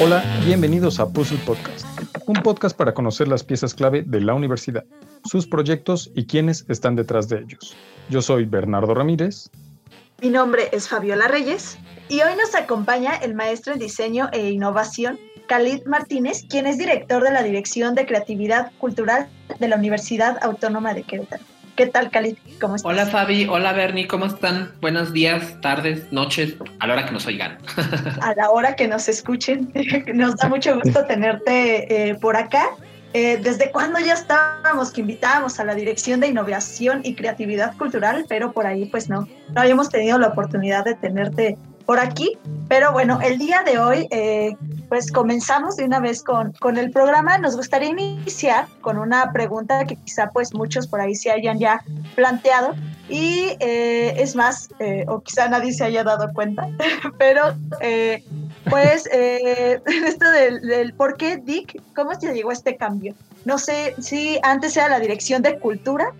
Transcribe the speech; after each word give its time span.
Hola, 0.00 0.22
bienvenidos 0.44 1.00
a 1.00 1.08
Puzzle 1.08 1.40
Podcast, 1.44 1.84
un 2.26 2.36
podcast 2.44 2.76
para 2.76 2.94
conocer 2.94 3.26
las 3.26 3.42
piezas 3.42 3.74
clave 3.74 4.04
de 4.06 4.20
la 4.20 4.32
universidad, 4.32 4.84
sus 5.24 5.48
proyectos 5.48 6.12
y 6.14 6.26
quienes 6.26 6.64
están 6.68 6.94
detrás 6.94 7.28
de 7.28 7.40
ellos. 7.40 7.74
Yo 8.08 8.22
soy 8.22 8.44
Bernardo 8.44 8.94
Ramírez. 8.94 9.50
Mi 10.22 10.30
nombre 10.30 10.68
es 10.70 10.88
Fabiola 10.88 11.26
Reyes 11.26 11.78
y 12.08 12.20
hoy 12.20 12.36
nos 12.36 12.54
acompaña 12.54 13.16
el 13.16 13.34
maestro 13.34 13.72
en 13.72 13.80
diseño 13.80 14.28
e 14.32 14.50
innovación, 14.50 15.18
Khalid 15.48 15.84
Martínez, 15.86 16.44
quien 16.48 16.66
es 16.66 16.78
director 16.78 17.24
de 17.24 17.32
la 17.32 17.42
Dirección 17.42 17.96
de 17.96 18.06
Creatividad 18.06 18.70
Cultural 18.78 19.28
de 19.58 19.66
la 19.66 19.74
Universidad 19.74 20.38
Autónoma 20.42 20.94
de 20.94 21.02
Querétaro. 21.02 21.42
¿Qué 21.78 21.86
tal, 21.86 22.10
Khalid? 22.10 22.36
¿Cómo 22.60 22.74
estás? 22.74 22.90
Hola, 22.90 23.06
Fabi. 23.06 23.46
Hola, 23.46 23.72
Bernie. 23.72 24.08
¿Cómo 24.08 24.26
están? 24.26 24.72
Buenos 24.80 25.12
días, 25.12 25.60
tardes, 25.60 26.12
noches, 26.12 26.56
a 26.80 26.88
la 26.88 26.94
hora 26.94 27.06
que 27.06 27.12
nos 27.12 27.24
oigan. 27.24 27.56
a 28.20 28.34
la 28.34 28.50
hora 28.50 28.74
que 28.74 28.88
nos 28.88 29.08
escuchen. 29.08 29.72
Nos 30.12 30.34
da 30.34 30.48
mucho 30.48 30.74
gusto 30.74 31.04
tenerte 31.04 32.10
eh, 32.10 32.16
por 32.16 32.36
acá. 32.36 32.70
Eh, 33.12 33.38
¿Desde 33.40 33.70
cuándo 33.70 34.00
ya 34.00 34.14
estábamos 34.14 34.90
que 34.90 35.02
invitábamos 35.02 35.60
a 35.60 35.64
la 35.64 35.76
Dirección 35.76 36.18
de 36.18 36.26
Innovación 36.26 37.02
y 37.04 37.14
Creatividad 37.14 37.76
Cultural? 37.76 38.26
Pero 38.28 38.50
por 38.50 38.66
ahí, 38.66 38.86
pues 38.86 39.08
no, 39.08 39.28
no 39.54 39.60
habíamos 39.60 39.88
tenido 39.88 40.18
la 40.18 40.26
oportunidad 40.26 40.84
de 40.84 40.96
tenerte 40.96 41.56
por 41.88 42.00
aquí. 42.00 42.36
Pero 42.68 42.92
bueno, 42.92 43.18
el 43.22 43.38
día 43.38 43.62
de 43.62 43.78
hoy, 43.78 44.06
eh, 44.10 44.54
pues 44.90 45.10
comenzamos 45.10 45.76
de 45.76 45.86
una 45.86 46.00
vez 46.00 46.22
con, 46.22 46.52
con 46.60 46.76
el 46.76 46.90
programa. 46.90 47.38
Nos 47.38 47.56
gustaría 47.56 47.88
iniciar 47.88 48.66
con 48.82 48.98
una 48.98 49.32
pregunta 49.32 49.86
que 49.86 49.96
quizá 49.96 50.28
pues 50.28 50.52
muchos 50.52 50.86
por 50.86 51.00
ahí 51.00 51.14
se 51.14 51.30
hayan 51.30 51.58
ya 51.58 51.82
planteado. 52.14 52.74
Y 53.08 53.56
eh, 53.60 54.12
es 54.18 54.36
más, 54.36 54.68
eh, 54.80 55.06
o 55.08 55.22
quizá 55.22 55.48
nadie 55.48 55.72
se 55.72 55.82
haya 55.82 56.04
dado 56.04 56.30
cuenta, 56.34 56.68
pero 57.18 57.54
pues 58.68 59.06
esto 59.10 60.30
del, 60.30 60.60
del, 60.60 60.92
por 60.92 61.16
qué 61.16 61.38
Dick, 61.38 61.82
¿cómo 61.94 62.14
se 62.20 62.34
llegó 62.34 62.52
este 62.52 62.76
cambio? 62.76 63.14
No 63.46 63.56
sé 63.56 63.94
si 63.98 64.38
antes 64.42 64.76
era 64.76 64.90
la 64.90 65.00
dirección 65.00 65.40
de 65.40 65.58
cultura 65.58 66.12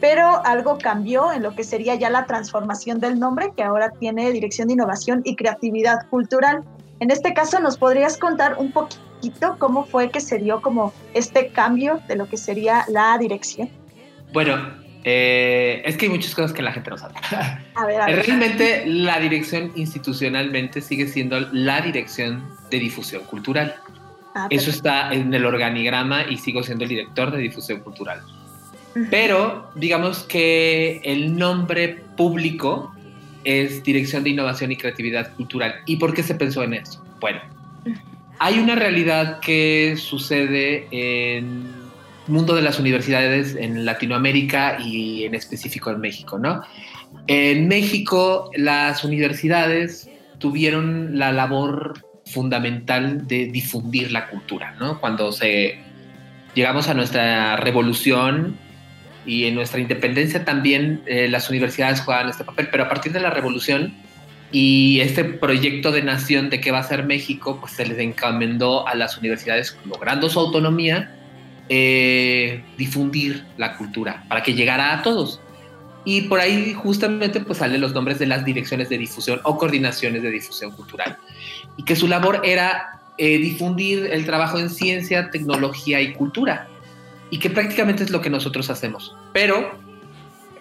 pero 0.00 0.44
algo 0.44 0.78
cambió 0.78 1.32
en 1.32 1.42
lo 1.42 1.54
que 1.54 1.64
sería 1.64 1.94
ya 1.94 2.10
la 2.10 2.26
transformación 2.26 3.00
del 3.00 3.18
nombre, 3.18 3.52
que 3.56 3.62
ahora 3.62 3.90
tiene 3.98 4.30
Dirección 4.30 4.68
de 4.68 4.74
Innovación 4.74 5.22
y 5.24 5.36
Creatividad 5.36 6.06
Cultural. 6.08 6.62
En 7.00 7.10
este 7.10 7.34
caso, 7.34 7.60
¿nos 7.60 7.76
podrías 7.76 8.16
contar 8.16 8.56
un 8.58 8.72
poquito 8.72 9.56
cómo 9.58 9.84
fue 9.84 10.10
que 10.10 10.20
se 10.20 10.38
dio 10.38 10.60
como 10.62 10.92
este 11.14 11.48
cambio 11.48 12.00
de 12.08 12.16
lo 12.16 12.28
que 12.28 12.36
sería 12.36 12.84
la 12.88 13.16
dirección? 13.18 13.70
Bueno, 14.32 14.56
eh, 15.04 15.82
es 15.84 15.96
que 15.96 16.06
hay 16.06 16.12
muchas 16.12 16.34
cosas 16.34 16.52
que 16.52 16.62
la 16.62 16.72
gente 16.72 16.90
no 16.90 16.98
sabe. 16.98 17.14
A 17.74 17.86
ver, 17.86 18.00
a 18.00 18.06
ver. 18.06 18.26
Realmente 18.26 18.84
la 18.86 19.20
dirección 19.20 19.72
institucionalmente 19.76 20.80
sigue 20.80 21.06
siendo 21.06 21.40
la 21.52 21.80
dirección 21.80 22.42
de 22.70 22.78
difusión 22.78 23.22
cultural. 23.24 23.76
Ah, 24.34 24.48
Eso 24.50 24.70
está 24.70 25.12
en 25.14 25.32
el 25.32 25.46
organigrama 25.46 26.24
y 26.24 26.36
sigo 26.36 26.62
siendo 26.62 26.84
el 26.84 26.90
director 26.90 27.30
de 27.30 27.38
difusión 27.38 27.80
cultural. 27.80 28.20
Pero 29.10 29.70
digamos 29.74 30.20
que 30.24 31.00
el 31.04 31.36
nombre 31.36 32.00
público 32.16 32.94
es 33.44 33.82
Dirección 33.82 34.24
de 34.24 34.30
Innovación 34.30 34.72
y 34.72 34.76
Creatividad 34.76 35.34
Cultural. 35.34 35.76
¿Y 35.86 35.96
por 35.96 36.14
qué 36.14 36.22
se 36.22 36.34
pensó 36.34 36.62
en 36.62 36.74
eso? 36.74 37.04
Bueno, 37.20 37.40
hay 38.38 38.58
una 38.58 38.74
realidad 38.74 39.40
que 39.40 39.96
sucede 39.96 40.88
en 40.90 41.68
el 42.26 42.32
mundo 42.32 42.54
de 42.54 42.62
las 42.62 42.80
universidades 42.80 43.54
en 43.54 43.84
Latinoamérica 43.84 44.78
y 44.80 45.24
en 45.24 45.34
específico 45.34 45.90
en 45.90 46.00
México, 46.00 46.38
¿no? 46.38 46.62
En 47.28 47.68
México 47.68 48.50
las 48.56 49.04
universidades 49.04 50.10
tuvieron 50.38 51.18
la 51.18 51.32
labor 51.32 52.04
fundamental 52.26 53.26
de 53.28 53.46
difundir 53.46 54.10
la 54.10 54.28
cultura, 54.28 54.74
¿no? 54.80 55.00
Cuando 55.00 55.30
se 55.32 55.78
llegamos 56.54 56.88
a 56.88 56.94
nuestra 56.94 57.56
revolución 57.56 58.58
y 59.26 59.46
en 59.46 59.56
nuestra 59.56 59.80
independencia 59.80 60.44
también 60.44 61.02
eh, 61.06 61.28
las 61.28 61.50
universidades 61.50 62.00
juegan 62.00 62.28
este 62.28 62.44
papel, 62.44 62.68
pero 62.70 62.84
a 62.84 62.88
partir 62.88 63.12
de 63.12 63.20
la 63.20 63.30
revolución 63.30 63.94
y 64.52 65.00
este 65.00 65.24
proyecto 65.24 65.90
de 65.90 66.02
nación 66.02 66.48
de 66.48 66.60
qué 66.60 66.70
va 66.70 66.78
a 66.78 66.82
ser 66.84 67.04
México, 67.04 67.58
pues 67.60 67.72
se 67.72 67.84
les 67.84 67.98
encomendó 67.98 68.86
a 68.86 68.94
las 68.94 69.18
universidades, 69.18 69.76
logrando 69.84 70.30
su 70.30 70.38
autonomía, 70.38 71.12
eh, 71.68 72.62
difundir 72.78 73.44
la 73.56 73.76
cultura 73.76 74.24
para 74.28 74.44
que 74.44 74.54
llegara 74.54 74.92
a 74.92 75.02
todos. 75.02 75.40
Y 76.04 76.22
por 76.22 76.38
ahí 76.38 76.72
justamente 76.74 77.40
pues 77.40 77.58
salen 77.58 77.80
los 77.80 77.92
nombres 77.92 78.20
de 78.20 78.26
las 78.26 78.44
direcciones 78.44 78.88
de 78.88 78.98
difusión 78.98 79.40
o 79.42 79.58
coordinaciones 79.58 80.22
de 80.22 80.30
difusión 80.30 80.70
cultural. 80.70 81.16
Y 81.76 81.82
que 81.82 81.96
su 81.96 82.06
labor 82.06 82.42
era 82.44 83.00
eh, 83.18 83.38
difundir 83.38 84.08
el 84.12 84.24
trabajo 84.24 84.60
en 84.60 84.70
ciencia, 84.70 85.30
tecnología 85.32 86.00
y 86.00 86.12
cultura 86.12 86.68
y 87.30 87.38
que 87.38 87.50
prácticamente 87.50 88.04
es 88.04 88.10
lo 88.10 88.20
que 88.20 88.30
nosotros 88.30 88.70
hacemos. 88.70 89.14
Pero, 89.32 89.78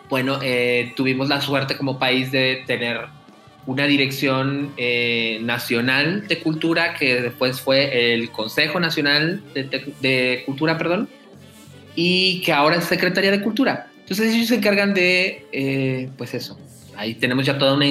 bueno, 0.09 0.39
eh, 0.41 0.93
tuvimos 0.95 1.29
la 1.29 1.41
suerte 1.41 1.77
como 1.77 1.99
país 1.99 2.31
de 2.31 2.63
tener 2.65 3.01
una 3.65 3.85
dirección 3.85 4.71
eh, 4.77 5.39
nacional 5.41 6.27
de 6.27 6.39
cultura 6.39 6.93
que 6.95 7.21
después 7.21 7.59
fue 7.61 8.13
el 8.13 8.31
Consejo 8.31 8.79
Nacional 8.79 9.41
de, 9.53 10.43
Cultura, 10.45 10.77
perdón, 10.77 11.09
y 11.95 12.41
que 12.41 12.53
ahora 12.53 12.75
es 12.77 12.83
Secretaría 12.85 13.31
de 13.31 13.41
Cultura. 13.41 13.87
Entonces 14.01 14.35
ellos 14.35 14.47
se 14.49 14.55
encargan 14.55 14.93
de, 14.93 15.47
eh, 15.51 16.09
pues 16.15 16.35
eso, 16.35 16.59
ahí 16.95 17.15
tenemos 17.15 17.45
ya 17.45 17.57
toda 17.57 17.73
una 17.73 17.87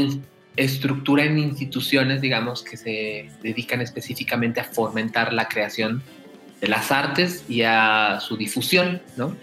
estructura 0.57 1.25
en 1.25 1.39
instituciones, 1.39 2.21
digamos, 2.21 2.63
que 2.63 2.77
se 2.77 3.31
dedican 3.43 3.81
específicamente 3.81 4.61
a 4.61 4.65
fomentar 4.65 5.33
la 5.33 5.49
creación 5.49 6.03
de 6.61 6.69
las 6.69 6.91
artes 6.91 7.45
y 7.49 7.63
a 7.63 8.19
su 8.21 8.37
difusión, 8.37 9.03
¿no? 9.17 9.37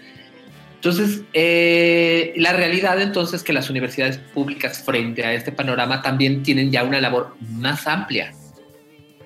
Entonces, 0.82 1.22
eh, 1.32 2.32
la 2.36 2.52
realidad 2.52 3.00
entonces 3.00 3.34
es 3.34 3.42
que 3.44 3.52
las 3.52 3.70
universidades 3.70 4.18
públicas 4.18 4.82
frente 4.82 5.24
a 5.24 5.32
este 5.32 5.52
panorama 5.52 6.02
también 6.02 6.42
tienen 6.42 6.72
ya 6.72 6.82
una 6.82 7.00
labor 7.00 7.36
más 7.52 7.86
amplia. 7.86 8.34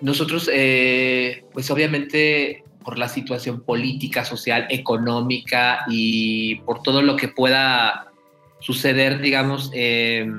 Nosotros, 0.02 0.50
eh, 0.52 1.44
pues 1.54 1.70
obviamente 1.70 2.62
por 2.84 2.98
la 2.98 3.08
situación 3.08 3.62
política, 3.62 4.22
social, 4.24 4.66
económica 4.68 5.86
y 5.88 6.56
por 6.56 6.82
todo 6.82 7.00
lo 7.00 7.16
que 7.16 7.28
pueda 7.28 8.12
suceder, 8.60 9.22
digamos, 9.22 9.70
eh, 9.72 10.30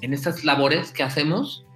en 0.00 0.14
estas 0.14 0.42
labores 0.42 0.90
que 0.90 1.02
hacemos, 1.02 1.66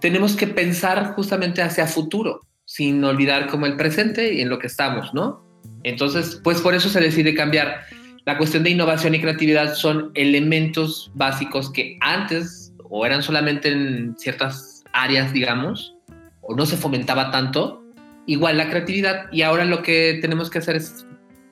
tenemos 0.00 0.36
que 0.36 0.46
pensar 0.46 1.12
justamente 1.14 1.60
hacia 1.60 1.86
futuro 1.86 2.46
sin 2.70 3.02
olvidar 3.02 3.48
como 3.48 3.66
el 3.66 3.76
presente 3.76 4.32
y 4.32 4.42
en 4.42 4.48
lo 4.48 4.60
que 4.60 4.68
estamos, 4.68 5.12
¿no? 5.12 5.44
Entonces, 5.82 6.40
pues 6.44 6.60
por 6.60 6.72
eso 6.72 6.88
se 6.88 7.00
decide 7.00 7.34
cambiar. 7.34 7.80
La 8.26 8.38
cuestión 8.38 8.62
de 8.62 8.70
innovación 8.70 9.12
y 9.12 9.20
creatividad 9.20 9.74
son 9.74 10.12
elementos 10.14 11.10
básicos 11.14 11.72
que 11.72 11.98
antes 12.00 12.72
o 12.88 13.04
eran 13.04 13.24
solamente 13.24 13.72
en 13.72 14.14
ciertas 14.16 14.84
áreas, 14.92 15.32
digamos, 15.32 15.96
o 16.42 16.54
no 16.54 16.64
se 16.64 16.76
fomentaba 16.76 17.32
tanto, 17.32 17.82
igual 18.26 18.58
la 18.58 18.70
creatividad 18.70 19.26
y 19.32 19.42
ahora 19.42 19.64
lo 19.64 19.82
que 19.82 20.20
tenemos 20.20 20.48
que 20.48 20.58
hacer 20.58 20.76
es 20.76 21.04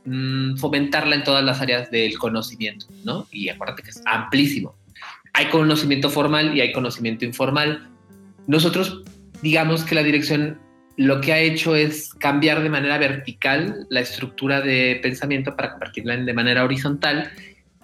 mm, 0.05 0.55
fomentarla 0.55 1.17
en 1.17 1.25
todas 1.25 1.43
las 1.43 1.61
áreas 1.61 1.91
del 1.91 2.17
conocimiento, 2.17 2.87
¿no? 3.05 3.27
Y 3.33 3.49
acuérdate 3.49 3.83
que 3.83 3.91
es 3.91 4.01
amplísimo. 4.07 4.77
Hay 5.33 5.47
conocimiento 5.47 6.11
formal 6.11 6.57
y 6.57 6.61
hay 6.61 6.71
conocimiento 6.71 7.25
informal. 7.25 7.91
Nosotros 8.47 9.03
digamos 9.43 9.83
que 9.83 9.97
la 9.97 10.05
dirección 10.05 10.61
lo 10.99 11.21
que 11.21 11.33
ha 11.33 11.39
hecho 11.39 11.77
es 11.77 12.13
cambiar 12.13 12.61
de 12.61 12.69
manera 12.69 12.99
vertical 12.99 13.87
la 13.89 14.01
estructura 14.01 14.61
de 14.61 14.99
pensamiento 15.01 15.55
para 15.55 15.71
convertirla 15.71 16.15
en 16.15 16.27
de 16.27 16.35
manera 16.35 16.65
horizontal 16.65 17.31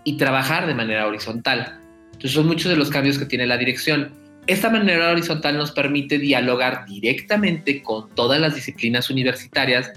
y 0.03 0.17
trabajar 0.17 0.67
de 0.67 0.75
manera 0.75 1.07
horizontal. 1.07 1.79
Entonces 2.07 2.33
son 2.33 2.49
muchos 2.49 2.73
de 2.73 2.77
los 2.77 2.91
cambios 2.91 3.17
que 3.17 3.25
tiene 3.25 3.47
la 3.47 3.57
dirección. 3.57 4.11
Esta 4.49 4.69
manera 4.69 5.13
horizontal 5.13 5.57
nos 5.57 5.71
permite 5.71 6.19
dialogar 6.19 6.87
directamente 6.87 7.85
con 7.85 8.11
todas 8.17 8.41
las 8.41 8.57
disciplinas 8.57 9.09
universitarias 9.09 9.93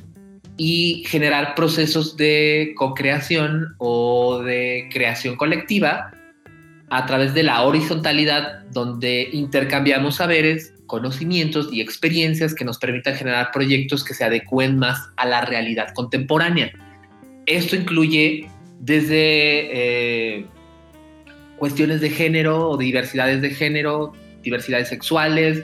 y 0.55 1.03
generar 1.07 1.55
procesos 1.55 2.17
de 2.17 2.73
co-creación 2.77 3.73
o 3.79 4.43
de 4.43 4.89
creación 4.93 5.37
colectiva 5.37 6.11
a 6.91 7.05
través 7.07 7.33
de 7.33 7.41
la 7.41 7.63
horizontalidad 7.63 8.63
donde 8.71 9.27
intercambiamos 9.33 10.17
saberes 10.17 10.75
conocimientos 10.87 11.69
y 11.71 11.81
experiencias 11.81 12.55
que 12.55 12.65
nos 12.65 12.77
permitan 12.77 13.15
generar 13.15 13.51
proyectos 13.51 14.03
que 14.03 14.13
se 14.13 14.23
adecúen 14.23 14.77
más 14.77 15.09
a 15.17 15.25
la 15.25 15.41
realidad 15.41 15.93
contemporánea. 15.93 16.71
Esto 17.45 17.75
incluye 17.75 18.49
desde 18.79 19.19
eh, 20.39 20.45
cuestiones 21.57 22.01
de 22.01 22.09
género 22.09 22.69
o 22.69 22.77
diversidades 22.77 23.41
de 23.41 23.51
género, 23.51 24.13
diversidades 24.41 24.89
sexuales, 24.89 25.63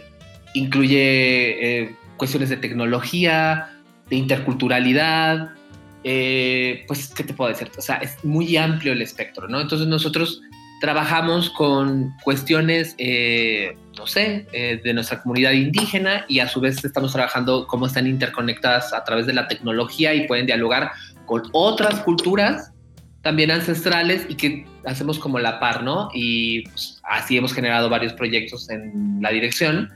incluye 0.53 1.81
eh, 1.81 1.95
cuestiones 2.17 2.49
de 2.49 2.57
tecnología, 2.57 3.69
de 4.09 4.15
interculturalidad, 4.17 5.51
eh, 6.03 6.83
pues, 6.87 7.13
¿qué 7.15 7.23
te 7.23 7.33
puedo 7.33 7.49
decir? 7.49 7.69
O 7.77 7.81
sea, 7.81 7.95
es 7.97 8.23
muy 8.23 8.57
amplio 8.57 8.93
el 8.93 9.01
espectro, 9.01 9.47
¿no? 9.47 9.61
Entonces 9.61 9.87
nosotros 9.87 10.41
trabajamos 10.83 11.49
con 11.51 12.13
cuestiones, 12.25 12.93
eh, 12.97 13.77
no 13.97 14.05
sé, 14.05 14.45
eh, 14.51 14.81
de 14.83 14.93
nuestra 14.93 15.21
comunidad 15.21 15.53
indígena 15.53 16.25
y 16.27 16.39
a 16.39 16.49
su 16.49 16.59
vez 16.59 16.83
estamos 16.83 17.13
trabajando 17.13 17.67
cómo 17.67 17.85
están 17.85 18.05
interconectadas 18.05 18.91
a 18.91 19.01
través 19.05 19.25
de 19.25 19.31
la 19.31 19.47
tecnología 19.47 20.13
y 20.13 20.27
pueden 20.27 20.45
dialogar 20.45 20.91
con 21.25 21.43
otras 21.53 22.01
culturas 22.01 22.73
también 23.21 23.49
ancestrales 23.49 24.25
y 24.27 24.35
que 24.35 24.65
hacemos 24.85 25.19
como 25.19 25.39
la 25.39 25.57
par, 25.61 25.83
¿no? 25.83 26.09
Y 26.13 26.63
pues, 26.63 26.99
así 27.03 27.37
hemos 27.37 27.53
generado 27.53 27.89
varios 27.89 28.11
proyectos 28.11 28.69
en 28.69 29.19
la 29.21 29.29
dirección, 29.29 29.89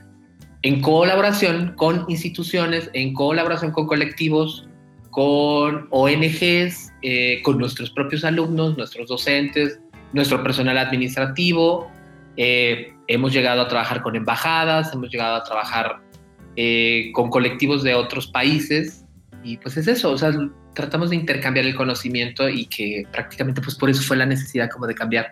en 0.62 0.80
colaboración 0.80 1.74
con 1.76 2.06
instituciones, 2.08 2.88
en 2.94 3.12
colaboración 3.12 3.72
con 3.72 3.86
colectivos, 3.86 4.66
con 5.10 5.86
ONGs, 5.90 6.94
eh, 7.02 7.42
con 7.42 7.58
nuestros 7.58 7.90
propios 7.90 8.24
alumnos, 8.24 8.78
nuestros 8.78 9.08
docentes, 9.08 9.80
nuestro 10.12 10.42
personal 10.42 10.78
administrativo. 10.78 11.90
Eh, 12.36 12.92
hemos 13.08 13.32
llegado 13.32 13.62
a 13.62 13.68
trabajar 13.68 14.02
con 14.02 14.16
embajadas, 14.16 14.92
hemos 14.92 15.10
llegado 15.10 15.36
a 15.36 15.44
trabajar 15.44 16.00
eh, 16.56 17.10
con 17.12 17.30
colectivos 17.30 17.82
de 17.82 17.94
otros 17.94 18.28
países 18.28 19.04
y 19.42 19.56
pues 19.56 19.76
es 19.76 19.88
eso, 19.88 20.10
o 20.10 20.18
sea, 20.18 20.32
tratamos 20.74 21.10
de 21.10 21.16
intercambiar 21.16 21.66
el 21.66 21.74
conocimiento 21.74 22.48
y 22.48 22.66
que 22.66 23.04
prácticamente 23.12 23.60
pues 23.60 23.76
por 23.76 23.90
eso 23.90 24.02
fue 24.02 24.16
la 24.16 24.26
necesidad 24.26 24.68
como 24.70 24.86
de 24.86 24.94
cambiar 24.94 25.30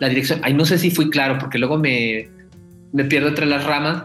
la 0.00 0.08
dirección. 0.08 0.40
Ay, 0.42 0.54
no 0.54 0.64
sé 0.64 0.78
si 0.78 0.90
fui 0.90 1.10
claro 1.10 1.38
porque 1.38 1.58
luego 1.58 1.78
me, 1.78 2.28
me 2.92 3.04
pierdo 3.04 3.28
entre 3.28 3.46
las 3.46 3.64
ramas, 3.64 4.04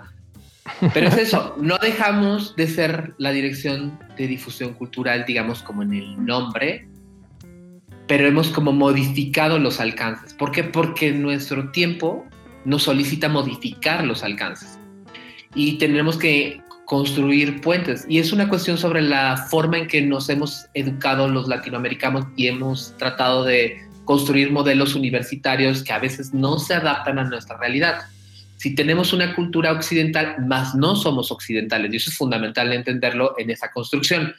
pero 0.94 1.08
es 1.08 1.18
eso, 1.18 1.56
no 1.60 1.78
dejamos 1.78 2.56
de 2.56 2.68
ser 2.68 3.14
la 3.18 3.32
dirección 3.32 3.98
de 4.18 4.28
difusión 4.28 4.74
cultural, 4.74 5.26
digamos 5.26 5.64
como 5.64 5.84
en 5.84 5.94
el 5.94 6.26
nombre, 6.26 6.88
pero 8.08 8.28
hemos 8.28 8.50
como 8.50 8.72
modificado 8.72 9.60
los 9.60 9.80
alcances. 9.80 10.34
¿Por 10.34 10.52
qué? 10.52 10.64
Porque 10.64 11.12
nuestro 11.12 11.72
tiempo 11.72 12.26
nos 12.66 12.84
solicita 12.84 13.30
modificar 13.30 14.06
los 14.06 14.24
alcances 14.24 14.80
y 15.54 15.78
tenemos 15.78 16.18
que 16.18 16.62
construir 16.86 17.60
puentes. 17.62 18.06
Y 18.08 18.20
es 18.20 18.32
una 18.32 18.48
cuestión 18.48 18.78
sobre 18.78 19.02
la 19.02 19.36
forma 19.50 19.78
en 19.78 19.88
que 19.88 20.02
nos 20.02 20.30
hemos 20.30 20.68
educado 20.74 21.28
los 21.28 21.48
latinoamericanos 21.48 22.26
y 22.36 22.48
hemos 22.48 22.96
tratado 22.98 23.44
de 23.44 23.78
construir 24.06 24.52
modelos 24.52 24.96
universitarios 24.96 25.84
que 25.84 25.92
a 25.92 26.00
veces 26.00 26.34
no 26.34 26.60
se 26.60 26.76
adaptan 26.76 27.20
a 27.20 27.26
nuestra 27.26 27.58
realidad. 27.58 28.04
Si 28.56 28.74
tenemos 28.74 29.12
una 29.12 29.36
cultura 29.36 29.74
occidental, 29.74 30.38
más 30.48 30.76
no 30.76 30.96
somos 30.96 31.30
occidentales, 31.30 31.94
y 31.94 31.98
eso 31.98 32.10
es 32.10 32.18
fundamental 32.18 32.72
entenderlo 32.72 33.36
en 33.38 33.50
esa 33.50 33.70
construcción. 33.72 34.34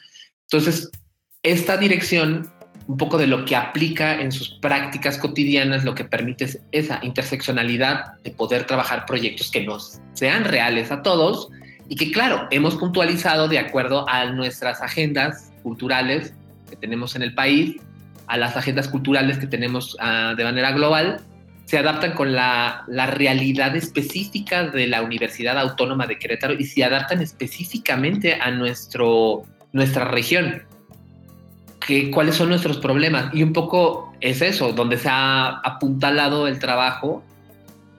Entonces, 0.51 0.89
esta 1.43 1.77
dirección 1.77 2.51
un 2.89 2.97
poco 2.97 3.19
de 3.19 3.27
lo 3.27 3.45
que 3.45 3.55
aplica 3.55 4.19
en 4.19 4.31
sus 4.31 4.49
prácticas 4.49 5.19
cotidianas, 5.19 5.83
lo 5.83 5.93
que 5.93 6.05
permite 6.05 6.45
es 6.45 6.59
esa 6.71 6.99
interseccionalidad 7.03 8.17
de 8.23 8.31
poder 8.31 8.63
trabajar 8.63 9.05
proyectos 9.05 9.51
que 9.51 9.63
nos 9.63 9.99
sean 10.13 10.43
reales 10.43 10.91
a 10.91 11.03
todos 11.03 11.49
y 11.87 11.95
que, 11.95 12.11
claro, 12.11 12.47
hemos 12.49 12.77
puntualizado 12.77 13.47
de 13.47 13.59
acuerdo 13.59 14.09
a 14.09 14.25
nuestras 14.31 14.81
agendas 14.81 15.51
culturales 15.61 16.33
que 16.67 16.77
tenemos 16.77 17.15
en 17.15 17.21
el 17.21 17.35
país, 17.35 17.75
a 18.25 18.37
las 18.37 18.57
agendas 18.57 18.87
culturales 18.87 19.37
que 19.37 19.45
tenemos 19.45 19.95
uh, 20.01 20.35
de 20.35 20.43
manera 20.43 20.71
global, 20.71 21.21
se 21.65 21.77
adaptan 21.77 22.13
con 22.13 22.33
la, 22.33 22.85
la, 22.87 23.05
realidad 23.05 23.75
específica 23.75 24.63
de 24.63 24.87
la 24.87 25.03
Universidad 25.03 25.59
Autónoma 25.59 26.07
de 26.07 26.17
Querétaro 26.17 26.55
y 26.55 26.63
se 26.63 26.83
adaptan 26.83 27.21
específicamente 27.21 28.33
a 28.33 28.49
nuestro, 28.49 29.43
nuestra 29.73 30.05
región 30.05 30.63
cuáles 32.11 32.35
son 32.35 32.49
nuestros 32.49 32.77
problemas. 32.77 33.33
Y 33.33 33.43
un 33.43 33.53
poco 33.53 34.13
es 34.21 34.41
eso, 34.41 34.73
donde 34.73 34.97
se 34.97 35.09
ha 35.09 35.59
apuntalado 35.59 36.47
el 36.47 36.59
trabajo 36.59 37.23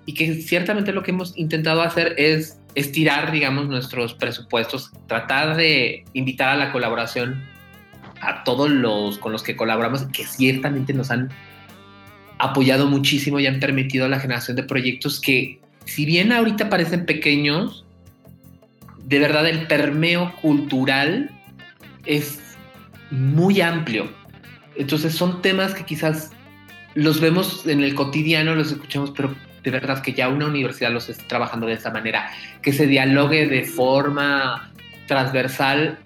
y 0.07 0.15
que 0.15 0.35
ciertamente 0.35 0.93
lo 0.93 1.03
que 1.03 1.11
hemos 1.11 1.37
intentado 1.37 1.83
hacer 1.83 2.15
es 2.17 2.59
estirar, 2.75 3.33
digamos, 3.33 3.69
nuestros 3.69 4.15
presupuestos, 4.15 4.93
tratar 5.07 5.57
de 5.57 6.05
invitar 6.13 6.49
a 6.51 6.57
la 6.57 6.73
colaboración 6.73 7.43
a 8.21 8.45
todos 8.45 8.71
los 8.71 9.19
con 9.19 9.33
los 9.33 9.43
que 9.43 9.57
colaboramos, 9.57 10.03
que 10.13 10.25
ciertamente 10.25 10.93
nos 10.93 11.11
han 11.11 11.31
apoyado 12.39 12.87
muchísimo 12.87 13.41
y 13.41 13.47
han 13.47 13.61
permitido 13.61 14.09
la 14.09 14.21
generación 14.21 14.57
de 14.57 14.63
proyectos 14.63 15.21
que, 15.21 15.59
si 15.85 16.05
bien 16.05 16.33
ahorita 16.33 16.71
parecen 16.71 17.07
pequeños, 17.07 17.85
de 19.05 19.19
verdad 19.19 19.47
el 19.47 19.67
permeo 19.67 20.33
cultural 20.41 21.31
es 22.05 22.50
muy 23.11 23.61
amplio. 23.61 24.09
Entonces 24.77 25.15
son 25.15 25.43
temas 25.43 25.75
que 25.75 25.85
quizás 25.85 26.31
los 26.95 27.21
vemos 27.21 27.67
en 27.67 27.83
el 27.83 27.95
cotidiano, 27.95 28.55
los 28.55 28.73
escuchamos, 28.73 29.13
pero 29.17 29.35
de 29.63 29.71
verdad 29.71 30.03
que 30.03 30.13
ya 30.13 30.29
una 30.29 30.47
universidad 30.47 30.91
los 30.91 31.09
esté 31.09 31.25
trabajando 31.25 31.67
de 31.67 31.75
esa 31.75 31.91
manera, 31.91 32.31
que 32.63 32.73
se 32.73 32.87
dialogue 32.87 33.47
de 33.47 33.65
forma 33.65 34.73
transversal 35.07 35.99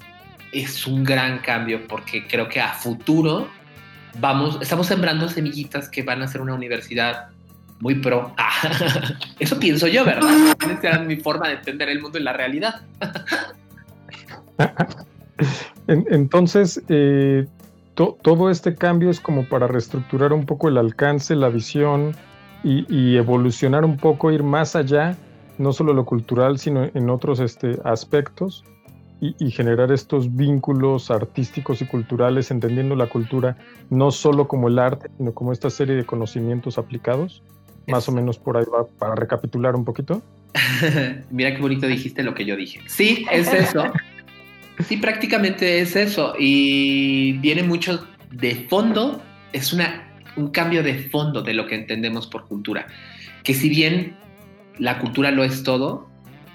es 0.53 0.87
un 0.87 1.05
gran 1.05 1.39
cambio 1.39 1.87
porque 1.87 2.27
creo 2.27 2.49
que 2.49 2.61
a 2.61 2.73
futuro 2.73 3.49
vamos, 4.19 4.59
estamos 4.63 4.87
sembrando 4.87 5.29
semillitas 5.29 5.89
que 5.89 6.03
van 6.03 6.23
a 6.23 6.29
ser 6.29 6.41
una 6.41 6.55
universidad 6.55 7.29
muy 7.81 7.97
pro. 7.97 8.35
eso 9.39 9.59
pienso 9.59 9.87
yo, 9.89 10.05
¿verdad? 10.05 10.31
Esa 10.61 10.91
es 10.91 11.07
mi 11.07 11.17
forma 11.17 11.49
de 11.49 11.55
entender 11.55 11.89
el 11.89 12.01
mundo 12.01 12.19
y 12.19 12.23
la 12.23 12.33
realidad. 12.33 12.83
entonces, 15.87 16.83
eh, 16.89 17.47
todo 17.95 18.51
este 18.51 18.75
cambio 18.75 19.11
es 19.11 19.21
como 19.21 19.45
para 19.49 19.67
reestructurar 19.67 20.33
un 20.33 20.47
poco 20.47 20.69
el 20.69 20.79
alcance, 20.79 21.37
la 21.37 21.49
visión 21.49 22.15
y, 22.65 23.17
evolucionar 23.17 23.85
un 23.85 23.99
poco, 23.99 24.33
ir 24.33 24.43
más 24.43 24.75
allá, 24.75 25.17
no 25.59 25.73
solo 25.73 25.93
lo 25.93 26.05
cultural, 26.05 26.59
sino 26.59 26.85
en 26.95 27.11
otros 27.11 27.39
este, 27.41 27.79
aspectos 27.85 28.65
y, 29.21 29.51
generar 29.51 29.93
estos 29.93 30.35
vínculos 30.35 31.11
artísticos 31.11 31.83
y 31.83 31.87
culturales, 31.87 32.51
entendiendo 32.51 32.97
la 32.97 33.07
cultura 33.07 33.57
no 33.91 34.11
solo 34.11 34.49
como 34.49 34.69
el 34.69 34.79
arte, 34.79 35.11
sino 35.19 35.33
como 35.33 35.53
esta 35.53 35.71
serie 35.71 35.95
de 35.95 36.05
conocimientos 36.05 36.79
aplicados. 36.79 37.43
Más 37.87 38.09
o 38.09 38.13
menos 38.13 38.39
por 38.39 38.57
ahí 38.57 38.65
va 38.73 38.87
para 38.87 39.15
recapitular 39.15 39.77
un 39.77 39.85
poquito. 39.85 40.23
Mira 41.31 41.55
qué 41.55 41.61
bonito 41.61 41.87
dijiste 41.87 42.23
lo 42.23 42.33
que 42.33 42.47
yo 42.47 42.57
dije. 42.57 42.81
Sí, 42.87 43.27
es 43.31 43.53
eso. 43.53 43.85
Sí, 44.81 44.97
prácticamente 44.97 45.81
es 45.81 45.97
eso. 45.97 46.35
Y 46.39 47.35
viene 47.35 47.63
mucho 47.63 48.07
de 48.31 48.67
fondo, 48.69 49.23
es 49.53 49.73
una, 49.73 50.09
un 50.37 50.49
cambio 50.49 50.83
de 50.83 50.95
fondo 51.11 51.43
de 51.43 51.55
lo 51.55 51.67
que 51.67 51.77
entendemos 51.77 52.27
por 52.27 52.47
cultura. 52.47 52.87
Que 53.45 53.55
si 53.55 53.69
bien 53.69 54.17
la 54.79 54.99
cultura 54.99 55.31
lo 55.31 55.45
es 55.45 55.63
todo, 55.63 56.09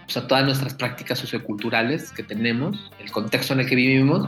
o 0.05 0.11
sea, 0.11 0.27
todas 0.27 0.43
nuestras 0.43 0.73
prácticas 0.73 1.19
socioculturales 1.19 2.11
que 2.11 2.23
tenemos, 2.23 2.91
el 2.99 3.11
contexto 3.11 3.53
en 3.53 3.61
el 3.61 3.67
que 3.67 3.75
vivimos, 3.75 4.27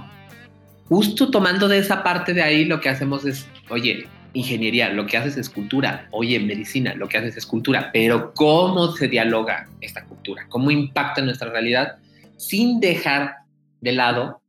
justo 0.87 1.31
tomando 1.31 1.67
de 1.67 1.79
esa 1.79 2.03
parte 2.03 2.33
de 2.33 2.43
ahí 2.43 2.65
lo 2.65 2.79
que 2.79 2.89
hacemos 2.89 3.25
es, 3.25 3.47
oye, 3.69 4.07
ingeniería, 4.33 4.89
lo 4.89 5.05
que 5.05 5.17
haces 5.17 5.37
es 5.37 5.49
cultura, 5.49 6.07
oye, 6.11 6.39
medicina, 6.39 6.93
lo 6.95 7.09
que 7.09 7.17
haces 7.17 7.35
es 7.35 7.45
cultura, 7.45 7.89
pero 7.91 8.33
¿cómo 8.33 8.91
se 8.93 9.07
dialoga 9.07 9.67
esta 9.81 10.05
cultura? 10.05 10.45
¿Cómo 10.47 10.71
impacta 10.71 11.19
en 11.19 11.25
nuestra 11.25 11.49
realidad 11.49 11.97
sin 12.37 12.79
dejar 12.79 13.40
de 13.81 13.91
lado 13.91 14.41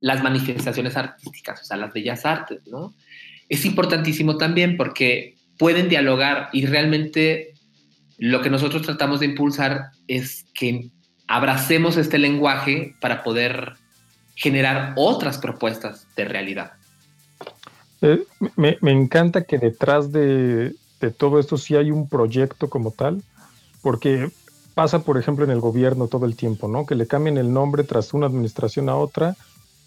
las 0.00 0.22
manifestaciones 0.22 0.96
artísticas, 0.96 1.62
o 1.62 1.64
sea, 1.64 1.76
las 1.76 1.92
bellas 1.92 2.24
artes, 2.24 2.60
¿no? 2.66 2.94
Es 3.48 3.64
importantísimo 3.64 4.36
también 4.36 4.76
porque 4.76 5.36
pueden 5.58 5.88
dialogar 5.88 6.48
y 6.52 6.66
realmente 6.66 7.54
lo 8.18 8.40
que 8.42 8.50
nosotros 8.50 8.82
tratamos 8.82 9.20
de 9.20 9.26
impulsar 9.26 9.90
es 10.06 10.46
que 10.54 10.90
abracemos 11.26 11.96
este 11.96 12.18
lenguaje 12.18 12.94
para 13.00 13.22
poder 13.22 13.74
generar 14.34 14.92
otras 14.96 15.38
propuestas 15.38 16.06
de 16.16 16.24
realidad. 16.24 16.72
Eh, 18.02 18.22
me, 18.56 18.76
encanta 18.82 19.44
que 19.44 19.58
detrás 19.58 20.12
de, 20.12 20.74
de, 21.00 21.10
todo 21.10 21.40
esto 21.40 21.56
sí 21.56 21.74
hay 21.74 21.90
un 21.90 22.08
proyecto 22.08 22.68
como 22.68 22.90
tal, 22.90 23.22
porque 23.80 24.28
pasa, 24.76 24.98
por 24.98 25.16
ejemplo, 25.16 25.42
en 25.42 25.50
el 25.50 25.60
gobierno 25.60 26.06
todo 26.06 26.26
el 26.26 26.36
tiempo, 26.36 26.68
¿no? 26.68 26.84
Que 26.84 26.94
le 26.94 27.06
cambien 27.06 27.38
el 27.38 27.50
nombre 27.50 27.82
tras 27.82 28.12
una 28.12 28.26
administración 28.26 28.90
a 28.90 28.96
otra 28.96 29.34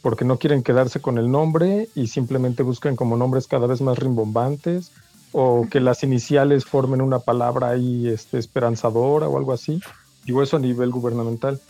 porque 0.01 0.25
no 0.25 0.39
quieren 0.39 0.63
quedarse 0.63 0.99
con 0.99 1.19
el 1.19 1.29
nombre 1.29 1.89
y 1.93 2.07
simplemente 2.07 2.63
buscan 2.63 2.95
como 2.95 3.15
nombres 3.15 3.45
cada 3.45 3.67
vez 3.67 3.81
más 3.81 3.99
rimbombantes 3.99 4.91
o 5.31 5.67
que 5.69 5.79
las 5.79 6.01
iniciales 6.01 6.65
formen 6.65 7.01
una 7.01 7.19
palabra 7.19 7.69
ahí 7.69 8.07
este, 8.07 8.39
esperanzadora 8.39 9.27
o 9.27 9.37
algo 9.37 9.53
así. 9.53 9.79
Digo 10.25 10.41
eso 10.41 10.57
a 10.57 10.59
nivel 10.59 10.89
gubernamental. 10.89 11.61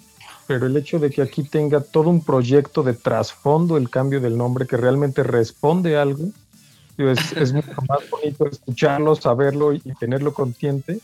Pero 0.47 0.67
el 0.67 0.77
hecho 0.77 0.97
de 0.97 1.09
que 1.09 1.21
aquí 1.21 1.43
tenga 1.43 1.81
todo 1.81 2.09
un 2.09 2.23
proyecto 2.23 2.83
de 2.83 2.93
trasfondo 2.93 3.75
el 3.75 3.89
cambio 3.89 4.21
del 4.21 4.37
nombre 4.37 4.65
que 4.65 4.77
realmente 4.77 5.23
responde 5.23 5.97
a 5.97 6.03
algo, 6.03 6.29
es, 6.97 7.33
es 7.33 7.51
mucho 7.51 7.73
más 7.85 7.99
bonito 8.09 8.47
escucharlo, 8.47 9.13
saberlo 9.17 9.73
y 9.73 9.81
tenerlo 9.99 10.33
consciente 10.33 11.01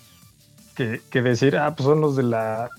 que, 0.76 1.22
decir, 1.22 1.58
ah, 1.58 1.74
pues 1.76 1.86
son 1.88 2.02
los 2.02 2.16
de 2.16 2.24
la, 2.24 2.70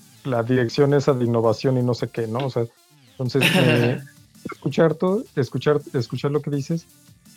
dirección 0.47 0.93
esa 0.93 1.13
de 1.13 1.25
innovación 1.25 1.77
y 1.77 1.83
no 1.83 1.93
sé 1.93 2.09
qué, 2.09 2.27
¿no? 2.27 2.39
O 2.39 2.49
sea, 2.49 2.65
entonces, 3.11 3.43
eh, 3.55 3.99
escuchar 4.51 4.93
todo, 4.95 5.23
escuchar, 5.35 5.81
escuchar 5.93 6.31
lo 6.31 6.41
que 6.41 6.51
dices, 6.51 6.85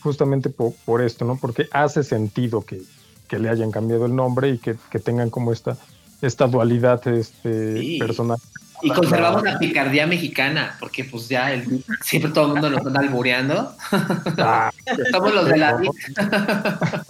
justamente 0.00 0.50
por, 0.50 1.02
esto, 1.02 1.24
¿no? 1.24 1.36
Porque 1.36 1.68
hace 1.72 2.04
sentido 2.04 2.64
que, 2.64 2.82
que 3.28 3.38
le 3.38 3.48
hayan 3.48 3.70
cambiado 3.70 4.06
el 4.06 4.14
nombre 4.14 4.50
y 4.50 4.58
que, 4.58 4.74
tengan 5.02 5.30
como 5.30 5.52
esta, 5.52 5.76
esta 6.20 6.46
dualidad 6.46 7.06
este, 7.08 7.98
personal. 7.98 8.38
Y 8.82 8.90
conservamos 8.90 9.42
la 9.42 9.58
picardía 9.58 10.06
mexicana, 10.06 10.76
porque 10.80 11.04
pues 11.04 11.28
ya 11.28 11.52
el, 11.52 11.84
siempre 12.02 12.30
todo 12.32 12.46
el 12.46 12.52
mundo 12.52 12.70
nos 12.70 12.86
anda 12.86 13.00
albureando. 13.00 13.76
Ah, 14.38 14.70
Estamos 14.86 15.34
los 15.34 15.48
de 15.48 15.56
la... 15.56 15.78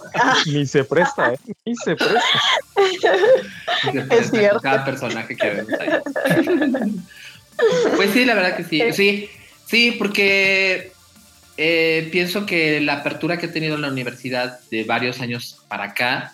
Ni 0.45 0.65
se 0.65 0.83
presta, 0.83 1.33
¿eh? 1.33 1.37
Ni 1.65 1.75
se 1.75 1.95
presta. 1.95 2.19
es 4.09 4.31
cierto. 4.31 4.59
Cada 4.59 4.85
personaje 4.85 5.35
que 5.35 5.49
vemos 5.49 5.73
ahí. 5.79 5.89
Pues 7.95 8.11
sí, 8.11 8.25
la 8.25 8.33
verdad 8.33 8.57
que 8.57 8.63
sí. 8.63 8.81
Sí, 8.93 9.29
sí, 9.65 9.95
porque 9.97 10.91
eh, 11.57 12.09
pienso 12.11 12.45
que 12.45 12.81
la 12.81 12.93
apertura 12.93 13.37
que 13.37 13.47
ha 13.47 13.51
tenido 13.51 13.77
la 13.77 13.89
universidad 13.89 14.59
de 14.69 14.83
varios 14.83 15.21
años 15.21 15.63
para 15.67 15.85
acá 15.85 16.33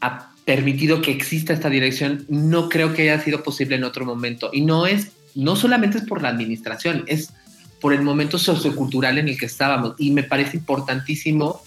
ha 0.00 0.30
permitido 0.44 1.02
que 1.02 1.10
exista 1.10 1.52
esta 1.52 1.68
dirección, 1.68 2.24
no 2.28 2.68
creo 2.68 2.94
que 2.94 3.02
haya 3.02 3.22
sido 3.22 3.42
posible 3.42 3.76
en 3.76 3.84
otro 3.84 4.04
momento. 4.04 4.50
Y 4.52 4.60
no 4.60 4.86
es, 4.86 5.08
no 5.34 5.56
solamente 5.56 5.98
es 5.98 6.04
por 6.04 6.22
la 6.22 6.28
administración, 6.28 7.04
es 7.06 7.32
por 7.80 7.92
el 7.92 8.02
momento 8.02 8.38
sociocultural 8.38 9.18
en 9.18 9.28
el 9.28 9.38
que 9.38 9.46
estábamos. 9.46 9.94
Y 9.98 10.12
me 10.12 10.22
parece 10.22 10.56
importantísimo 10.56 11.62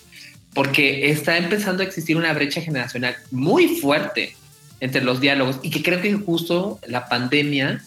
porque 0.54 1.10
está 1.10 1.38
empezando 1.38 1.84
a 1.84 1.86
existir 1.86 2.18
una 2.18 2.34
brecha 2.34 2.62
generacional 2.62 3.16
muy 3.32 3.68
fuerte 3.68 4.36
entre 4.80 5.02
los 5.02 5.20
diálogos 5.20 5.60
y 5.62 5.70
que 5.70 5.84
creo 5.84 6.02
que 6.02 6.14
justo 6.14 6.80
la 6.88 7.08
pandemia 7.08 7.84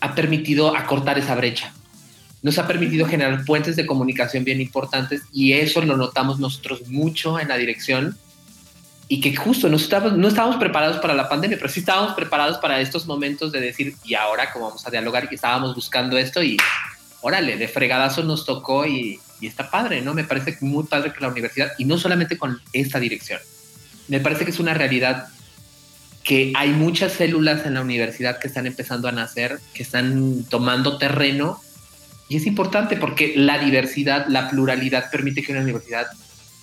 ha 0.00 0.14
permitido 0.14 0.76
acortar 0.76 1.18
esa 1.18 1.34
brecha. 1.34 1.72
Nos 2.42 2.58
ha 2.58 2.66
permitido 2.66 3.06
generar 3.06 3.44
puentes 3.44 3.76
de 3.76 3.86
comunicación 3.86 4.42
bien 4.42 4.60
importantes 4.60 5.22
y 5.32 5.52
eso 5.52 5.80
lo 5.80 5.96
notamos 5.96 6.40
nosotros 6.40 6.88
mucho 6.88 7.38
en 7.38 7.48
la 7.48 7.56
dirección 7.56 8.16
y 9.12 9.20
que 9.20 9.36
justo 9.36 9.68
no 9.68 9.76
estábamos, 9.76 10.16
no 10.16 10.26
estábamos 10.26 10.56
preparados 10.56 10.96
para 10.96 11.12
la 11.12 11.28
pandemia, 11.28 11.58
pero 11.58 11.68
sí 11.68 11.80
estábamos 11.80 12.14
preparados 12.14 12.56
para 12.56 12.80
estos 12.80 13.06
momentos 13.06 13.52
de 13.52 13.60
decir, 13.60 13.94
¿y 14.06 14.14
ahora 14.14 14.50
cómo 14.50 14.68
vamos 14.68 14.86
a 14.86 14.90
dialogar? 14.90 15.28
Y 15.30 15.34
estábamos 15.34 15.74
buscando 15.74 16.16
esto 16.16 16.42
y 16.42 16.56
órale, 17.20 17.58
de 17.58 17.68
fregadazo 17.68 18.22
nos 18.22 18.46
tocó 18.46 18.86
y, 18.86 19.20
y 19.38 19.46
está 19.46 19.70
padre, 19.70 20.00
¿no? 20.00 20.14
Me 20.14 20.24
parece 20.24 20.56
muy 20.62 20.84
padre 20.84 21.12
que 21.12 21.20
la 21.20 21.28
universidad, 21.28 21.72
y 21.76 21.84
no 21.84 21.98
solamente 21.98 22.38
con 22.38 22.58
esta 22.72 22.98
dirección, 22.98 23.38
me 24.08 24.18
parece 24.18 24.46
que 24.46 24.50
es 24.50 24.60
una 24.60 24.72
realidad 24.72 25.26
que 26.24 26.54
hay 26.56 26.70
muchas 26.70 27.12
células 27.12 27.66
en 27.66 27.74
la 27.74 27.82
universidad 27.82 28.38
que 28.38 28.46
están 28.46 28.66
empezando 28.66 29.08
a 29.08 29.12
nacer, 29.12 29.60
que 29.74 29.82
están 29.82 30.44
tomando 30.44 30.96
terreno, 30.96 31.60
y 32.30 32.36
es 32.38 32.46
importante 32.46 32.96
porque 32.96 33.34
la 33.36 33.58
diversidad, 33.58 34.24
la 34.28 34.48
pluralidad 34.48 35.10
permite 35.10 35.42
que 35.42 35.52
una 35.52 35.60
universidad 35.60 36.06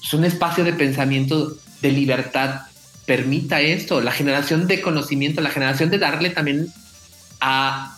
es 0.03 0.13
un 0.15 0.25
espacio 0.25 0.63
de 0.63 0.73
pensamiento 0.73 1.55
de 1.81 1.91
libertad 1.91 2.61
permita 3.05 3.59
esto, 3.61 4.01
la 4.01 4.11
generación 4.11 4.67
de 4.67 4.81
conocimiento, 4.81 5.41
la 5.41 5.49
generación 5.49 5.89
de 5.89 5.97
darle 5.97 6.29
también 6.29 6.71
a, 7.41 7.95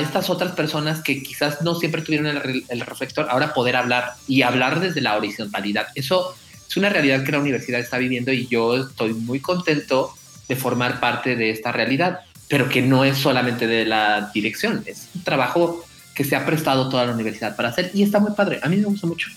estas 0.00 0.30
otras 0.30 0.52
personas 0.52 1.02
que 1.02 1.22
quizás 1.22 1.60
no 1.60 1.74
siempre 1.74 2.00
tuvieron 2.00 2.26
el, 2.26 2.64
el, 2.66 2.80
reflector, 2.80 3.26
ahora 3.28 3.52
poder 3.52 3.76
hablar 3.76 4.14
y 4.26 4.40
hablar 4.40 4.80
desde 4.80 5.02
la 5.02 5.16
horizontalidad. 5.16 5.88
Eso 5.94 6.34
es 6.66 6.76
una 6.78 6.88
realidad 6.88 7.22
que 7.24 7.32
la 7.32 7.40
universidad 7.40 7.78
está 7.78 7.98
viviendo 7.98 8.32
y 8.32 8.46
yo 8.46 8.76
estoy 8.76 9.12
muy 9.12 9.38
contento 9.38 10.14
de 10.48 10.56
formar 10.56 10.98
parte 10.98 11.36
de 11.36 11.50
esta 11.50 11.72
realidad, 11.72 12.20
pero 12.48 12.68
que 12.68 12.80
no 12.80 13.04
es 13.04 13.18
solamente 13.18 13.66
de 13.66 13.84
la 13.84 14.30
dirección, 14.32 14.82
es 14.86 15.08
un 15.14 15.22
trabajo 15.22 15.84
que 16.14 16.24
se 16.24 16.36
ha 16.36 16.44
prestado 16.44 16.88
toda 16.88 17.06
la 17.06 17.12
universidad 17.12 17.54
para 17.54 17.68
hacer 17.68 17.90
y 17.94 18.02
está 18.02 18.18
muy 18.18 18.32
padre. 18.32 18.60
A 18.62 18.68
mí 18.68 18.76
me 18.76 18.84
gusta 18.84 19.06
mucho. 19.06 19.28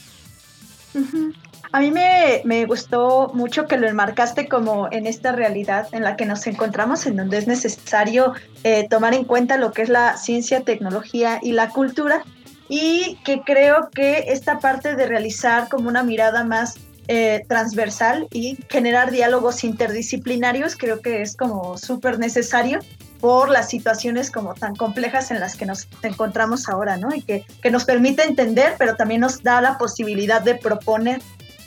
A 1.74 1.80
mí 1.80 1.92
me, 1.92 2.66
gustó 2.66 3.32
mucho 3.34 3.66
que 3.66 3.78
lo 3.78 3.88
enmarcaste 3.88 4.48
como 4.48 4.90
en 4.92 5.08
esta 5.08 5.32
realidad 5.32 5.88
en 5.92 6.04
la 6.04 6.16
que 6.16 6.28
nos 6.28 6.46
encontramos, 6.46 7.08
en 7.08 7.16
donde 7.16 7.40
es 7.40 7.48
necesario 7.48 8.34
eh, 8.64 8.88
tomar 8.88 9.16
en 9.16 9.24
cuenta 9.24 9.58
lo 9.58 9.72
que 9.72 9.82
es 9.82 9.90
la 9.90 10.16
ciencia, 10.16 10.62
tecnología 10.62 11.40
y 11.42 11.54
la 11.54 11.70
cultura, 11.70 12.24
y 12.70 13.18
que 13.26 13.42
creo 13.42 13.90
que 13.90 14.26
esta 14.28 14.60
parte 14.60 14.96
de 14.96 15.08
realizar 15.08 15.68
como 15.68 15.90
una 15.90 16.04
mirada 16.04 16.44
más 16.44 16.76
eh, 17.08 17.44
transversal 17.50 18.28
y 18.32 18.56
generar 18.70 19.10
diálogos 19.10 19.64
interdisciplinarios 19.64 20.76
creo 20.76 21.02
que 21.02 21.24
es 21.24 21.36
como 21.36 21.80
súper 21.80 22.20
necesario 22.20 22.82
por 23.20 23.50
las 23.50 23.70
situaciones 23.70 24.30
como 24.30 24.54
tan 24.54 24.76
complejas 24.76 25.32
en 25.32 25.40
las 25.40 25.56
que 25.56 25.66
nos 25.66 25.88
encontramos 26.04 26.70
ahora, 26.70 26.98
¿no? 26.98 27.16
Y 27.16 27.24
que, 27.24 27.46
que 27.64 27.72
nos 27.72 27.86
permite 27.86 28.24
entender, 28.24 28.76
pero 28.78 28.96
también 28.96 29.22
nos 29.22 29.42
da 29.42 29.60
la 29.60 29.80
posibilidad 29.80 30.42
de 30.42 30.54
proponer 30.54 31.20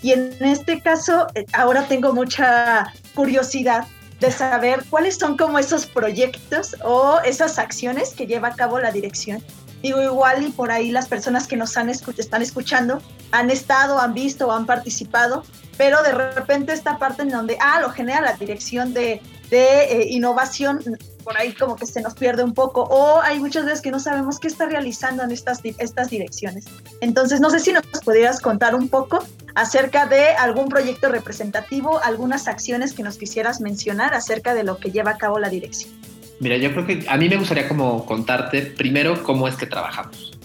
y 0.02 0.12
en 0.12 0.36
este 0.40 0.80
caso, 0.80 1.26
eh, 1.34 1.44
ahora 1.52 1.86
tengo 1.86 2.12
mucha 2.12 2.92
curiosidad 3.14 3.86
de 4.20 4.30
saber 4.30 4.84
cuáles 4.88 5.16
son 5.16 5.36
como 5.36 5.58
esos 5.58 5.86
proyectos 5.86 6.76
o 6.84 7.18
esas 7.24 7.58
acciones 7.58 8.14
que 8.14 8.26
lleva 8.26 8.48
a 8.48 8.54
cabo 8.54 8.78
la 8.78 8.90
dirección. 8.90 9.42
Digo, 9.82 10.02
igual 10.02 10.42
y 10.42 10.50
por 10.50 10.70
ahí 10.70 10.90
las 10.90 11.06
personas 11.06 11.46
que 11.46 11.56
nos 11.56 11.76
están 11.76 12.42
escuchando 12.42 13.02
han 13.30 13.50
estado, 13.50 14.00
han 14.00 14.14
visto 14.14 14.50
han 14.50 14.64
participado, 14.64 15.44
pero 15.76 16.02
de 16.02 16.12
repente 16.12 16.72
esta 16.72 16.98
parte 16.98 17.22
en 17.22 17.28
donde, 17.28 17.58
ah, 17.60 17.80
lo 17.80 17.90
genera 17.90 18.22
la 18.22 18.32
dirección 18.32 18.94
de, 18.94 19.20
de 19.50 19.84
eh, 19.84 20.06
innovación, 20.10 20.80
por 21.26 21.36
ahí 21.36 21.52
como 21.54 21.74
que 21.74 21.86
se 21.86 22.00
nos 22.00 22.14
pierde 22.14 22.44
un 22.44 22.54
poco, 22.54 22.82
o 22.82 23.20
hay 23.20 23.40
muchas 23.40 23.64
veces 23.64 23.80
que 23.80 23.90
no 23.90 23.98
sabemos 23.98 24.38
qué 24.38 24.46
está 24.46 24.66
realizando 24.66 25.24
en 25.24 25.32
estas, 25.32 25.60
estas 25.64 26.08
direcciones. 26.08 26.66
Entonces, 27.00 27.40
no 27.40 27.50
sé 27.50 27.58
si 27.58 27.72
nos 27.72 27.82
podrías 28.04 28.40
contar 28.40 28.76
un 28.76 28.88
poco 28.88 29.26
acerca 29.56 30.06
de 30.06 30.28
algún 30.28 30.68
proyecto 30.68 31.08
representativo, 31.08 32.00
algunas 32.04 32.46
acciones 32.46 32.92
que 32.92 33.02
nos 33.02 33.18
quisieras 33.18 33.60
mencionar 33.60 34.14
acerca 34.14 34.54
de 34.54 34.62
lo 34.62 34.78
que 34.78 34.92
lleva 34.92 35.10
a 35.10 35.18
cabo 35.18 35.40
la 35.40 35.48
dirección. 35.48 35.90
Mira, 36.38 36.58
yo 36.58 36.70
creo 36.70 36.86
que 36.86 37.04
a 37.08 37.16
mí 37.16 37.28
me 37.28 37.38
gustaría 37.38 37.66
como 37.66 38.06
contarte 38.06 38.62
primero 38.62 39.24
cómo 39.24 39.48
es 39.48 39.56
que 39.56 39.66
trabajamos. 39.66 40.38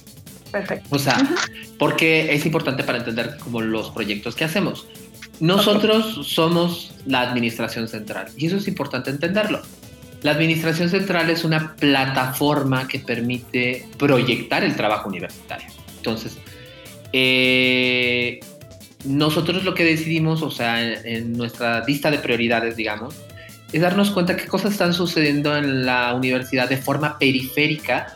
Perfecto. 0.52 0.88
O 0.90 0.98
sea, 0.98 1.16
porque 1.78 2.34
es 2.34 2.44
importante 2.48 2.84
para 2.84 2.98
entender 2.98 3.38
como 3.38 3.62
los 3.62 3.92
proyectos 3.92 4.34
que 4.34 4.46
hacemos. 4.46 4.88
Nosotros 5.40 6.28
somos 6.28 6.96
la 7.06 7.22
administración 7.22 7.88
central 7.88 8.30
y 8.36 8.48
eso 8.48 8.58
es 8.58 8.68
importante 8.68 9.12
entenderlo. 9.12 9.62
La 10.24 10.32
Administración 10.32 10.90
Central 10.90 11.30
es 11.30 11.44
una 11.44 11.76
plataforma 11.76 12.88
que 12.88 13.00
permite 13.00 13.88
proyectar 13.98 14.64
el 14.64 14.76
trabajo 14.76 15.10
universitario. 15.10 15.68
Entonces, 15.98 16.38
eh, 17.12 18.40
nosotros 19.04 19.64
lo 19.64 19.74
que 19.74 19.84
decidimos, 19.84 20.44
o 20.44 20.52
sea, 20.52 20.82
en, 20.82 21.34
nuestra 21.34 21.84
lista 21.86 22.12
de 22.12 22.20
prioridades, 22.20 22.76
digamos, 22.76 23.16
es 23.74 23.82
darnos 23.82 24.12
cuenta 24.12 24.38
qué 24.38 24.46
cosas 24.46 24.74
están 24.74 24.94
sucediendo 24.94 25.58
en 25.58 25.86
la 25.86 26.14
universidad 26.14 26.70
de 26.70 26.78
forma 26.78 27.18
periférica, 27.18 28.16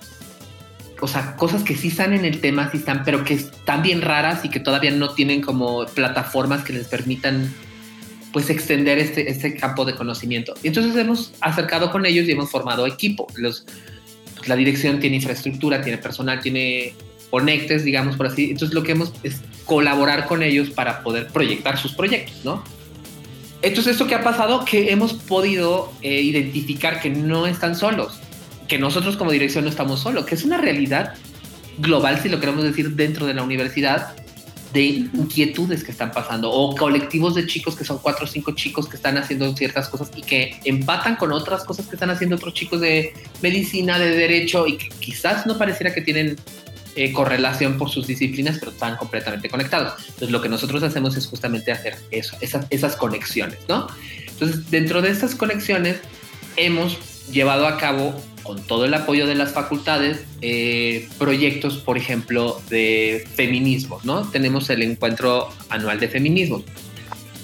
o 1.01 1.07
sea, 1.07 1.35
cosas 1.35 1.63
que 1.63 1.75
sí 1.75 1.88
están 1.88 2.13
en 2.13 2.24
el 2.24 2.39
tema, 2.39 2.69
sí 2.71 2.77
están, 2.77 3.03
pero 3.03 3.24
que 3.24 3.33
están 3.33 3.81
bien 3.81 4.01
raras 4.01 4.45
y 4.45 4.50
que 4.50 4.59
todavía 4.59 4.91
no 4.91 5.09
tienen 5.09 5.41
como 5.41 5.85
plataformas 5.88 6.63
que 6.63 6.74
les 6.74 6.88
permitan 6.88 7.53
pues 8.35 8.49
extender 8.49 8.99
este, 8.99 9.31
este 9.31 9.55
campo 9.55 9.85
de 9.85 9.95
conocimiento. 9.95 10.55
Entonces 10.61 10.93
hemos 10.97 11.31
acercado 11.39 11.89
con 11.89 12.05
ellos 12.05 12.27
y 12.27 12.31
hemos 12.33 12.51
formado 12.51 12.85
equipo. 12.85 13.27
Los, 13.37 13.65
pues, 14.35 14.49
la 14.49 14.57
dirección 14.57 14.99
tiene 14.99 15.15
infraestructura, 15.15 15.81
tiene 15.81 15.99
personal, 15.99 16.41
tiene 16.41 16.95
conectes, 17.29 17.85
digamos 17.85 18.17
por 18.17 18.27
así. 18.27 18.51
Entonces 18.51 18.75
lo 18.75 18.83
que 18.83 18.91
hemos 18.91 19.13
es 19.23 19.39
colaborar 19.63 20.25
con 20.27 20.43
ellos 20.43 20.69
para 20.69 21.01
poder 21.01 21.27
proyectar 21.27 21.77
sus 21.77 21.93
proyectos, 21.93 22.43
¿no? 22.43 22.61
Entonces 23.61 23.93
esto 23.93 24.05
que 24.05 24.15
ha 24.15 24.21
pasado, 24.25 24.65
que 24.65 24.91
hemos 24.91 25.13
podido 25.13 25.93
eh, 26.01 26.19
identificar 26.19 26.99
que 26.99 27.09
no 27.09 27.47
están 27.47 27.73
solos, 27.73 28.19
que 28.67 28.77
nosotros 28.77 29.15
como 29.15 29.31
dirección 29.31 29.63
no 29.63 29.69
estamos 29.69 30.01
solos, 30.01 30.25
que 30.25 30.35
es 30.35 30.43
una 30.43 30.57
realidad 30.57 31.13
global, 31.77 32.19
si 32.21 32.27
lo 32.27 32.41
queremos 32.41 32.65
decir, 32.65 32.95
dentro 32.95 33.27
de 33.27 33.33
la 33.33 33.43
universidad, 33.43 34.13
de 34.75 34.84
inquietudes 34.84 35.86
que 35.86 35.91
están 35.91 36.12
pasando 36.12 36.51
o 36.51 36.75
colectivos 36.75 37.34
de 37.34 37.48
chicos 37.48 37.77
que 37.77 37.86
son 37.86 37.98
cuatro 38.00 38.25
o 38.25 38.27
cinco 38.27 38.51
chicos 38.51 38.89
que 38.89 38.98
están 38.98 39.17
haciendo 39.17 39.55
ciertas 39.55 39.88
cosas 39.88 40.12
y 40.13 40.22
que 40.22 40.60
empatan 40.65 41.15
con 41.15 41.32
otras 41.32 41.63
cosas 41.63 41.88
que 41.88 41.96
están 41.96 42.10
haciendo 42.10 42.36
otros 42.36 42.53
chicos 42.53 42.82
de 42.82 43.13
medicina, 43.41 43.98
de 43.98 44.10
derecho 44.10 44.67
y 44.67 44.75
que 44.75 44.89
quizás 45.00 45.48
no 45.48 45.58
pareciera 45.58 45.94
que 45.94 46.01
tienen 46.01 46.36
eh, 46.98 47.13
correlación 47.13 47.77
por 47.77 47.89
sus 47.89 48.05
disciplinas, 48.05 48.58
pero 48.60 48.72
están 48.72 48.98
completamente 48.98 49.50
conectados. 49.50 49.94
Entonces 50.08 50.29
lo 50.29 50.41
que 50.41 50.50
nosotros 50.50 50.84
hacemos 50.84 51.15
es 51.15 51.25
justamente 51.25 51.72
hacer 51.72 51.96
eso, 52.12 52.36
esas, 52.41 52.67
esas 52.70 52.98
conexiones, 52.98 53.60
¿no? 53.70 53.88
Entonces 54.27 54.70
dentro 54.70 55.01
de 55.01 55.10
estas 55.10 55.36
conexiones 55.36 56.00
hemos 56.58 56.98
llevado 57.32 57.65
a 57.65 57.77
cabo 57.77 58.13
con 58.45 58.61
todo 58.61 58.85
el 58.85 58.93
apoyo 58.93 59.25
de 59.25 59.35
las 59.35 59.53
facultades, 59.53 60.23
eh, 60.41 61.09
proyectos, 61.17 61.77
por 61.77 61.97
ejemplo, 61.97 62.61
de 62.69 63.27
feminismo, 63.35 63.99
¿no? 64.03 64.29
Tenemos 64.29 64.69
el 64.69 64.83
encuentro 64.83 65.49
anual 65.69 65.99
de 65.99 66.07
feminismo. 66.07 66.63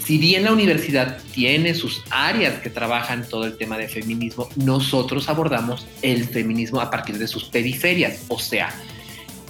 Si 0.05 0.17
bien 0.17 0.43
la 0.43 0.53
universidad 0.53 1.17
tiene 1.33 1.73
sus 1.73 2.03
áreas 2.11 2.59
que 2.59 2.69
trabajan 2.69 3.27
todo 3.27 3.45
el 3.45 3.57
tema 3.57 3.77
de 3.77 3.87
feminismo, 3.87 4.47
nosotros 4.55 5.27
abordamos 5.27 5.87
el 6.01 6.25
feminismo 6.25 6.81
a 6.81 6.91
partir 6.91 7.17
de 7.17 7.27
sus 7.27 7.45
periferias, 7.45 8.25
o 8.27 8.39
sea, 8.39 8.73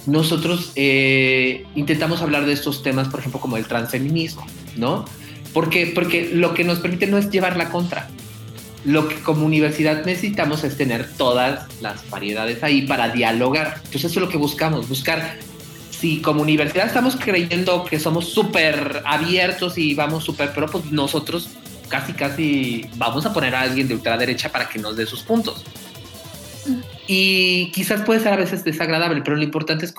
nosotros 0.06 0.72
eh, 0.74 1.64
intentamos 1.74 2.22
hablar 2.22 2.46
de 2.46 2.52
estos 2.52 2.82
temas, 2.82 3.08
por 3.08 3.20
ejemplo, 3.20 3.40
como 3.40 3.56
el 3.56 3.66
transfeminismo, 3.66 4.46
¿no? 4.76 5.04
¿Por 5.52 5.68
qué? 5.68 5.92
Porque 5.94 6.30
lo 6.32 6.54
que 6.54 6.64
nos 6.64 6.78
permite 6.78 7.06
no 7.06 7.18
es 7.18 7.30
llevar 7.30 7.56
la 7.56 7.68
contra. 7.68 8.08
Lo 8.84 9.08
que 9.08 9.16
como 9.16 9.46
universidad 9.46 10.04
necesitamos 10.04 10.64
es 10.64 10.76
tener 10.76 11.08
todas 11.16 11.66
las 11.80 12.08
variedades 12.10 12.62
ahí 12.62 12.82
para 12.82 13.10
dialogar. 13.10 13.74
Entonces 13.76 14.04
eso 14.06 14.20
es 14.20 14.26
lo 14.26 14.28
que 14.28 14.38
buscamos, 14.38 14.88
buscar 14.88 15.38
si 15.90 16.20
como 16.20 16.42
universidad 16.42 16.86
estamos 16.86 17.14
creyendo 17.14 17.84
que 17.84 18.00
somos 18.00 18.28
súper 18.28 19.02
abiertos 19.04 19.78
y 19.78 19.94
vamos 19.94 20.24
súper, 20.24 20.50
pero 20.52 20.66
pues 20.66 20.86
nosotros 20.90 21.50
casi, 21.88 22.12
casi 22.12 22.90
vamos 22.96 23.24
a 23.24 23.32
poner 23.32 23.54
a 23.54 23.60
alguien 23.60 23.86
de 23.86 23.94
ultraderecha 23.94 24.50
para 24.50 24.68
que 24.68 24.80
nos 24.80 24.96
dé 24.96 25.06
sus 25.06 25.22
puntos. 25.22 25.64
Y 27.06 27.70
quizás 27.70 28.02
puede 28.02 28.18
ser 28.18 28.32
a 28.32 28.36
veces 28.36 28.64
desagradable, 28.64 29.22
pero 29.22 29.36
lo 29.36 29.44
importante 29.44 29.84
es 29.84 29.94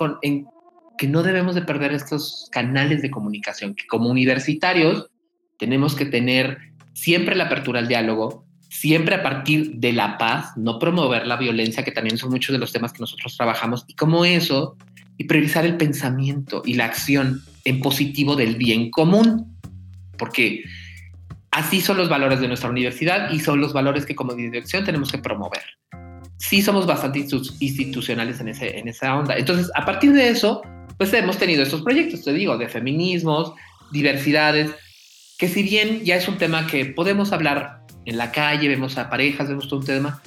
que 0.98 1.08
no 1.08 1.24
debemos 1.24 1.56
de 1.56 1.62
perder 1.62 1.94
estos 1.94 2.50
canales 2.52 3.02
de 3.02 3.10
comunicación, 3.10 3.74
que 3.74 3.88
como 3.88 4.10
universitarios 4.10 5.10
tenemos 5.58 5.96
que 5.96 6.06
tener 6.06 6.58
siempre 6.94 7.36
la 7.36 7.46
apertura 7.46 7.80
al 7.80 7.88
diálogo, 7.88 8.43
siempre 8.74 9.14
a 9.14 9.22
partir 9.22 9.76
de 9.76 9.94
la 9.94 10.18
paz, 10.18 10.58
no 10.58 10.80
promover 10.80 11.28
la 11.28 11.38
violencia, 11.38 11.84
que 11.84 11.92
también 11.92 12.18
son 12.18 12.32
muchos 12.32 12.54
de 12.54 12.58
los 12.58 12.74
temas 12.74 12.92
que 12.92 13.02
nosotros 13.02 13.38
trabajamos, 13.38 13.86
y 13.88 13.94
como 13.94 14.26
eso, 14.26 14.76
y 15.16 15.26
priorizar 15.26 15.64
el 15.64 15.78
pensamiento 15.78 16.64
y 16.66 16.74
la 16.74 16.86
acción 16.86 17.44
en 17.66 17.80
positivo 17.82 18.36
del 18.36 18.56
bien 18.56 18.90
común, 18.90 19.56
porque 20.18 20.64
así 21.52 21.82
son 21.82 21.98
los 21.98 22.10
valores 22.10 22.40
de 22.42 22.48
nuestra 22.48 22.72
universidad 22.72 23.32
y 23.32 23.40
son 23.40 23.62
los 23.62 23.74
valores 23.74 24.08
que 24.08 24.16
como 24.16 24.34
dirección 24.34 24.84
tenemos 24.84 25.12
que 25.12 25.20
promover. 25.20 25.62
Sí 26.38 26.64
somos 26.64 26.88
bastante 26.88 27.28
institucionales 27.60 28.40
en, 28.40 28.48
ese, 28.48 28.80
en 28.80 28.88
esa 28.88 29.16
onda. 29.16 29.38
Entonces, 29.38 29.70
a 29.76 29.86
partir 29.86 30.14
de 30.14 30.30
eso, 30.30 30.64
pues 30.98 31.14
hemos 31.14 31.38
tenido 31.38 31.62
estos 31.62 31.84
proyectos, 31.84 32.24
te 32.24 32.34
digo, 32.34 32.58
de 32.58 32.68
feminismos, 32.68 33.54
diversidades, 33.92 34.72
que 35.38 35.48
si 35.48 35.62
bien 35.62 36.04
ya 36.04 36.16
es 36.16 36.28
un 36.28 36.40
tema 36.40 36.66
que 36.66 36.88
podemos 36.88 37.32
hablar 37.32 37.83
en 38.06 38.18
la 38.18 38.32
calle, 38.32 38.68
vemos 38.68 38.98
a 38.98 39.10
parejas, 39.10 39.48
vemos 39.48 39.68
todo 39.68 39.80
un 39.80 39.86
tema, 39.86 40.22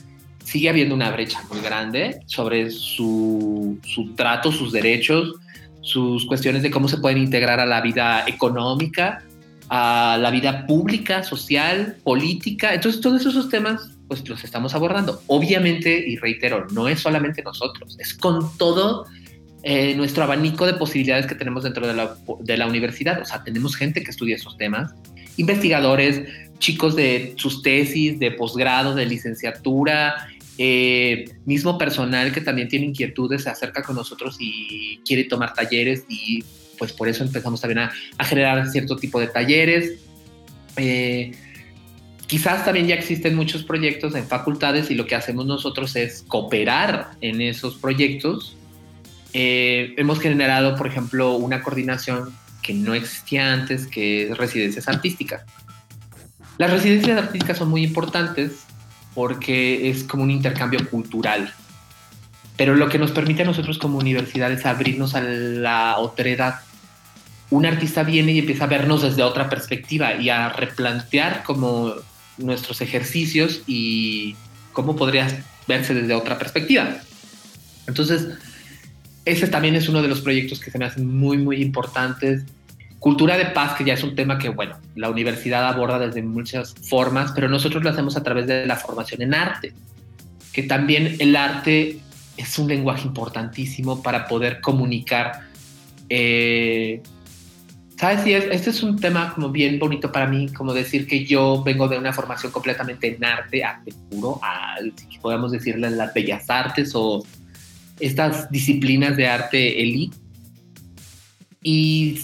sigue 0.45 0.69
habiendo 0.69 0.95
una 0.95 1.11
brecha 1.11 1.43
muy 1.51 1.61
grande 1.61 2.21
sobre 2.27 2.71
su, 2.71 3.79
su 3.85 4.15
trato, 4.15 4.53
sus 4.53 4.73
derechos, 4.73 5.35
sus 5.83 6.27
cuestiones 6.27 6.63
de 6.63 6.71
cómo 6.71 6.89
se 6.89 6.99
pueden 6.99 7.19
integrar 7.19 7.61
a 7.61 7.67
la 7.67 7.81
vida 7.81 8.25
económica, 8.27 9.23
a 9.69 10.19
la 10.21 10.31
vida 10.31 10.67
pública, 10.67 11.23
social, 11.23 11.97
política. 12.05 12.75
Entonces, 12.75 13.01
todos 13.01 13.25
esos 13.27 13.49
temas, 13.49 13.91
pues 14.09 14.29
los 14.29 14.45
estamos 14.45 14.75
abordando. 14.75 15.23
Obviamente, 15.27 16.05
y 16.07 16.17
reitero, 16.17 16.67
no 16.73 16.89
es 16.89 17.01
solamente 17.01 17.43
nosotros, 17.43 17.97
es 17.99 18.15
con 18.15 18.57
todo 18.57 19.07
eh, 19.63 19.95
nuestro 19.97 20.23
abanico 20.23 20.67
de 20.67 20.75
posibilidades 20.75 21.27
que 21.27 21.35
tenemos 21.35 21.65
dentro 21.65 21.87
de 21.87 21.95
la, 21.95 22.17
de 22.41 22.57
la 22.57 22.67
universidad. 22.67 23.21
O 23.21 23.25
sea, 23.25 23.43
tenemos 23.43 23.75
gente 23.75 24.03
que 24.03 24.11
estudia 24.11 24.37
esos 24.37 24.57
temas, 24.57 24.95
investigadores, 25.37 26.23
chicos 26.59 26.97
de 26.97 27.35
sus 27.37 27.63
tesis, 27.63 28.19
de 28.19 28.31
posgrado, 28.31 28.95
de 28.95 29.07
licenciatura, 29.07 30.29
eh, 30.59 31.33
mismo 31.45 31.77
personal 31.77 32.33
que 32.33 32.41
también 32.41 32.69
tiene 32.69 32.87
inquietudes 32.87 33.43
se 33.43 33.51
acerca 33.51 33.83
con 33.83 33.95
nosotros 33.95 34.37
y 34.41 34.99
quiere 35.05 35.25
tomar 35.25 35.53
talleres 35.53 36.05
y 36.09 36.43
pues 36.79 36.95
por 36.95 37.09
eso 37.09 37.25
empezamos 37.25 37.61
también 37.61 37.81
a, 37.81 38.25
generar 38.25 38.67
cierto 38.71 38.97
tipo 38.97 39.21
de 39.21 39.29
talleres. 39.29 39.99
Eh, 40.77 41.33
quizás 42.27 42.65
también 42.65 42.87
ya 42.87 42.95
existen 42.95 43.35
muchos 43.35 43.65
proyectos 43.65 44.15
en 44.15 44.27
facultades 44.27 44.91
y 44.91 44.95
lo 44.95 45.07
que 45.07 45.15
hacemos 45.15 45.47
nosotros 45.47 45.95
es 45.97 46.25
cooperar 46.27 47.11
en 47.21 47.41
esos 47.41 47.77
proyectos. 47.77 48.57
Eh, 49.33 49.95
hemos 49.99 50.21
generado, 50.21 50.77
por 50.77 50.87
ejemplo, 50.87 51.37
una 51.37 51.63
coordinación 51.63 52.33
que 52.67 52.75
no 52.75 52.95
existía 52.95 53.53
antes, 53.53 53.87
que 53.87 54.29
es 54.29 54.37
residencias 54.37 54.89
artísticas. 54.89 55.45
Las 56.59 56.71
residencias 56.71 57.17
artísticas 57.17 57.59
son 57.59 57.69
muy 57.69 57.85
importantes 57.85 58.65
porque 59.15 59.89
es 59.89 60.03
como 60.05 60.25
un 60.25 60.31
intercambio 60.31 60.89
cultural. 60.91 61.53
Pero 62.57 62.75
lo 62.75 62.89
que 62.89 62.99
nos 62.99 63.13
permite 63.13 63.43
a 63.43 63.47
nosotros 63.47 63.79
como 63.79 63.99
universidad 63.99 64.51
es 64.51 64.67
abrirnos 64.67 65.15
a 65.15 65.21
la 65.21 65.99
otredad. 65.99 66.61
Un 67.51 67.67
artista 67.67 68.03
viene 68.03 68.33
y 68.33 68.41
empieza 68.41 68.65
a 68.65 68.69
vernos 68.69 69.03
desde 69.03 69.23
otra 69.23 69.49
perspectiva 69.49 70.15
y 70.15 70.31
a 70.31 70.49
replantear 70.49 71.45
como 71.45 71.95
nuestros 72.39 72.81
ejercicios 72.81 73.63
y 73.67 74.35
cómo 74.73 74.97
podría 74.97 75.29
verse 75.69 75.95
desde 75.95 76.15
otra 76.15 76.39
perspectiva. 76.39 76.97
Entonces, 77.87 78.29
ese 79.25 79.47
también 79.49 79.75
es 79.75 79.89
uno 79.89 80.03
de 80.03 80.09
los 80.09 80.21
proyectos 80.21 80.61
que 80.61 80.71
se 80.71 80.79
me 80.79 80.87
hacen 80.87 81.15
muy, 81.15 81.39
muy 81.39 81.63
importantes 81.63 82.45
Cultura 83.07 83.39
de 83.39 83.47
paz, 83.47 83.75
que 83.79 83.85
ya 83.85 83.95
es 83.95 84.03
un 84.03 84.17
tema 84.17 84.37
que, 84.37 84.49
bueno, 84.49 84.81
la 84.97 85.09
universidad 85.09 85.69
aborda 85.69 85.97
desde 85.97 86.25
muchas 86.25 86.75
formas, 86.75 87.31
pero 87.31 87.49
nosotros 87.49 87.85
lo 87.85 87.91
hacemos 87.91 88.17
a 88.17 88.25
través 88.25 88.49
de 88.49 88.67
la 88.67 88.75
formación 88.75 89.23
en 89.23 89.33
arte, 89.33 89.73
que 90.53 90.65
también 90.65 91.15
el 91.21 91.37
arte 91.37 92.01
es 92.37 92.59
un 92.59 92.67
lenguaje 92.67 93.07
importantísimo 93.07 94.03
para 94.03 94.27
poder 94.27 94.61
comunicar. 94.61 95.43
Eh, 96.09 97.01
¿Sabes? 97.97 98.27
Y 98.27 98.33
este 98.33 98.71
es 98.71 98.83
un 98.83 98.99
tema 98.99 99.33
como 99.33 99.51
bien 99.51 99.79
bonito 99.79 100.11
para 100.11 100.27
mí, 100.27 100.49
como 100.49 100.75
decir 100.75 101.07
que 101.07 101.25
yo 101.25 101.63
vengo 101.63 101.87
de 101.87 101.99
una 101.99 102.13
formación 102.13 102.51
completamente 102.51 103.15
en 103.15 103.25
arte, 103.25 103.63
arte 103.63 103.93
puro, 104.11 104.41
a, 104.43 104.79
si 104.97 105.19
podemos 105.21 105.53
decirle 105.53 105.91
las 105.91 106.13
bellas 106.13 106.51
artes 106.51 106.91
o 106.97 107.25
estas 108.01 108.51
disciplinas 108.51 109.17
de 109.17 109.29
arte 109.29 109.81
elite. 109.81 110.17
Y 111.63 112.19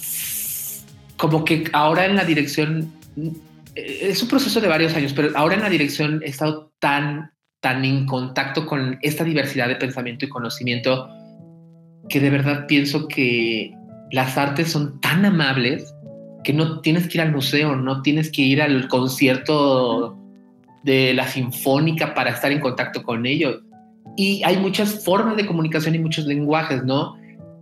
como 1.22 1.44
que 1.44 1.62
ahora 1.72 2.04
en 2.04 2.16
la 2.16 2.24
dirección, 2.24 2.92
eh, 3.76 3.98
es 4.10 4.20
un 4.24 4.28
proceso 4.28 4.60
de 4.60 4.66
varios 4.66 4.92
años, 4.96 5.12
pero 5.12 5.28
ahora 5.36 5.54
en 5.54 5.60
la 5.60 5.70
dirección 5.70 6.20
he 6.24 6.30
estado 6.30 6.72
tan, 6.80 7.30
tan 7.60 7.84
en 7.84 8.06
contacto 8.06 8.66
con 8.66 8.98
esta 9.02 9.22
diversidad 9.22 9.68
de 9.68 9.76
pensamiento 9.76 10.24
y 10.24 10.28
conocimiento 10.28 11.08
que 12.08 12.18
de 12.18 12.28
verdad 12.28 12.66
pienso 12.66 13.06
que 13.06 13.72
las 14.10 14.36
artes 14.36 14.72
son 14.72 15.00
tan 15.00 15.24
amables 15.24 15.94
que 16.42 16.52
no 16.52 16.80
tienes 16.80 17.06
que 17.06 17.18
ir 17.18 17.22
al 17.22 17.30
museo, 17.30 17.76
no 17.76 18.02
tienes 18.02 18.32
que 18.32 18.42
ir 18.42 18.60
al 18.60 18.88
concierto 18.88 20.18
de 20.82 21.14
la 21.14 21.28
sinfónica 21.28 22.14
para 22.14 22.30
estar 22.30 22.50
en 22.50 22.58
contacto 22.58 23.04
con 23.04 23.26
ellos. 23.26 23.60
Y 24.16 24.42
hay 24.42 24.56
muchas 24.56 25.04
formas 25.04 25.36
de 25.36 25.46
comunicación 25.46 25.94
y 25.94 26.00
muchos 26.00 26.26
lenguajes, 26.26 26.82
¿no? 26.82 27.14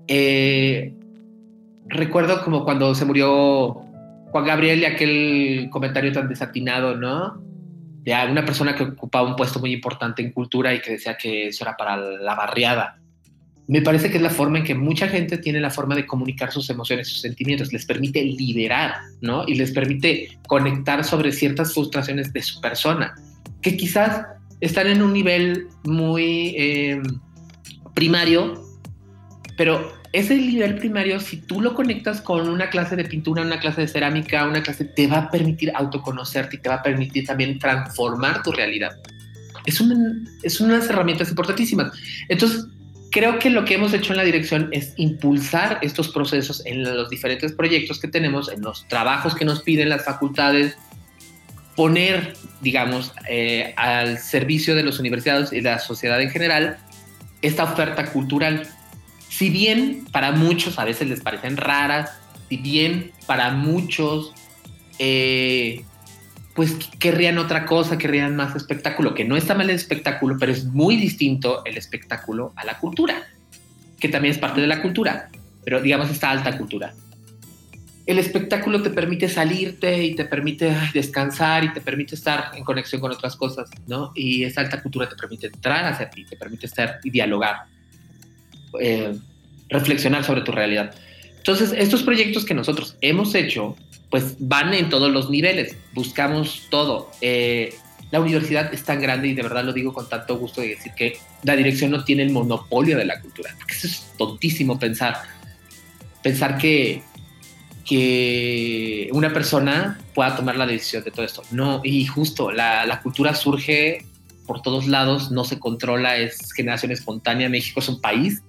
Eh, 0.08 0.94
recuerdo 1.88 2.44
como 2.44 2.64
cuando 2.64 2.94
se 2.94 3.04
murió 3.04 3.82
Juan 4.30 4.44
Gabriel 4.44 4.80
y 4.80 4.84
aquel 4.84 5.68
comentario 5.70 6.12
tan 6.12 6.28
desatinado, 6.28 6.96
¿no? 6.96 7.42
De 8.02 8.14
una 8.30 8.44
persona 8.44 8.74
que 8.74 8.84
ocupaba 8.84 9.28
un 9.28 9.36
puesto 9.36 9.60
muy 9.60 9.72
importante 9.72 10.22
en 10.22 10.32
cultura 10.32 10.72
y 10.72 10.80
que 10.80 10.92
decía 10.92 11.16
que 11.16 11.48
eso 11.48 11.64
era 11.64 11.76
para 11.76 11.96
la 11.96 12.34
barriada. 12.34 12.98
Me 13.68 13.82
parece 13.82 14.10
que 14.10 14.16
es 14.16 14.22
la 14.22 14.30
forma 14.30 14.58
en 14.58 14.64
que 14.64 14.74
mucha 14.74 15.06
gente 15.06 15.38
tiene 15.38 15.60
la 15.60 15.70
forma 15.70 15.94
de 15.94 16.06
comunicar 16.06 16.50
sus 16.50 16.68
emociones, 16.70 17.08
sus 17.08 17.20
sentimientos, 17.20 17.72
les 17.72 17.84
permite 17.84 18.24
liberar, 18.24 18.94
¿no? 19.20 19.46
Y 19.46 19.54
les 19.54 19.70
permite 19.70 20.38
conectar 20.48 21.04
sobre 21.04 21.30
ciertas 21.30 21.74
frustraciones 21.74 22.32
de 22.32 22.42
su 22.42 22.60
persona, 22.60 23.14
que 23.62 23.76
quizás 23.76 24.26
están 24.60 24.88
en 24.88 25.02
un 25.02 25.12
nivel 25.12 25.68
muy 25.84 26.54
eh, 26.58 27.00
primario, 27.94 28.64
pero 29.56 29.99
ese 30.12 30.34
nivel 30.34 30.76
primario, 30.76 31.20
si 31.20 31.36
tú 31.36 31.60
lo 31.60 31.74
conectas 31.74 32.20
con 32.20 32.48
una 32.48 32.68
clase 32.68 32.96
de 32.96 33.04
pintura, 33.04 33.42
una 33.42 33.60
clase 33.60 33.82
de 33.82 33.88
cerámica, 33.88 34.44
una 34.44 34.62
clase, 34.62 34.84
te 34.84 35.06
va 35.06 35.18
a 35.18 35.30
permitir 35.30 35.70
autoconocerte 35.74 36.56
y 36.56 36.58
te 36.58 36.68
va 36.68 36.76
a 36.76 36.82
permitir 36.82 37.26
también 37.26 37.58
transformar 37.58 38.42
tu 38.42 38.50
realidad. 38.50 38.96
Es, 39.66 39.80
es 40.42 40.60
unas 40.60 40.90
herramientas 40.90 41.30
importantísimas. 41.30 41.92
Entonces, 42.28 42.66
creo 43.12 43.38
que 43.38 43.50
lo 43.50 43.64
que 43.64 43.74
hemos 43.74 43.92
hecho 43.92 44.12
en 44.12 44.16
la 44.16 44.24
dirección 44.24 44.68
es 44.72 44.94
impulsar 44.96 45.78
estos 45.80 46.08
procesos 46.08 46.64
en 46.66 46.82
los 46.82 47.08
diferentes 47.08 47.52
proyectos 47.52 48.00
que 48.00 48.08
tenemos, 48.08 48.50
en 48.50 48.62
los 48.62 48.88
trabajos 48.88 49.36
que 49.36 49.44
nos 49.44 49.62
piden 49.62 49.88
las 49.90 50.04
facultades, 50.04 50.76
poner, 51.76 52.34
digamos, 52.60 53.12
eh, 53.28 53.74
al 53.76 54.18
servicio 54.18 54.74
de 54.74 54.82
las 54.82 54.98
universidades 54.98 55.52
y 55.52 55.56
de 55.56 55.70
la 55.70 55.78
sociedad 55.78 56.20
en 56.20 56.30
general 56.30 56.78
esta 57.42 57.64
oferta 57.64 58.06
cultural 58.06 58.68
si 59.40 59.48
bien 59.48 60.04
para 60.12 60.32
muchos 60.32 60.78
a 60.78 60.84
veces 60.84 61.08
les 61.08 61.22
parecen 61.22 61.56
raras, 61.56 62.10
si 62.50 62.58
bien 62.58 63.12
para 63.24 63.52
muchos 63.52 64.34
eh, 64.98 65.82
pues 66.54 66.74
querrían 66.98 67.38
otra 67.38 67.64
cosa, 67.64 67.96
querrían 67.96 68.36
más 68.36 68.54
espectáculo, 68.54 69.14
que 69.14 69.24
no 69.24 69.38
está 69.38 69.54
mal 69.54 69.70
el 69.70 69.76
espectáculo, 69.76 70.36
pero 70.38 70.52
es 70.52 70.66
muy 70.66 70.96
distinto 70.96 71.64
el 71.64 71.78
espectáculo 71.78 72.52
a 72.54 72.66
la 72.66 72.78
cultura, 72.78 73.28
que 73.98 74.10
también 74.10 74.32
es 74.32 74.38
parte 74.38 74.60
de 74.60 74.66
la 74.66 74.82
cultura, 74.82 75.30
pero 75.64 75.80
digamos 75.80 76.10
esta 76.10 76.30
alta 76.30 76.58
cultura. 76.58 76.92
El 78.04 78.18
espectáculo 78.18 78.82
te 78.82 78.90
permite 78.90 79.26
salirte 79.26 80.04
y 80.04 80.14
te 80.16 80.26
permite 80.26 80.76
descansar 80.92 81.64
y 81.64 81.72
te 81.72 81.80
permite 81.80 82.14
estar 82.14 82.50
en 82.54 82.62
conexión 82.62 83.00
con 83.00 83.10
otras 83.10 83.36
cosas, 83.36 83.70
¿no? 83.86 84.12
Y 84.14 84.44
esa 84.44 84.60
alta 84.60 84.82
cultura 84.82 85.08
te 85.08 85.16
permite 85.16 85.46
entrar 85.46 85.86
hacia 85.86 86.10
ti, 86.10 86.26
te 86.26 86.36
permite 86.36 86.66
estar 86.66 87.00
y 87.02 87.08
dialogar. 87.08 87.64
Eh, 88.78 89.18
reflexionar 89.70 90.24
sobre 90.24 90.42
tu 90.42 90.52
realidad. 90.52 90.94
Entonces, 91.36 91.72
estos 91.76 92.02
proyectos 92.02 92.44
que 92.44 92.54
nosotros 92.54 92.96
hemos 93.00 93.34
hecho 93.34 93.76
pues 94.10 94.34
van 94.40 94.74
en 94.74 94.88
todos 94.90 95.10
los 95.10 95.30
niveles, 95.30 95.76
buscamos 95.92 96.66
todo. 96.68 97.10
Eh, 97.20 97.74
la 98.10 98.20
universidad 98.20 98.74
es 98.74 98.82
tan 98.82 99.00
grande 99.00 99.28
y 99.28 99.34
de 99.34 99.42
verdad 99.42 99.64
lo 99.64 99.72
digo 99.72 99.94
con 99.94 100.08
tanto 100.08 100.36
gusto 100.36 100.60
de 100.60 100.70
decir 100.70 100.92
que 100.96 101.16
la 101.44 101.54
dirección 101.54 101.92
no 101.92 102.02
tiene 102.04 102.24
el 102.24 102.30
monopolio 102.30 102.98
de 102.98 103.04
la 103.04 103.20
cultura, 103.20 103.54
porque 103.56 103.74
eso 103.74 103.86
es 103.86 104.12
tontísimo 104.18 104.80
pensar, 104.80 105.16
pensar 106.24 106.58
que, 106.58 107.02
que 107.86 109.08
una 109.12 109.32
persona 109.32 110.00
pueda 110.12 110.34
tomar 110.34 110.56
la 110.56 110.66
decisión 110.66 111.04
de 111.04 111.12
todo 111.12 111.24
esto. 111.24 111.42
No, 111.52 111.80
y 111.84 112.04
justo 112.06 112.50
la, 112.50 112.84
la 112.86 113.00
cultura 113.00 113.32
surge 113.36 114.04
por 114.44 114.60
todos 114.60 114.88
lados, 114.88 115.30
no 115.30 115.44
se 115.44 115.60
controla, 115.60 116.16
es 116.16 116.52
generación 116.52 116.90
espontánea. 116.90 117.48
México 117.48 117.78
es 117.78 117.88
un 117.88 118.00
país 118.00 118.42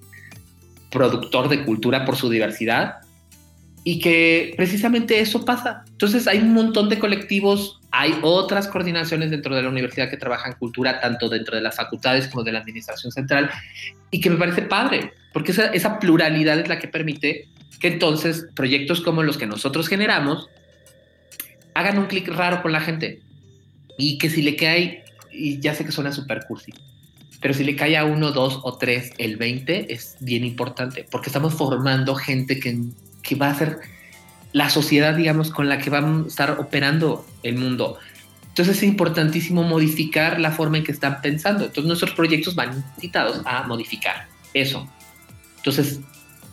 productor 0.92 1.48
de 1.48 1.64
cultura 1.64 2.04
por 2.04 2.16
su 2.16 2.28
diversidad 2.28 3.00
y 3.84 3.98
que 3.98 4.54
precisamente 4.56 5.20
eso 5.20 5.44
pasa. 5.44 5.84
Entonces 5.88 6.28
hay 6.28 6.38
un 6.38 6.52
montón 6.52 6.88
de 6.88 6.98
colectivos, 6.98 7.80
hay 7.90 8.16
otras 8.22 8.68
coordinaciones 8.68 9.30
dentro 9.30 9.56
de 9.56 9.62
la 9.62 9.68
universidad 9.68 10.08
que 10.08 10.16
trabajan 10.16 10.54
cultura, 10.58 11.00
tanto 11.00 11.28
dentro 11.28 11.56
de 11.56 11.62
las 11.62 11.76
facultades 11.76 12.28
como 12.28 12.44
de 12.44 12.52
la 12.52 12.60
administración 12.60 13.10
central, 13.10 13.50
y 14.10 14.20
que 14.20 14.30
me 14.30 14.36
parece 14.36 14.62
padre, 14.62 15.12
porque 15.32 15.52
esa, 15.52 15.66
esa 15.66 15.98
pluralidad 15.98 16.58
es 16.60 16.68
la 16.68 16.78
que 16.78 16.86
permite 16.86 17.48
que 17.80 17.88
entonces 17.88 18.46
proyectos 18.54 19.00
como 19.00 19.24
los 19.24 19.36
que 19.36 19.46
nosotros 19.46 19.88
generamos 19.88 20.48
hagan 21.74 21.98
un 21.98 22.06
clic 22.06 22.28
raro 22.28 22.62
con 22.62 22.70
la 22.70 22.80
gente 22.80 23.20
y 23.98 24.18
que 24.18 24.30
si 24.30 24.42
le 24.42 24.54
cae, 24.54 25.04
y 25.32 25.58
ya 25.58 25.74
sé 25.74 25.84
que 25.84 25.92
suena 25.92 26.12
super 26.12 26.44
cursi, 26.46 26.72
pero 27.42 27.52
si 27.52 27.64
le 27.64 27.76
cae 27.76 27.98
a 27.98 28.04
uno, 28.04 28.30
dos 28.30 28.60
o 28.62 28.78
tres 28.78 29.12
el 29.18 29.36
20 29.36 29.92
es 29.92 30.16
bien 30.20 30.44
importante, 30.44 31.06
porque 31.10 31.28
estamos 31.28 31.52
formando 31.52 32.14
gente 32.14 32.58
que 32.58 32.78
que 33.22 33.36
va 33.36 33.50
a 33.50 33.54
ser 33.54 33.78
la 34.52 34.68
sociedad, 34.68 35.14
digamos, 35.14 35.50
con 35.50 35.68
la 35.68 35.78
que 35.78 35.90
va 35.90 35.98
a 35.98 36.26
estar 36.26 36.58
operando 36.58 37.24
el 37.42 37.56
mundo. 37.56 37.98
Entonces 38.48 38.78
es 38.78 38.82
importantísimo 38.82 39.62
modificar 39.62 40.38
la 40.38 40.50
forma 40.50 40.76
en 40.76 40.84
que 40.84 40.92
están 40.92 41.22
pensando. 41.22 41.64
Entonces 41.64 41.86
nuestros 41.86 42.10
proyectos 42.10 42.54
van 42.54 42.84
incitados 42.96 43.40
a 43.46 43.62
modificar 43.62 44.26
eso. 44.52 44.86
Entonces, 45.56 46.00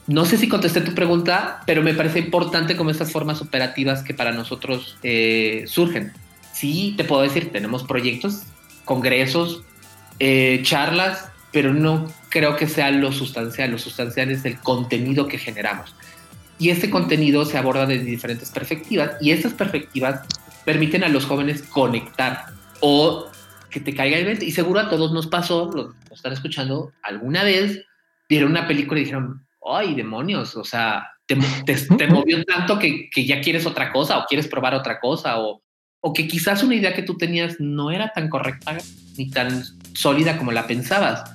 no 0.07 0.23
sé 0.25 0.37
si 0.37 0.47
contesté 0.47 0.79
tu 0.81 0.95
pregunta, 0.95 1.61
pero 1.65 1.81
me 1.81 1.93
parece 1.93 2.19
importante 2.19 2.77
como 2.77 2.89
estas 2.89 3.11
formas 3.11 3.41
operativas 3.41 4.01
que 4.01 4.13
para 4.13 4.31
nosotros 4.31 4.97
eh, 5.03 5.65
surgen. 5.67 6.13
Sí, 6.53 6.93
te 6.95 7.03
puedo 7.03 7.21
decir, 7.21 7.51
tenemos 7.51 7.83
proyectos, 7.83 8.43
congresos, 8.85 9.63
eh, 10.19 10.59
charlas, 10.63 11.31
pero 11.51 11.73
no 11.73 12.11
creo 12.29 12.55
que 12.55 12.67
sea 12.67 12.91
lo 12.91 13.11
sustancial. 13.11 13.71
Lo 13.71 13.77
sustancial 13.77 14.29
es 14.31 14.45
el 14.45 14.59
contenido 14.59 15.27
que 15.27 15.37
generamos. 15.37 15.95
Y 16.57 16.69
este 16.69 16.89
contenido 16.89 17.45
se 17.45 17.57
aborda 17.57 17.85
desde 17.85 18.03
diferentes 18.03 18.51
perspectivas 18.51 19.11
y 19.21 19.31
estas 19.31 19.53
perspectivas 19.53 20.21
permiten 20.65 21.03
a 21.03 21.09
los 21.09 21.25
jóvenes 21.25 21.63
conectar 21.63 22.47
o 22.81 23.27
que 23.69 23.79
te 23.79 23.95
caiga 23.95 24.17
el 24.17 24.25
20. 24.25 24.45
Y 24.45 24.51
seguro 24.51 24.81
a 24.81 24.89
todos 24.89 25.11
nos 25.13 25.27
pasó, 25.27 25.71
lo, 25.73 25.93
están 26.11 26.33
escuchando, 26.33 26.91
alguna 27.01 27.43
vez 27.43 27.85
vieron 28.27 28.51
una 28.51 28.67
película 28.67 28.99
y 28.99 29.03
dijeron, 29.03 29.45
ay, 29.65 29.95
demonios, 29.95 30.55
o 30.55 30.63
sea, 30.63 31.07
te, 31.25 31.37
te, 31.65 32.07
movió 32.07 32.43
tanto 32.43 32.77
que, 32.77 33.09
que, 33.09 33.25
ya 33.25 33.39
quieres 33.39 33.65
otra 33.65 33.91
cosa 33.91 34.17
o 34.17 34.25
quieres 34.25 34.47
probar 34.47 34.73
otra 34.73 34.99
cosa 34.99 35.39
o, 35.39 35.61
o 36.01 36.13
que 36.13 36.27
quizás 36.27 36.63
una 36.63 36.75
idea 36.75 36.93
que 36.93 37.03
tú 37.03 37.17
tenías 37.17 37.59
no 37.59 37.91
era 37.91 38.11
tan 38.13 38.29
correcta 38.29 38.77
ni 39.17 39.29
tan 39.29 39.63
sólida 39.99 40.37
como 40.37 40.51
la 40.51 40.65
pensabas. 40.65 41.31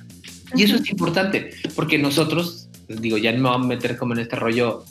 Y 0.55 0.63
eso 0.63 0.75
es 0.75 0.89
importante, 0.89 1.51
porque 1.75 1.97
nosotros, 1.97 2.67
digo, 2.87 3.17
ya 3.17 3.31
no 3.31 3.39
me 3.39 3.49
voy 3.49 3.65
a 3.65 3.67
meter 3.67 3.97
como 3.97 4.13
en 4.13 4.19
este 4.19 4.35
rollo 4.35 4.85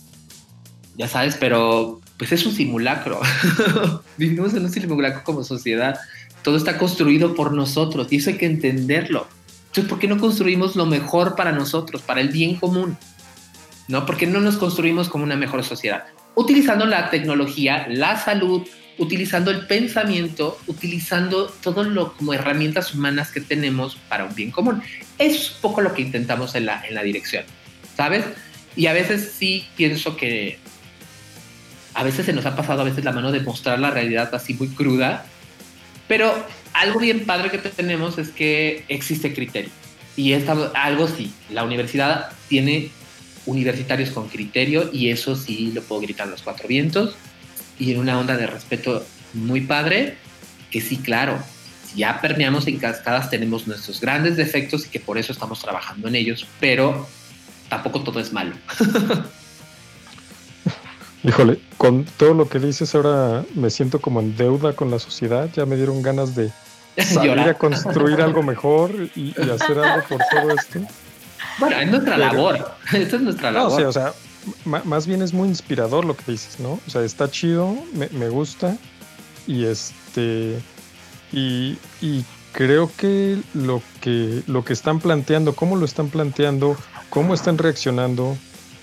ya 0.96 1.08
sabes, 1.08 1.36
pero 1.38 2.00
pues 2.18 2.30
es 2.32 2.46
un 2.46 2.52
simulacro. 2.52 3.20
Vivimos 4.16 4.54
en 4.54 4.64
un 4.64 4.70
simulacro 4.70 5.24
como 5.24 5.42
sociedad. 5.42 5.98
Todo 6.42 6.56
está 6.56 6.78
construido 6.78 7.34
por 7.34 7.52
nosotros 7.52 8.06
y 8.12 8.16
eso 8.16 8.30
hay 8.30 8.36
que 8.36 8.46
entenderlo. 8.46 9.26
Entonces, 9.66 9.90
¿por 9.90 9.98
qué 9.98 10.06
no 10.06 10.18
construimos 10.18 10.76
lo 10.76 10.86
mejor 10.86 11.34
para 11.34 11.50
nosotros, 11.50 12.02
para 12.02 12.20
el 12.20 12.28
bien 12.28 12.56
común? 12.56 12.96
¿No? 13.88 14.06
¿Por 14.06 14.16
qué 14.16 14.26
no 14.26 14.40
nos 14.40 14.56
construimos 14.56 15.08
como 15.08 15.24
una 15.24 15.36
mejor 15.36 15.64
sociedad? 15.64 16.04
Utilizando 16.36 16.86
la 16.86 17.10
tecnología, 17.10 17.86
la 17.88 18.16
salud, 18.16 18.62
utilizando 18.98 19.50
el 19.50 19.66
pensamiento, 19.66 20.58
utilizando 20.66 21.46
todo 21.62 21.84
lo 21.84 22.14
como 22.14 22.34
herramientas 22.34 22.94
humanas 22.94 23.30
que 23.30 23.40
tenemos 23.40 23.96
para 24.08 24.24
un 24.24 24.34
bien 24.34 24.50
común. 24.50 24.82
Es 25.18 25.52
un 25.52 25.60
poco 25.60 25.80
lo 25.80 25.94
que 25.94 26.02
intentamos 26.02 26.54
en 26.54 26.66
la, 26.66 26.84
en 26.86 26.94
la 26.94 27.02
dirección, 27.02 27.44
¿sabes? 27.96 28.24
Y 28.76 28.86
a 28.86 28.92
veces 28.92 29.32
sí 29.36 29.66
pienso 29.76 30.16
que 30.16 30.58
a 31.94 32.02
veces 32.02 32.26
se 32.26 32.32
nos 32.32 32.44
ha 32.46 32.56
pasado 32.56 32.82
a 32.82 32.84
veces 32.84 33.04
la 33.04 33.12
mano 33.12 33.30
de 33.30 33.40
mostrar 33.40 33.78
la 33.78 33.90
realidad 33.90 34.34
así 34.34 34.54
muy 34.54 34.68
cruda, 34.68 35.26
pero 36.08 36.34
algo 36.72 37.00
bien 37.00 37.24
padre 37.24 37.50
que 37.50 37.58
tenemos 37.58 38.18
es 38.18 38.30
que 38.30 38.84
existe 38.88 39.32
criterio. 39.32 39.70
Y 40.16 40.32
es 40.32 40.44
algo 40.48 41.08
sí, 41.08 41.32
la 41.50 41.64
universidad 41.64 42.30
tiene 42.48 42.90
universitarios 43.46 44.10
con 44.10 44.28
criterio 44.28 44.90
y 44.92 45.10
eso 45.10 45.36
sí 45.36 45.72
lo 45.74 45.82
puedo 45.82 46.00
gritar 46.02 46.28
los 46.28 46.42
cuatro 46.42 46.66
vientos 46.68 47.16
y 47.78 47.92
en 47.92 48.00
una 48.00 48.18
onda 48.18 48.36
de 48.36 48.46
respeto 48.46 49.04
muy 49.32 49.62
padre, 49.62 50.16
que 50.70 50.80
sí, 50.80 50.96
claro, 50.98 51.38
si 51.86 51.98
ya 51.98 52.20
permeamos 52.20 52.66
en 52.66 52.78
cascadas 52.78 53.30
tenemos 53.30 53.66
nuestros 53.66 54.00
grandes 54.00 54.36
defectos 54.36 54.86
y 54.86 54.88
que 54.88 55.00
por 55.00 55.18
eso 55.18 55.32
estamos 55.32 55.60
trabajando 55.60 56.08
en 56.08 56.14
ellos, 56.14 56.46
pero 56.60 57.06
tampoco 57.68 58.02
todo 58.02 58.20
es 58.20 58.32
malo. 58.32 58.54
Híjole, 61.24 61.58
con 61.78 62.04
todo 62.04 62.34
lo 62.34 62.48
que 62.48 62.58
dices 62.58 62.94
ahora 62.94 63.44
me 63.54 63.70
siento 63.70 63.98
como 63.98 64.20
en 64.20 64.36
deuda 64.36 64.74
con 64.74 64.90
la 64.90 64.98
sociedad, 64.98 65.48
ya 65.54 65.64
me 65.64 65.76
dieron 65.76 66.02
ganas 66.02 66.34
de 66.34 66.50
salir 67.02 67.40
a 67.40 67.54
construir 67.54 68.20
algo 68.20 68.42
mejor 68.42 68.90
y, 69.16 69.30
hacer 69.40 69.78
algo 69.78 70.06
por 70.06 70.20
todo 70.30 70.50
esto. 70.50 70.80
Bueno, 71.58 71.80
es 71.80 71.90
nuestra 71.90 72.18
labor, 72.18 72.76
esta 72.92 73.16
es 73.16 73.22
nuestra 73.22 73.50
labor. 73.50 73.80
No, 73.80 73.88
o 73.88 73.92
sea, 73.92 74.12
más 74.64 75.06
bien 75.06 75.22
es 75.22 75.32
muy 75.32 75.48
inspirador 75.48 76.04
lo 76.04 76.16
que 76.16 76.32
dices, 76.32 76.60
¿no? 76.60 76.80
O 76.86 76.90
sea, 76.90 77.02
está 77.02 77.30
chido, 77.30 77.76
me, 77.92 78.28
gusta 78.28 78.76
y 79.46 79.64
este 79.64 80.58
y, 81.32 81.78
y 82.00 82.24
creo 82.52 82.90
que 82.96 83.38
lo 83.54 83.82
que 84.00 84.42
lo 84.46 84.64
que 84.64 84.72
están 84.72 85.00
planteando, 85.00 85.54
cómo 85.54 85.76
lo 85.76 85.84
están 85.84 86.08
planteando, 86.08 86.76
cómo 87.10 87.34
están 87.34 87.58
reaccionando, 87.58 88.36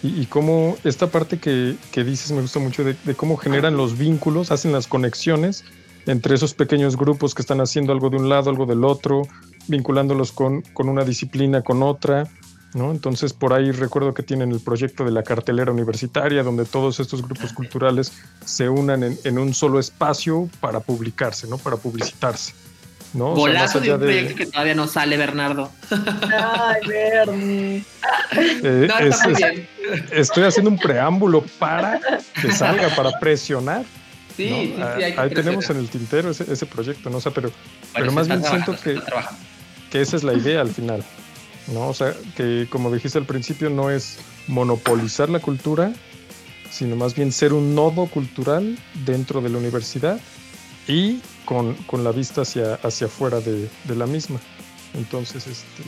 y, 0.04 0.26
cómo 0.26 0.78
esta 0.84 1.08
parte 1.08 1.38
que, 1.38 1.78
dices 2.04 2.32
me 2.32 2.42
gusta 2.42 2.60
mucho 2.60 2.84
de, 2.84 2.96
cómo 3.16 3.38
generan 3.38 3.78
los 3.78 3.98
vínculos, 3.98 4.52
hacen 4.52 4.72
las 4.72 4.88
conexiones 4.88 5.64
entre 6.08 6.34
esos 6.34 6.56
pequeños 6.56 6.98
grupos 6.98 7.36
que 7.36 7.44
están 7.44 7.62
haciendo 7.62 7.94
algo 7.94 8.10
de 8.10 8.18
un 8.18 8.28
lado, 8.28 8.50
algo 8.50 8.66
del 8.66 8.84
otro, 8.84 9.22
vinculándolos 9.68 10.32
con, 10.32 10.62
con 10.74 10.90
una 10.90 11.04
disciplina, 11.04 11.62
con 11.62 11.84
otra. 11.84 12.28
¿No? 12.74 12.92
Entonces, 12.92 13.34
por 13.34 13.54
ahí 13.54 13.72
recuerdo 13.72 14.14
que 14.14 14.24
tienen 14.24 14.52
el 14.52 14.60
proyecto 14.60 15.04
de 15.04 15.12
la 15.12 15.24
cartelera 15.24 15.72
universitaria, 15.72 16.44
donde 16.44 16.66
todos 16.66 17.00
estos 17.00 17.22
grupos 17.22 17.54
culturales 17.54 18.12
se 18.46 18.70
unan 18.70 19.04
en, 19.04 19.20
en 19.24 19.38
un 19.38 19.54
solo 19.54 19.80
espacio 19.80 20.50
para 20.60 20.80
publicarse, 20.80 21.48
¿no? 21.48 21.58
para 21.58 21.78
publicitarse. 21.78 22.54
¿no? 23.14 23.36
Golazo 23.36 23.80
de 23.80 23.94
un 23.94 24.00
proyecto 24.00 24.36
que 24.36 24.46
todavía 24.46 24.76
no 24.76 24.88
sale, 24.88 25.18
Bernardo. 25.18 25.72
Ay, 25.90 26.82
Bernie. 26.88 27.84
Eh, 28.64 28.88
estoy 30.12 30.44
haciendo 30.44 30.70
un 30.70 30.78
preámbulo 30.78 31.44
para 31.60 32.00
que 32.42 32.52
salga, 32.52 32.90
para 32.96 33.12
presionar. 33.20 33.84
Sí, 34.36 34.48
sí, 34.48 34.76
sí 34.76 35.04
Ahí 35.18 35.30
tenemos 35.30 35.70
en 35.70 35.78
el 35.78 35.90
tintero 35.90 36.32
ese, 36.32 36.66
proyecto, 36.66 37.10
¿no? 37.10 37.18
O 37.18 37.32
pero, 37.32 37.52
pero 37.94 38.12
más 38.12 38.28
bien 38.28 38.44
siento 38.44 38.76
que, 38.82 39.00
que 39.90 40.02
esa 40.02 40.16
es 40.16 40.24
la 40.24 40.34
idea 40.34 40.62
al 40.62 40.70
final, 40.70 41.04
¿no? 41.68 41.90
O 41.90 41.94
sea, 41.94 42.16
que 42.36 42.68
como 42.70 42.92
dijiste 42.92 43.18
al 43.18 43.26
principio, 43.26 43.70
no 43.70 43.90
es 43.90 44.18
monopolizar 44.48 45.30
la 45.30 45.40
cultura, 45.40 45.94
sino 46.70 46.96
más 46.96 47.16
bien 47.16 47.32
ser 47.32 47.54
un 47.54 47.76
nodo 47.76 48.08
cultural 48.08 48.78
dentro 49.06 49.42
de 49.42 49.50
la 49.50 49.58
universidad 49.58 50.20
y 50.88 51.20
con, 51.46 51.76
con 51.86 52.04
la 52.04 52.12
vista 52.12 52.42
hacia, 52.42 52.76
hacia 52.76 53.08
afuera 53.08 53.40
de, 53.40 53.70
de 53.84 53.96
la 53.96 54.08
misma. 54.08 54.40
Entonces, 54.94 55.48
este, 55.48 55.84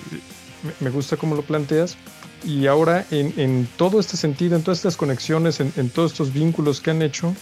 me, 0.79 0.89
gusta 0.89 1.17
cómo 1.17 1.35
lo 1.35 1.41
planteas. 1.41 1.97
Y 2.43 2.67
ahora, 2.67 3.05
en, 3.11 3.33
en, 3.37 3.67
todo 3.77 3.99
este 3.99 4.17
sentido, 4.17 4.55
en 4.55 4.63
todas 4.63 4.79
estas 4.79 4.97
conexiones, 4.97 5.59
en, 5.59 5.73
en 5.77 5.89
todos 5.89 6.11
estos 6.11 6.33
vínculos 6.33 6.81
que 6.81 6.91
han 6.91 7.01
hecho, 7.01 7.33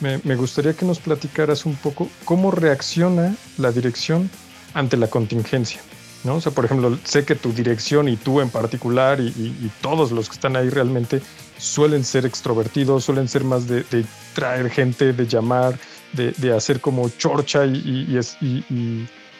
me, 0.00 0.20
me, 0.24 0.36
gustaría 0.36 0.74
que 0.74 0.84
nos 0.84 0.98
platicaras 0.98 1.66
un 1.66 1.74
poco 1.76 2.08
cómo 2.24 2.50
reacciona 2.50 3.34
la 3.58 3.72
dirección 3.72 4.30
ante 4.74 4.96
la 4.96 5.08
contingencia. 5.08 5.80
¿No? 6.26 6.36
O 6.36 6.40
sea, 6.40 6.52
por 6.52 6.64
ejemplo, 6.64 6.98
sé 7.04 7.24
que 7.24 7.34
tu 7.34 7.52
dirección 7.52 8.08
y 8.08 8.16
tú 8.16 8.40
en 8.40 8.50
particular 8.50 9.20
y, 9.20 9.70
todos 9.80 10.12
los 10.12 10.28
que 10.28 10.34
están 10.34 10.56
ahí 10.56 10.68
realmente 10.68 11.22
suelen 11.56 12.04
ser 12.04 12.26
extrovertidos, 12.26 13.04
suelen 13.04 13.28
ser 13.28 13.44
más 13.44 13.66
de, 13.66 13.84
de 13.84 14.04
traer 14.34 14.68
gente, 14.68 15.12
de 15.12 15.26
llamar, 15.26 15.78
de, 16.12 16.52
hacer 16.52 16.80
como 16.80 17.08
chorcha 17.08 17.64
y, 17.64 18.18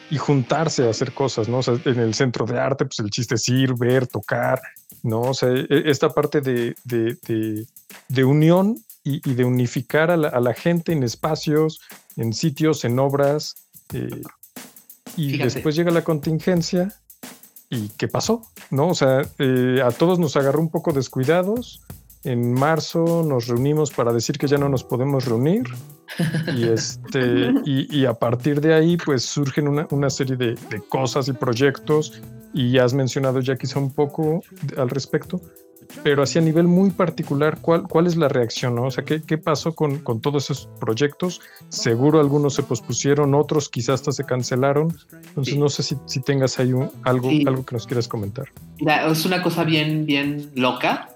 y, 0.09 0.17
juntarse 0.17 0.87
a 0.87 0.89
hacer 0.89 1.13
cosas, 1.13 1.49
¿no? 1.49 1.57
O 1.57 1.63
sea, 1.63 1.77
en 1.83 1.99
el 1.99 2.13
centro 2.13 2.45
de 2.45 2.57
arte, 2.59 2.85
pues 2.85 2.99
el 2.99 3.09
chiste 3.09 3.35
es 3.35 3.47
ir, 3.49 3.73
ver, 3.75 4.07
tocar, 4.07 4.61
¿no? 5.03 5.21
O 5.21 5.33
sea, 5.33 5.49
e, 5.49 5.67
esta 5.85 6.09
parte 6.09 6.39
de, 6.41 6.75
de, 6.85 7.65
de 8.07 8.23
unión 8.23 8.77
y, 9.03 9.33
de 9.33 9.45
unificar 9.45 10.11
a 10.11 10.17
la, 10.17 10.53
gente 10.53 10.91
en 10.91 11.03
espacios, 11.03 11.81
en 12.15 12.33
sitios, 12.33 12.83
en 12.83 12.99
obras. 12.99 13.55
Eh, 13.93 14.21
y 15.17 15.37
después 15.37 15.75
llega 15.75 15.91
la 15.91 16.03
contingencia 16.03 16.93
y 17.69 17.89
¿qué 17.89 18.07
pasó? 18.07 18.41
¿No? 18.71 18.89
O 18.89 18.95
sea, 18.95 19.23
eh, 19.39 19.81
a 19.83 19.91
todos 19.91 20.19
nos 20.19 20.37
agarró 20.37 20.59
un 20.59 20.69
poco 20.69 20.93
descuidados. 20.93 21.81
En 22.23 22.53
marzo 22.53 23.23
nos 23.23 23.47
reunimos 23.47 23.91
para 23.91 24.13
decir 24.13 24.37
que 24.37 24.47
ya 24.47 24.57
no 24.57 24.69
nos 24.69 24.83
podemos 24.83 25.25
reunir. 25.25 25.63
Y, 26.55 26.63
este, 26.69 27.53
y, 27.65 28.05
a 28.05 28.13
partir 28.13 28.61
de 28.61 28.73
ahí, 28.73 28.97
pues 28.97 29.23
surgen 29.23 29.67
una, 29.67 30.09
serie 30.09 30.35
de, 30.35 30.55
de, 30.69 30.81
cosas 30.87 31.27
y 31.27 31.33
proyectos. 31.33 32.21
Y 32.53 32.77
has 32.77 32.93
mencionado 32.93 33.41
ya 33.41 33.57
quizá 33.57 33.79
un 33.79 33.91
poco 33.91 34.41
al 34.77 34.89
respecto 34.89 35.41
pero 36.03 36.23
así 36.23 36.39
a 36.39 36.41
nivel 36.41 36.67
muy 36.67 36.91
particular, 36.91 37.59
¿cuál, 37.61 37.83
cuál 37.83 38.07
es 38.07 38.15
la 38.15 38.27
reacción? 38.27 38.75
¿no? 38.75 38.83
O 38.83 38.91
sea, 38.91 39.03
¿qué, 39.03 39.21
qué 39.21 39.37
pasó 39.37 39.73
con, 39.73 39.99
con, 39.99 40.21
todos 40.21 40.49
esos 40.49 40.69
proyectos? 40.79 41.41
Seguro 41.69 42.19
algunos 42.19 42.53
se 42.53 42.63
pospusieron, 42.63 43.33
otros 43.33 43.69
quizás 43.69 43.95
hasta 43.95 44.11
se 44.11 44.23
cancelaron. 44.25 44.95
Entonces, 45.11 45.57
no 45.57 45.69
sé 45.69 45.83
si, 45.83 45.95
si, 46.05 46.21
tengas 46.21 46.59
ahí 46.59 46.71
algo, 47.03 47.29
algo 47.45 47.65
que 47.65 47.75
nos 47.75 47.87
quieras 47.87 48.07
comentar. 48.07 48.45
es 49.09 49.25
una 49.25 49.41
cosa 49.41 49.63
bien, 49.63 50.05
bien 50.05 50.51
loca, 50.55 51.09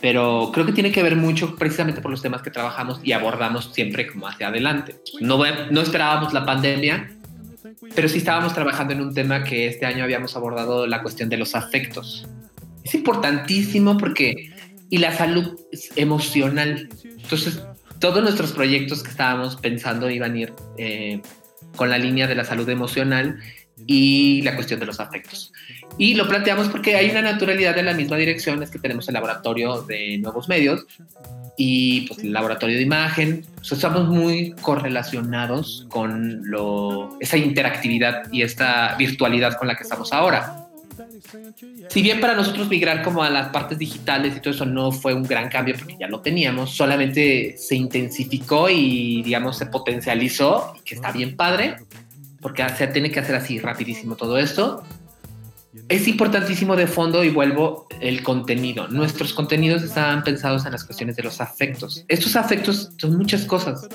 pero 0.00 0.50
creo 0.52 0.66
que 0.66 0.72
tiene 0.72 0.92
que 0.92 1.02
ver 1.02 1.16
mucho 1.16 1.56
precisamente 1.56 2.00
por 2.00 2.10
los 2.10 2.22
temas 2.22 2.42
que 2.42 2.50
trabajamos 2.50 3.00
y 3.02 3.12
abordamos 3.12 3.70
siempre 3.72 4.06
como 4.06 4.28
hacia 4.28 4.48
adelante. 4.48 4.96
No, 5.20 5.38
no 5.70 5.80
esperábamos 5.80 6.32
la 6.32 6.44
pandemia, 6.44 7.10
pero 7.94 8.08
sí 8.08 8.18
estábamos 8.18 8.54
trabajando 8.54 8.92
en 8.92 9.00
un 9.00 9.14
tema 9.14 9.42
que 9.44 9.66
este 9.66 9.86
año 9.86 10.04
habíamos 10.04 10.36
abordado, 10.36 10.86
la 10.86 11.02
cuestión 11.02 11.28
de 11.28 11.36
los 11.36 11.54
afectos 11.54 12.26
es 12.88 12.94
importantísimo 12.94 13.98
porque, 13.98 14.50
y 14.88 14.98
la 14.98 15.12
salud 15.12 15.58
emocional. 15.96 16.88
Entonces, 17.04 17.62
todos 17.98 18.22
nuestros 18.22 18.52
proyectos 18.52 19.02
que 19.02 19.10
estábamos 19.10 19.56
pensando 19.56 20.08
iban 20.08 20.34
a 20.34 20.38
ir 20.38 20.52
eh, 20.78 21.20
con 21.76 21.90
la 21.90 21.98
línea 21.98 22.26
de 22.26 22.34
la 22.34 22.44
salud 22.44 22.68
emocional 22.68 23.38
y 23.86 24.42
la 24.42 24.54
cuestión 24.54 24.80
de 24.80 24.86
los 24.86 25.00
afectos. 25.00 25.52
Y 25.98 26.14
lo 26.14 26.26
planteamos 26.28 26.68
porque 26.68 26.96
hay 26.96 27.10
una 27.10 27.22
naturalidad 27.22 27.74
de 27.74 27.82
la 27.82 27.92
misma 27.92 28.16
dirección, 28.16 28.62
es 28.62 28.70
que 28.70 28.78
tenemos 28.78 29.08
el 29.08 29.14
laboratorio 29.14 29.82
de 29.82 30.18
nuevos 30.18 30.48
medios 30.48 30.86
y 31.56 32.02
pues, 32.02 32.20
el 32.20 32.32
laboratorio 32.32 32.76
de 32.76 32.82
imagen. 32.82 33.44
estamos 33.60 34.08
muy 34.08 34.52
correlacionados 34.62 35.86
con 35.88 36.40
lo, 36.48 37.18
esa 37.20 37.36
interactividad 37.36 38.32
y 38.32 38.42
esta 38.42 38.94
virtualidad 38.96 39.58
con 39.58 39.68
la 39.68 39.76
que 39.76 39.82
estamos 39.82 40.12
ahora. 40.12 40.67
Si 41.88 42.02
bien 42.02 42.20
para 42.20 42.34
nosotros 42.34 42.68
migrar 42.68 43.02
como 43.02 43.22
a 43.22 43.30
las 43.30 43.48
partes 43.48 43.78
digitales 43.78 44.36
y 44.36 44.40
todo 44.40 44.52
eso 44.52 44.64
no 44.64 44.92
fue 44.92 45.14
un 45.14 45.22
gran 45.22 45.48
cambio 45.48 45.74
porque 45.78 45.96
ya 45.98 46.08
lo 46.08 46.20
teníamos, 46.20 46.70
solamente 46.70 47.56
se 47.56 47.76
intensificó 47.76 48.68
y 48.68 49.22
digamos 49.22 49.58
se 49.58 49.66
potencializó, 49.66 50.74
que 50.84 50.94
está 50.94 51.12
bien 51.12 51.36
padre, 51.36 51.76
porque 52.40 52.66
se 52.76 52.86
tiene 52.88 53.10
que 53.10 53.20
hacer 53.20 53.36
así 53.36 53.58
rapidísimo 53.58 54.16
todo 54.16 54.38
esto. 54.38 54.82
Es 55.88 56.08
importantísimo 56.08 56.76
de 56.76 56.86
fondo 56.86 57.22
y 57.22 57.30
vuelvo 57.30 57.86
el 58.00 58.22
contenido. 58.22 58.88
Nuestros 58.88 59.32
contenidos 59.32 59.82
estaban 59.82 60.24
pensados 60.24 60.66
en 60.66 60.72
las 60.72 60.84
cuestiones 60.84 61.16
de 61.16 61.22
los 61.22 61.40
afectos. 61.40 62.04
Estos 62.08 62.36
afectos 62.36 62.90
son 62.98 63.16
muchas 63.16 63.44
cosas 63.44 63.88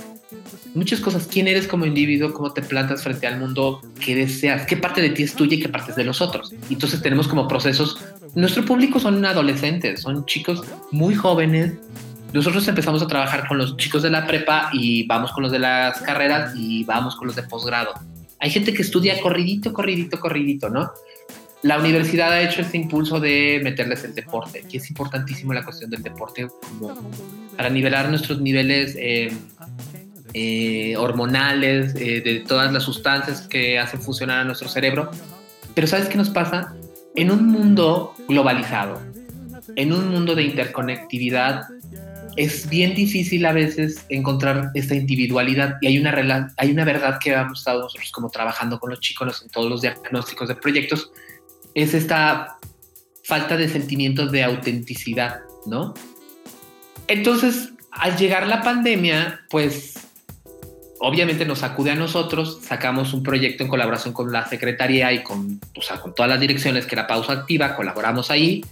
muchas 0.73 0.99
cosas. 0.99 1.27
¿Quién 1.27 1.47
eres 1.47 1.67
como 1.67 1.85
individuo? 1.85 2.33
¿Cómo 2.33 2.53
te 2.53 2.61
plantas 2.61 3.03
frente 3.03 3.27
al 3.27 3.39
mundo? 3.39 3.81
¿Qué 4.03 4.15
deseas? 4.15 4.65
¿Qué 4.65 4.77
parte 4.77 5.01
de 5.01 5.09
ti 5.09 5.23
es 5.23 5.33
tuya 5.33 5.55
y 5.55 5.59
qué 5.59 5.69
parte 5.69 5.91
es 5.91 5.97
de 5.97 6.03
los 6.03 6.21
otros? 6.21 6.53
Entonces 6.69 7.01
tenemos 7.01 7.27
como 7.27 7.47
procesos. 7.47 7.97
Nuestro 8.35 8.65
público 8.65 8.99
son 8.99 9.23
adolescentes, 9.25 10.01
son 10.01 10.25
chicos 10.25 10.63
muy 10.91 11.15
jóvenes. 11.15 11.73
Nosotros 12.33 12.67
empezamos 12.67 13.01
a 13.01 13.07
trabajar 13.07 13.47
con 13.47 13.59
los 13.59 13.77
chicos 13.77 14.01
de 14.01 14.09
la 14.09 14.25
prepa 14.25 14.69
y 14.73 15.05
vamos 15.05 15.31
con 15.31 15.43
los 15.43 15.51
de 15.51 15.59
las 15.59 16.01
carreras 16.01 16.53
y 16.55 16.83
vamos 16.83 17.15
con 17.15 17.27
los 17.27 17.35
de 17.35 17.43
posgrado. 17.43 17.93
Hay 18.39 18.49
gente 18.49 18.73
que 18.73 18.81
estudia 18.81 19.21
corridito, 19.21 19.71
corridito, 19.71 20.19
corridito, 20.19 20.69
¿no? 20.69 20.91
La 21.61 21.79
universidad 21.79 22.31
ha 22.33 22.41
hecho 22.41 22.61
este 22.61 22.77
impulso 22.77 23.21
de 23.21 23.61
meterles 23.63 24.03
el 24.03 24.13
deporte, 24.13 24.65
que 24.69 24.77
es 24.77 24.89
importantísimo 24.89 25.53
la 25.53 25.63
cuestión 25.63 25.89
del 25.89 26.03
deporte 26.03 26.47
para 27.55 27.69
nivelar 27.69 28.09
nuestros 28.09 28.41
niveles 28.41 28.97
eh, 28.99 29.31
eh, 30.33 30.95
hormonales, 30.97 31.95
eh, 31.95 32.21
de 32.21 32.39
todas 32.47 32.71
las 32.73 32.83
sustancias 32.83 33.47
que 33.47 33.79
hacen 33.79 34.01
funcionar 34.01 34.39
a 34.39 34.43
nuestro 34.43 34.67
cerebro. 34.67 35.11
Pero 35.75 35.87
¿sabes 35.87 36.07
qué 36.07 36.17
nos 36.17 36.29
pasa? 36.29 36.73
En 37.15 37.31
un 37.31 37.47
mundo 37.47 38.13
globalizado, 38.27 39.01
en 39.75 39.93
un 39.93 40.09
mundo 40.09 40.35
de 40.35 40.43
interconectividad, 40.43 41.65
es 42.35 42.67
bien 42.67 42.95
difícil 42.95 43.45
a 43.45 43.53
veces 43.53 44.05
encontrar 44.09 44.71
esta 44.73 44.95
individualidad 44.95 45.77
y 45.81 45.87
hay 45.87 45.99
una, 45.99 46.53
hay 46.57 46.71
una 46.71 46.85
verdad 46.85 47.19
que 47.19 47.31
hemos 47.31 47.59
estado 47.59 47.81
nosotros 47.81 48.11
como 48.11 48.29
trabajando 48.29 48.79
con 48.79 48.89
los 48.89 48.99
chicos 48.99 49.41
en 49.43 49.49
todos 49.49 49.69
los 49.69 49.81
diagnósticos 49.81 50.47
de 50.47 50.55
proyectos, 50.55 51.11
es 51.75 51.93
esta 51.93 52.57
falta 53.23 53.55
de 53.55 53.69
sentimientos 53.69 54.31
de 54.31 54.43
autenticidad, 54.43 55.41
¿no? 55.65 55.93
Entonces, 57.07 57.73
al 57.91 58.17
llegar 58.17 58.47
la 58.47 58.61
pandemia, 58.61 59.41
pues 59.49 60.02
obviamente 61.05 61.45
nos 61.45 61.63
acude 61.63 61.91
a 61.91 61.95
nosotros, 61.95 62.59
sacamos 62.61 63.13
un 63.13 63.23
proyecto 63.23 63.63
en 63.63 63.69
colaboración 63.69 64.13
con 64.13 64.31
la 64.31 64.47
Secretaría 64.47 65.11
y 65.11 65.21
con, 65.21 65.59
con 66.01 66.15
todas 66.15 66.29
las 66.29 66.39
direcciones 66.39 66.85
que 66.85 66.95
era 66.95 67.07
Pausa 67.07 67.33
Activa, 67.33 67.75
colaboramos 67.75 68.31
ahí 68.31 68.63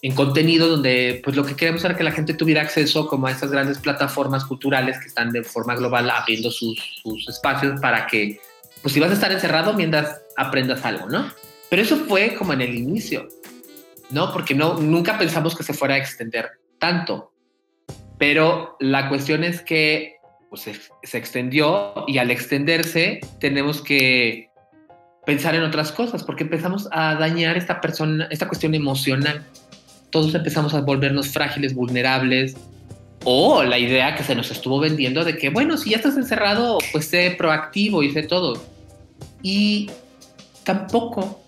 en 0.00 0.14
contenido 0.14 0.66
donde 0.66 1.20
pues 1.22 1.36
lo 1.36 1.44
que 1.44 1.54
queremos 1.54 1.84
era 1.84 1.94
que 1.94 2.02
la 2.02 2.12
gente 2.12 2.32
tuviera 2.32 2.62
acceso 2.62 3.06
como 3.06 3.26
a 3.26 3.32
estas 3.32 3.50
grandes 3.50 3.78
plataformas 3.78 4.46
culturales 4.46 4.98
que 4.98 5.08
están 5.08 5.30
de 5.30 5.44
forma 5.44 5.74
global 5.74 6.08
abriendo 6.08 6.50
sus, 6.50 6.78
sus 7.02 7.28
espacios 7.28 7.78
para 7.82 8.06
que 8.06 8.40
pues 8.80 8.94
si 8.94 9.00
vas 9.00 9.10
a 9.10 9.14
estar 9.14 9.32
encerrado 9.32 9.74
mientras 9.74 10.22
aprendas 10.38 10.86
algo, 10.86 11.06
¿no? 11.10 11.30
Pero 11.68 11.82
eso 11.82 11.96
fue 12.08 12.34
como 12.34 12.54
en 12.54 12.62
el 12.62 12.74
inicio, 12.74 13.28
¿no? 14.08 14.32
Porque 14.32 14.54
no, 14.54 14.80
nunca 14.80 15.18
pensamos 15.18 15.54
que 15.54 15.62
se 15.62 15.74
fuera 15.74 15.96
a 15.96 15.98
extender 15.98 16.50
tanto. 16.78 17.32
Pero 18.16 18.76
la 18.80 19.10
cuestión 19.10 19.44
es 19.44 19.60
que 19.60 20.13
pues, 20.54 20.92
se, 21.02 21.18
extendió 21.18 21.92
y 22.06 22.18
al 22.18 22.30
extenderse 22.30 23.20
tenemos 23.40 23.80
que 23.80 24.50
pensar 25.26 25.56
en 25.56 25.62
otras 25.62 25.90
cosas 25.90 26.22
porque 26.22 26.44
empezamos 26.44 26.88
a 26.92 27.16
dañar 27.16 27.56
esta 27.56 27.80
persona, 27.80 28.28
esta 28.30 28.46
cuestión 28.46 28.72
emocional. 28.74 29.44
Todos 30.10 30.32
empezamos 30.34 30.72
a 30.74 30.80
volvernos 30.80 31.28
frágiles, 31.28 31.74
vulnerables. 31.74 32.56
O 33.24 33.64
la 33.64 33.78
idea 33.78 34.14
que 34.14 34.22
se 34.22 34.34
nos 34.36 34.50
estuvo 34.50 34.78
vendiendo 34.78 35.24
de 35.24 35.36
que, 35.38 35.48
bueno, 35.48 35.76
si 35.76 35.90
ya 35.90 35.96
estás 35.96 36.16
encerrado, 36.16 36.78
pues 36.92 37.06
sé 37.06 37.34
proactivo 37.36 38.02
y 38.02 38.12
sé 38.12 38.22
todo. 38.22 38.62
Y 39.42 39.90
tampoco. 40.62 41.42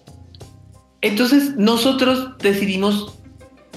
Entonces 1.01 1.55
nosotros 1.57 2.38
decidimos 2.38 3.14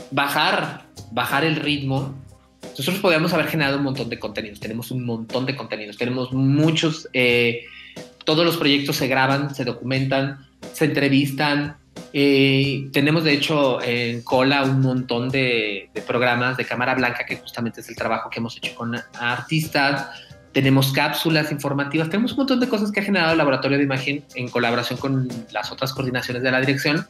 bajar, 0.10 0.86
bajar 1.12 1.44
el 1.44 1.58
ritmo 1.58 2.16
nosotros 2.62 3.00
podríamos 3.00 3.34
haber 3.34 3.48
generado 3.48 3.78
un 3.78 3.84
montón 3.84 4.10
de 4.10 4.20
contenidos, 4.20 4.60
tenemos 4.60 4.92
un 4.92 5.06
montón 5.06 5.46
de 5.46 5.56
contenidos, 5.56 5.98
tenemos 5.98 6.32
muchos, 6.32 7.10
eh, 7.14 7.66
todos 8.26 8.46
los 8.46 8.58
proyectos 8.58 8.96
se 8.96 9.08
graban, 9.08 9.54
se 9.54 9.66
documentan, 9.66 10.48
se 10.74 10.86
entrevistan, 10.86 11.78
eh, 12.14 12.90
tenemos 12.92 13.24
de 13.24 13.34
hecho 13.34 13.82
en 13.82 14.22
cola 14.22 14.64
un 14.64 14.82
montón 14.82 15.30
de, 15.30 15.90
programas 16.08 16.58
de 16.58 16.66
cámara 16.66 16.96
blanca, 16.96 17.26
que 17.26 17.38
justamente 17.38 17.82
es 17.82 17.90
el 17.90 17.96
trabajo 17.96 18.30
que 18.30 18.40
hemos 18.40 18.58
hecho 18.58 18.74
con 18.76 18.96
artistas. 19.20 20.08
Tenemos 20.52 20.92
cápsulas 20.92 21.52
informativas, 21.52 22.10
tenemos 22.10 22.32
un 22.32 22.38
montón 22.38 22.60
de 22.60 22.68
cosas 22.68 22.92
que 22.92 23.02
ha 23.02 23.04
generado 23.04 23.34
el 23.34 23.38
laboratorio 23.38 23.78
de 23.78 23.84
imagen 23.84 24.24
en 24.34 24.50
colaboración 24.50 24.98
con 24.98 25.30
las 25.52 25.72
otras 25.72 25.94
coordinaciones 25.94 26.42
de 26.42 26.52
la 26.52 26.60
dirección, 26.60 27.06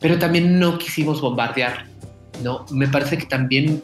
pero 0.00 0.18
también 0.18 0.58
no 0.58 0.78
quisimos 0.78 1.20
bombardear. 1.20 1.86
No, 2.42 2.66
me 2.70 2.88
parece 2.88 3.16
que 3.16 3.26
también 3.26 3.82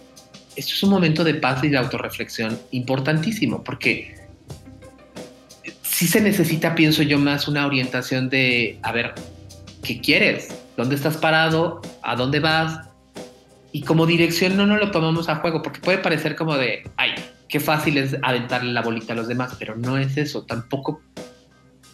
esto 0.57 0.73
es 0.73 0.83
un 0.83 0.91
momento 0.91 1.23
de 1.23 1.35
paz 1.35 1.63
y 1.63 1.69
de 1.69 1.77
autorreflexión 1.77 2.59
importantísimo, 2.71 3.63
porque 3.63 4.15
sí 5.83 6.07
se 6.07 6.21
necesita, 6.21 6.75
pienso 6.75 7.03
yo, 7.03 7.19
más 7.19 7.47
una 7.47 7.67
orientación 7.67 8.29
de, 8.29 8.79
a 8.83 8.93
ver, 8.93 9.15
¿qué 9.83 10.01
quieres? 10.01 10.49
¿Dónde 10.77 10.95
estás 10.95 11.17
parado? 11.17 11.81
¿A 12.03 12.17
dónde 12.17 12.41
vas? 12.41 12.89
Y 13.73 13.83
como 13.83 14.07
dirección 14.07 14.57
no 14.57 14.67
nos 14.67 14.81
lo 14.81 14.91
tomamos 14.91 15.29
a 15.29 15.37
juego, 15.37 15.63
porque 15.63 15.81
puede 15.81 15.99
parecer 15.99 16.37
como 16.37 16.57
de, 16.57 16.91
ay, 16.97 17.13
qué 17.49 17.61
fácil 17.61 17.99
es 17.99 18.17
aventarle 18.23 18.73
la 18.73 18.83
bolita 18.83 19.13
a 19.13 19.17
los 19.17 19.29
demás, 19.29 19.55
pero 19.59 19.77
no 19.77 19.99
es 19.99 20.17
eso, 20.17 20.45
tampoco 20.45 21.03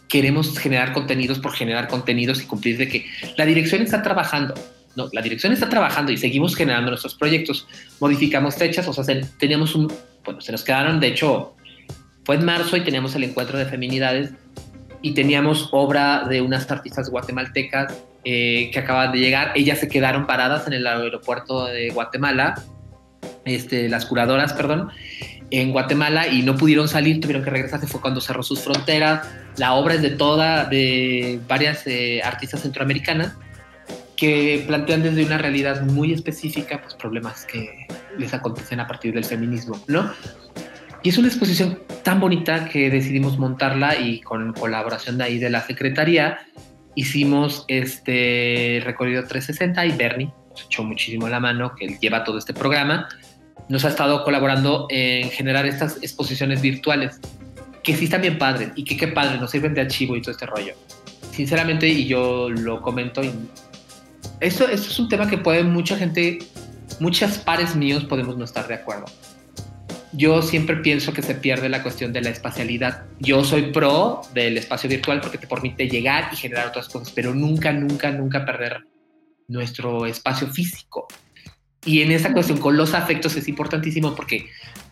queremos 0.08 0.58
generar 0.58 0.92
contenidos 0.92 1.38
por 1.38 1.52
generar 1.52 1.88
contenidos 1.88 2.42
y 2.42 2.46
cumplir 2.46 2.76
de 2.76 2.88
que 2.88 3.06
la 3.36 3.46
dirección 3.46 3.82
está 3.82 4.02
trabajando, 4.02 4.54
no, 4.96 5.08
la 5.12 5.22
dirección 5.22 5.52
está 5.52 5.68
trabajando 5.68 6.12
y 6.12 6.16
seguimos 6.16 6.54
generando 6.54 6.90
nuestros 6.90 7.14
proyectos. 7.14 7.66
Modificamos 8.00 8.56
fechas, 8.56 8.86
o 8.86 8.92
sea, 8.92 9.20
teníamos 9.38 9.74
un, 9.74 9.92
bueno, 10.24 10.40
se 10.40 10.52
nos 10.52 10.62
quedaron, 10.64 11.00
de 11.00 11.08
hecho, 11.08 11.54
fue 12.24 12.36
en 12.36 12.44
marzo 12.44 12.76
y 12.76 12.82
teníamos 12.82 13.14
el 13.14 13.24
encuentro 13.24 13.58
de 13.58 13.66
feminidades 13.66 14.30
y 15.00 15.12
teníamos 15.12 15.68
obra 15.72 16.24
de 16.28 16.40
unas 16.40 16.70
artistas 16.70 17.10
guatemaltecas 17.10 17.94
eh, 18.24 18.70
que 18.72 18.78
acaban 18.78 19.12
de 19.12 19.18
llegar. 19.18 19.52
Ellas 19.54 19.80
se 19.80 19.88
quedaron 19.88 20.26
paradas 20.26 20.66
en 20.66 20.74
el 20.74 20.86
aeropuerto 20.86 21.66
de 21.66 21.90
Guatemala 21.90 22.54
este, 23.44 23.88
las 23.88 24.06
curadoras, 24.06 24.52
perdón, 24.52 24.90
en 25.50 25.72
Guatemala 25.72 26.28
y 26.28 26.42
no 26.42 26.56
pudieron 26.56 26.88
salir, 26.88 27.20
tuvieron 27.20 27.42
que 27.44 27.50
regresarse, 27.50 27.86
fue 27.86 28.00
cuando 28.00 28.20
cerró 28.20 28.42
sus 28.42 28.60
fronteras. 28.60 29.26
La 29.56 29.74
obra 29.74 29.94
es 29.94 30.02
de 30.02 30.10
toda, 30.10 30.64
de 30.64 31.40
varias 31.48 31.86
eh, 31.86 32.22
artistas 32.22 32.62
centroamericanas 32.62 33.34
que 34.22 34.62
plantean 34.68 35.02
desde 35.02 35.24
una 35.24 35.36
realidad 35.36 35.82
muy 35.82 36.12
específica, 36.12 36.80
pues 36.80 36.94
problemas 36.94 37.44
que 37.44 37.88
les 38.16 38.32
acontecen 38.32 38.78
a 38.78 38.86
partir 38.86 39.12
del 39.12 39.24
feminismo, 39.24 39.82
¿no? 39.88 40.12
Y 41.02 41.08
es 41.08 41.18
una 41.18 41.26
exposición 41.26 41.80
tan 42.04 42.20
bonita 42.20 42.68
que 42.68 42.88
decidimos 42.88 43.36
montarla 43.36 43.98
y 43.98 44.20
con 44.20 44.52
colaboración 44.52 45.18
de 45.18 45.24
ahí 45.24 45.38
de 45.40 45.50
la 45.50 45.60
Secretaría 45.62 46.38
hicimos 46.94 47.64
este 47.66 48.80
recorrido 48.84 49.24
360 49.24 49.86
y 49.86 49.90
Bernie 49.96 50.32
nos 50.50 50.66
echó 50.66 50.84
muchísimo 50.84 51.26
la 51.28 51.40
mano, 51.40 51.74
que 51.74 51.86
él 51.86 51.98
lleva 51.98 52.22
todo 52.22 52.38
este 52.38 52.54
programa, 52.54 53.08
nos 53.68 53.84
ha 53.84 53.88
estado 53.88 54.22
colaborando 54.22 54.86
en 54.90 55.30
generar 55.30 55.66
estas 55.66 55.96
exposiciones 55.96 56.62
virtuales, 56.62 57.18
que 57.82 57.96
sí 57.96 58.04
están 58.04 58.22
bien 58.22 58.38
padres 58.38 58.70
y 58.76 58.84
que 58.84 58.96
qué 58.96 59.08
padre, 59.08 59.38
nos 59.38 59.50
sirven 59.50 59.74
de 59.74 59.80
archivo 59.80 60.14
y 60.14 60.22
todo 60.22 60.30
este 60.30 60.46
rollo. 60.46 60.74
Sinceramente, 61.32 61.88
y 61.88 62.06
yo 62.06 62.50
lo 62.50 62.82
comento, 62.82 63.24
y 63.24 63.32
esto 64.40 64.68
es 64.68 64.98
un 64.98 65.08
tema 65.08 65.28
que 65.28 65.38
puede 65.38 65.62
mucha 65.64 65.96
gente, 65.96 66.38
muchas 67.00 67.38
pares 67.38 67.76
míos 67.76 68.04
podemos 68.04 68.36
no 68.36 68.44
estar 68.44 68.66
de 68.68 68.74
acuerdo 68.74 69.06
yo 70.12 70.42
siempre 70.42 70.76
pienso 70.76 71.12
que 71.12 71.22
se 71.22 71.34
pierde 71.34 71.68
la 71.68 71.82
cuestión 71.82 72.12
de 72.12 72.20
la 72.20 72.30
espacialidad. 72.30 73.04
Yo 73.18 73.44
soy 73.44 73.72
pro 73.72 74.20
del 74.34 74.58
espacio 74.58 74.88
virtual 74.88 75.20
porque 75.20 75.38
te 75.38 75.46
permite 75.46 75.88
llegar 75.88 76.28
y 76.32 76.36
generar 76.36 76.68
otras 76.68 76.88
cosas, 76.88 77.10
pero 77.14 77.34
nunca, 77.34 77.72
nunca, 77.72 78.10
nunca 78.10 78.44
perder 78.44 78.86
nuestro 79.48 80.04
espacio 80.04 80.48
físico. 80.48 81.08
Y 81.84 82.02
en 82.02 82.12
esa 82.12 82.32
cuestión 82.32 82.58
con 82.58 82.76
los 82.76 82.94
afectos 82.94 83.36
es 83.36 83.48
importantísimo 83.48 84.14
porque 84.14 84.46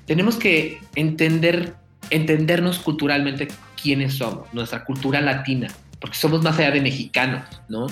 tenemos 0.07 0.37
que 0.37 0.81
entender, 0.95 1.75
entendernos 2.09 2.79
culturalmente 2.79 3.49
quiénes 3.81 4.15
somos, 4.15 4.53
nuestra 4.55 4.85
cultura 4.85 5.21
latina, 5.21 5.69
porque 6.01 6.17
somos 6.17 6.43
más 6.43 6.59
allá 6.59 6.71
de 6.71 6.81
mexicanos, 6.81 7.45
¿no? 7.69 7.89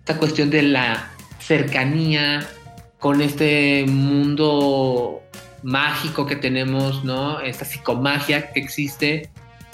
Esta 0.00 0.16
cuestión 0.16 0.50
de 0.50 0.62
la 0.62 1.10
cercanía 1.38 2.46
con 2.98 3.20
este 3.22 3.84
mundo 3.86 5.22
mágico 5.62 6.26
que 6.26 6.36
tenemos, 6.36 7.04
¿no? 7.04 7.40
Esta 7.40 7.64
psicomagia 7.64 8.52
que 8.52 8.60
existe, 8.60 9.30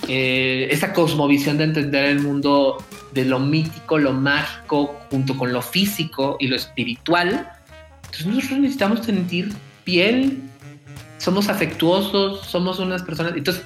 eh, 0.08 0.68
esa 0.70 0.92
cosmovisión 0.92 1.58
de 1.58 1.64
entender 1.64 2.04
el 2.06 2.20
mundo 2.20 2.78
de 3.12 3.24
lo 3.24 3.38
mítico, 3.38 3.98
lo 3.98 4.12
mágico, 4.12 5.00
junto 5.10 5.36
con 5.36 5.52
lo 5.52 5.62
físico 5.62 6.36
y 6.38 6.48
lo 6.48 6.56
espiritual. 6.56 7.50
Entonces 8.04 8.26
nosotros 8.26 8.60
necesitamos 8.60 9.04
sentir 9.04 9.52
piel, 9.84 10.42
somos 11.18 11.48
afectuosos, 11.48 12.46
somos 12.46 12.78
unas 12.78 13.02
personas... 13.02 13.34
Entonces 13.36 13.64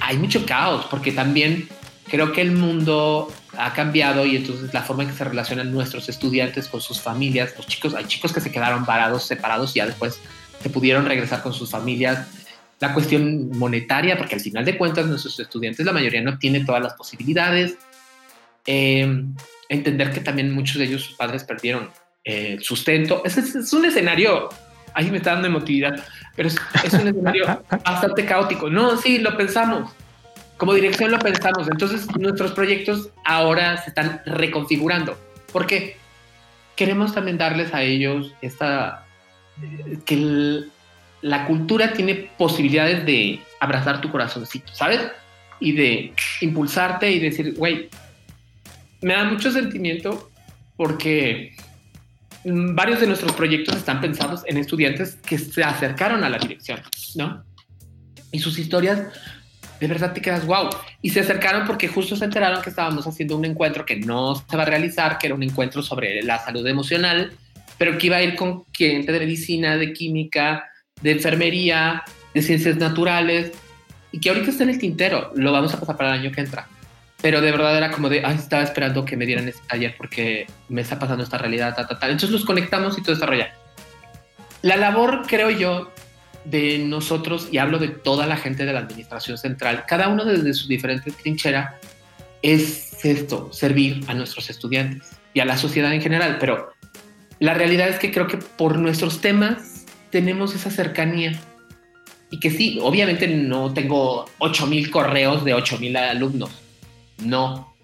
hay 0.00 0.16
mucho 0.18 0.44
caos, 0.44 0.86
porque 0.90 1.12
también 1.12 1.68
creo 2.08 2.32
que 2.32 2.42
el 2.42 2.52
mundo 2.52 3.32
ha 3.56 3.72
cambiado 3.72 4.24
y 4.26 4.36
entonces 4.36 4.72
la 4.72 4.82
forma 4.82 5.02
en 5.02 5.10
que 5.10 5.16
se 5.16 5.24
relacionan 5.24 5.72
nuestros 5.72 6.08
estudiantes 6.08 6.68
con 6.68 6.80
sus 6.80 7.00
familias, 7.00 7.54
los 7.56 7.66
chicos, 7.66 7.94
hay 7.94 8.04
chicos 8.06 8.32
que 8.32 8.40
se 8.40 8.50
quedaron 8.50 8.84
parados, 8.84 9.24
separados, 9.24 9.74
y 9.74 9.78
ya 9.78 9.86
después 9.86 10.20
que 10.62 10.70
pudieron 10.70 11.06
regresar 11.06 11.42
con 11.42 11.52
sus 11.52 11.70
familias. 11.70 12.28
La 12.78 12.94
cuestión 12.94 13.50
monetaria, 13.58 14.16
porque 14.16 14.36
al 14.36 14.40
final 14.40 14.64
de 14.64 14.78
cuentas 14.78 15.06
nuestros 15.06 15.38
estudiantes, 15.38 15.84
la 15.84 15.92
mayoría 15.92 16.22
no 16.22 16.38
tiene 16.38 16.64
todas 16.64 16.82
las 16.82 16.94
posibilidades. 16.94 17.76
Eh, 18.66 19.24
entender 19.68 20.12
que 20.12 20.20
también 20.20 20.52
muchos 20.52 20.78
de 20.78 20.84
ellos, 20.84 21.02
sus 21.02 21.16
padres, 21.16 21.44
perdieron 21.44 21.90
eh, 22.24 22.58
sustento. 22.60 23.22
Es, 23.24 23.36
es, 23.36 23.72
un 23.72 23.84
escenario, 23.84 24.48
ahí 24.94 25.10
me 25.10 25.18
está 25.18 25.32
dando 25.32 25.48
emotividad, 25.48 26.04
pero 26.36 26.48
es, 26.48 26.56
es 26.84 26.92
un 26.94 27.08
escenario 27.08 27.62
bastante 27.84 28.24
caótico. 28.24 28.70
No, 28.70 28.96
sí, 28.96 29.18
lo 29.18 29.36
pensamos. 29.36 29.90
Como 30.60 30.74
dirección 30.74 31.10
lo 31.10 31.18
pensamos. 31.18 31.66
Entonces 31.68 32.06
nuestros 32.18 32.52
proyectos 32.52 33.08
ahora 33.24 33.78
se 33.78 33.88
están 33.88 34.20
reconfigurando. 34.26 35.18
¿Por 35.54 35.66
qué? 35.66 35.96
Queremos 36.76 37.14
también 37.14 37.38
darles 37.38 37.72
a 37.72 37.82
ellos 37.82 38.34
esta 38.42 39.06
que 40.04 40.64
la 41.22 41.46
cultura 41.46 41.94
tiene 41.94 42.30
posibilidades 42.36 43.06
de 43.06 43.40
abrazar 43.58 44.02
tu 44.02 44.10
corazoncito, 44.10 44.74
¿sabes? 44.74 45.00
Y 45.60 45.72
de 45.72 46.12
impulsarte 46.42 47.10
y 47.10 47.20
decir, 47.20 47.54
güey, 47.56 47.88
me 49.00 49.14
da 49.14 49.24
mucho 49.24 49.50
sentimiento 49.50 50.30
porque 50.76 51.56
varios 52.44 53.00
de 53.00 53.06
nuestros 53.06 53.32
proyectos 53.32 53.76
están 53.76 54.02
pensados 54.02 54.42
en 54.44 54.58
estudiantes 54.58 55.14
que 55.26 55.38
se 55.38 55.64
acercaron 55.64 56.22
a 56.22 56.28
la 56.28 56.36
dirección, 56.36 56.82
¿no? 57.14 57.44
Y 58.30 58.40
sus 58.40 58.58
historias, 58.58 59.08
de 59.80 59.86
verdad 59.86 60.12
te 60.12 60.20
quedas 60.20 60.46
wow. 60.46 60.68
Y 61.02 61.10
se 61.10 61.20
acercaron 61.20 61.66
porque 61.66 61.88
justo 61.88 62.14
se 62.14 62.24
enteraron 62.24 62.62
que 62.62 62.70
estábamos 62.70 63.06
haciendo 63.06 63.36
un 63.36 63.44
encuentro 63.44 63.84
que 63.84 63.96
no 63.96 64.34
se 64.34 64.56
va 64.56 64.62
a 64.62 64.66
realizar, 64.66 65.18
que 65.18 65.26
era 65.26 65.34
un 65.34 65.42
encuentro 65.42 65.82
sobre 65.82 66.22
la 66.22 66.38
salud 66.38 66.66
emocional 66.66 67.32
pero 67.80 67.96
que 67.96 68.08
iba 68.08 68.18
a 68.18 68.22
ir 68.22 68.36
con 68.36 68.66
gente 68.74 69.10
de 69.10 69.20
medicina, 69.20 69.78
de 69.78 69.94
química, 69.94 70.68
de 71.00 71.12
enfermería, 71.12 72.02
de 72.34 72.42
ciencias 72.42 72.76
naturales, 72.76 73.52
y 74.12 74.20
que 74.20 74.28
ahorita 74.28 74.50
está 74.50 74.64
en 74.64 74.68
el 74.68 74.78
tintero, 74.78 75.32
lo 75.34 75.50
vamos 75.50 75.72
a 75.72 75.80
pasar 75.80 75.96
para 75.96 76.10
el 76.10 76.20
año 76.20 76.30
que 76.30 76.42
entra. 76.42 76.68
Pero 77.22 77.40
de 77.40 77.50
verdad 77.50 77.78
era 77.78 77.90
como 77.90 78.10
de, 78.10 78.22
ay, 78.22 78.36
estaba 78.36 78.62
esperando 78.62 79.06
que 79.06 79.16
me 79.16 79.24
dieran 79.24 79.48
ese 79.48 79.60
taller 79.66 79.94
porque 79.96 80.46
me 80.68 80.82
está 80.82 80.98
pasando 80.98 81.24
esta 81.24 81.38
realidad, 81.38 81.74
ta, 81.74 81.86
ta, 81.86 81.98
ta. 81.98 82.08
Entonces 82.08 82.32
los 82.32 82.44
conectamos 82.44 82.98
y 82.98 83.02
todo 83.02 83.14
desarrolla. 83.14 83.54
La 84.60 84.76
labor, 84.76 85.22
creo 85.26 85.48
yo, 85.48 85.90
de 86.44 86.78
nosotros, 86.78 87.48
y 87.50 87.58
hablo 87.58 87.78
de 87.78 87.88
toda 87.88 88.26
la 88.26 88.36
gente 88.36 88.64
de 88.64 88.72
la 88.72 88.80
administración 88.80 89.38
central, 89.38 89.84
cada 89.86 90.08
uno 90.08 90.24
desde 90.24 90.54
su 90.54 90.68
diferente 90.68 91.10
trinchera, 91.10 91.78
es 92.42 93.04
esto, 93.04 93.52
servir 93.52 94.04
a 94.06 94.14
nuestros 94.14 94.50
estudiantes 94.50 95.10
y 95.34 95.40
a 95.40 95.44
la 95.44 95.56
sociedad 95.56 95.92
en 95.92 96.00
general, 96.00 96.38
pero 96.40 96.72
la 97.38 97.54
realidad 97.54 97.88
es 97.88 97.98
que 97.98 98.12
creo 98.12 98.26
que 98.26 98.36
por 98.36 98.78
nuestros 98.78 99.20
temas 99.20 99.86
tenemos 100.10 100.54
esa 100.54 100.70
cercanía. 100.70 101.40
Y 102.30 102.38
que 102.38 102.50
sí, 102.50 102.78
obviamente 102.80 103.26
no 103.26 103.72
tengo 103.72 104.26
8000 104.38 104.90
correos 104.90 105.44
de 105.44 105.54
8000 105.54 105.96
alumnos. 105.96 106.50
No. 107.18 107.74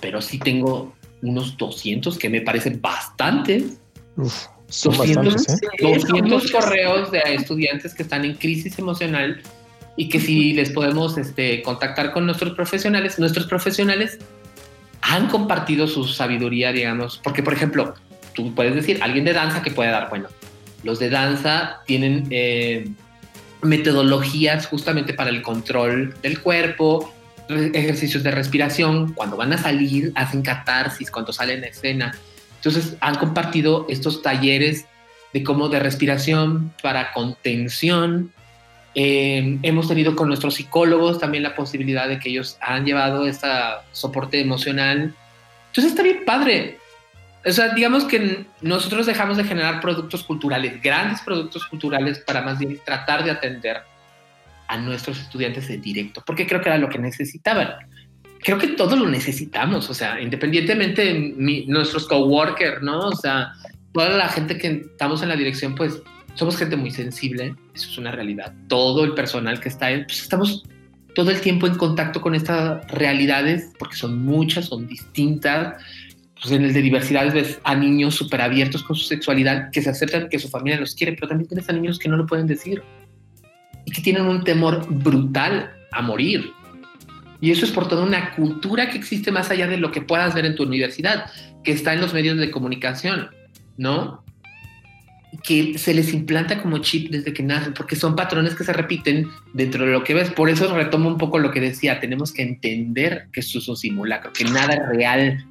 Pero 0.00 0.22
sí 0.22 0.38
tengo 0.38 0.94
unos 1.22 1.56
200 1.56 2.18
que 2.18 2.28
me 2.28 2.40
parecen 2.40 2.80
bastantes. 2.80 3.80
200, 4.68 5.46
200 5.80 6.44
¿eh? 6.44 6.52
correos 6.52 7.10
de 7.10 7.20
estudiantes 7.34 7.94
que 7.94 8.02
están 8.02 8.24
en 8.24 8.34
crisis 8.34 8.78
emocional 8.78 9.40
y 9.96 10.08
que 10.08 10.20
si 10.20 10.52
les 10.52 10.70
podemos 10.70 11.16
este, 11.18 11.62
contactar 11.62 12.12
con 12.12 12.26
nuestros 12.26 12.54
profesionales, 12.54 13.18
nuestros 13.18 13.46
profesionales 13.46 14.18
han 15.00 15.28
compartido 15.28 15.86
su 15.86 16.04
sabiduría, 16.04 16.72
digamos, 16.72 17.18
porque 17.22 17.42
por 17.42 17.54
ejemplo, 17.54 17.94
tú 18.34 18.54
puedes 18.54 18.74
decir, 18.74 19.02
alguien 19.02 19.24
de 19.24 19.32
danza 19.32 19.62
que 19.62 19.70
puede 19.70 19.90
dar, 19.90 20.10
bueno, 20.10 20.28
los 20.84 20.98
de 20.98 21.10
danza 21.10 21.80
tienen 21.86 22.26
eh, 22.30 22.88
metodologías 23.62 24.66
justamente 24.66 25.14
para 25.14 25.30
el 25.30 25.42
control 25.42 26.14
del 26.22 26.40
cuerpo, 26.40 27.12
ejercicios 27.48 28.22
de 28.22 28.30
respiración, 28.30 29.14
cuando 29.14 29.36
van 29.36 29.52
a 29.52 29.58
salir 29.58 30.12
hacen 30.14 30.42
catarsis, 30.42 31.10
cuando 31.10 31.32
salen 31.32 31.64
a 31.64 31.68
escena. 31.68 32.14
Entonces 32.68 32.98
han 33.00 33.14
compartido 33.14 33.86
estos 33.88 34.20
talleres 34.20 34.84
de 35.32 35.42
cómo 35.42 35.70
de 35.70 35.80
respiración 35.80 36.72
para 36.82 37.12
contención. 37.12 38.30
Eh, 38.94 39.58
hemos 39.62 39.88
tenido 39.88 40.14
con 40.14 40.28
nuestros 40.28 40.56
psicólogos 40.56 41.18
también 41.18 41.44
la 41.44 41.54
posibilidad 41.54 42.08
de 42.08 42.18
que 42.18 42.28
ellos 42.28 42.58
han 42.60 42.84
llevado 42.84 43.26
este 43.26 43.48
soporte 43.92 44.40
emocional. 44.40 45.14
Entonces 45.68 45.92
está 45.92 46.02
bien 46.02 46.24
padre. 46.26 46.78
O 47.46 47.50
sea, 47.52 47.70
digamos 47.70 48.04
que 48.04 48.44
nosotros 48.60 49.06
dejamos 49.06 49.38
de 49.38 49.44
generar 49.44 49.80
productos 49.80 50.22
culturales, 50.22 50.82
grandes 50.82 51.22
productos 51.22 51.66
culturales, 51.66 52.18
para 52.18 52.42
más 52.42 52.58
bien 52.58 52.78
tratar 52.84 53.24
de 53.24 53.30
atender 53.30 53.78
a 54.66 54.76
nuestros 54.76 55.18
estudiantes 55.18 55.70
en 55.70 55.80
directo, 55.80 56.22
porque 56.26 56.46
creo 56.46 56.60
que 56.60 56.68
era 56.68 56.76
lo 56.76 56.90
que 56.90 56.98
necesitaban. 56.98 57.76
Creo 58.42 58.58
que 58.58 58.68
todos 58.68 58.98
lo 58.98 59.08
necesitamos, 59.08 59.90
o 59.90 59.94
sea, 59.94 60.20
independientemente 60.20 61.04
de 61.04 61.64
nuestros 61.66 62.06
coworkers, 62.06 62.82
¿no? 62.82 63.08
O 63.08 63.16
sea, 63.16 63.52
toda 63.92 64.10
la 64.16 64.28
gente 64.28 64.56
que 64.58 64.68
estamos 64.92 65.22
en 65.22 65.28
la 65.28 65.36
dirección, 65.36 65.74
pues 65.74 66.00
somos 66.34 66.56
gente 66.56 66.76
muy 66.76 66.90
sensible, 66.90 67.54
eso 67.74 67.90
es 67.90 67.98
una 67.98 68.12
realidad. 68.12 68.54
Todo 68.68 69.04
el 69.04 69.14
personal 69.14 69.60
que 69.60 69.68
está 69.68 69.88
pues 70.06 70.22
estamos 70.22 70.62
todo 71.14 71.32
el 71.32 71.40
tiempo 71.40 71.66
en 71.66 71.74
contacto 71.74 72.20
con 72.20 72.34
estas 72.36 72.86
realidades, 72.92 73.72
porque 73.78 73.96
son 73.96 74.24
muchas, 74.24 74.66
son 74.66 74.86
distintas 74.86 75.82
pues 76.40 76.52
en 76.52 76.64
el 76.64 76.72
de 76.72 76.82
diversidades 76.82 77.34
ves 77.34 77.58
a 77.64 77.74
niños 77.74 78.14
súper 78.14 78.40
abiertos 78.40 78.82
con 78.82 78.96
su 78.96 79.04
sexualidad, 79.04 79.70
que 79.70 79.82
se 79.82 79.90
aceptan, 79.90 80.28
que 80.28 80.38
su 80.38 80.48
familia 80.48 80.78
los 80.78 80.94
quiere, 80.94 81.14
pero 81.14 81.28
también 81.28 81.48
tienes 81.48 81.68
a 81.68 81.72
niños 81.72 81.98
que 81.98 82.08
no 82.08 82.16
lo 82.16 82.26
pueden 82.26 82.46
decir 82.46 82.82
y 83.84 83.90
que 83.90 84.02
tienen 84.02 84.22
un 84.22 84.44
temor 84.44 84.86
brutal 84.88 85.72
a 85.90 86.02
morir. 86.02 86.52
Y 87.40 87.50
eso 87.52 87.64
es 87.64 87.70
por 87.70 87.88
toda 87.88 88.04
una 88.04 88.34
cultura 88.34 88.90
que 88.90 88.98
existe 88.98 89.30
más 89.30 89.50
allá 89.50 89.66
de 89.66 89.76
lo 89.76 89.92
que 89.92 90.00
puedas 90.00 90.34
ver 90.34 90.44
en 90.44 90.54
tu 90.54 90.64
universidad, 90.64 91.30
que 91.62 91.72
está 91.72 91.92
en 91.92 92.00
los 92.00 92.12
medios 92.12 92.36
de 92.38 92.50
comunicación, 92.50 93.30
¿no? 93.76 94.24
que 95.42 95.78
se 95.78 95.94
les 95.94 96.12
implanta 96.14 96.60
como 96.60 96.78
chip 96.78 97.10
desde 97.10 97.32
que 97.32 97.42
nacen, 97.42 97.74
porque 97.74 97.96
son 97.96 98.16
patrones 98.16 98.54
que 98.54 98.64
se 98.64 98.72
repiten 98.72 99.28
dentro 99.52 99.84
de 99.84 99.92
lo 99.92 100.02
que 100.02 100.14
ves. 100.14 100.30
Por 100.30 100.48
eso 100.48 100.74
retomo 100.74 101.08
un 101.08 101.18
poco 101.18 101.38
lo 101.38 101.50
que 101.50 101.60
decía, 101.60 102.00
tenemos 102.00 102.32
que 102.32 102.42
entender 102.42 103.28
que 103.32 103.40
esto 103.40 103.58
es 103.58 103.68
un 103.68 103.76
simulacro, 103.76 104.32
que 104.32 104.44
nada 104.44 104.74
es 104.74 104.88
real, 104.88 105.44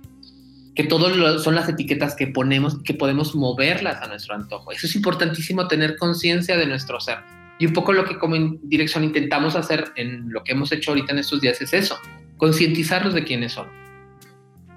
que 0.75 0.83
todo 0.83 1.39
son 1.39 1.55
las 1.55 1.69
etiquetas 1.69 2.15
que 2.15 2.27
ponemos, 2.27 2.79
que 2.83 2.93
podemos 2.93 3.35
moverlas 3.35 4.01
a 4.01 4.07
nuestro 4.07 4.35
antojo. 4.35 4.71
Eso 4.71 4.87
es 4.87 4.95
importantísimo 4.95 5.67
tener 5.67 5.95
conciencia 5.97 6.57
de 6.57 6.65
nuestro 6.65 6.99
ser. 6.99 7.17
Y 7.59 7.65
un 7.65 7.73
poco 7.73 7.93
lo 7.93 8.05
que 8.05 8.17
como 8.17 8.35
dirección 8.63 9.03
intentamos 9.03 9.55
hacer 9.55 9.91
en 9.95 10.31
lo 10.31 10.43
que 10.43 10.51
hemos 10.51 10.71
hecho 10.71 10.91
ahorita 10.91 11.13
en 11.13 11.19
estos 11.19 11.41
días 11.41 11.61
es 11.61 11.73
eso, 11.73 11.97
concientizarlos 12.37 13.13
de 13.13 13.23
quiénes 13.23 13.53
son. 13.53 13.67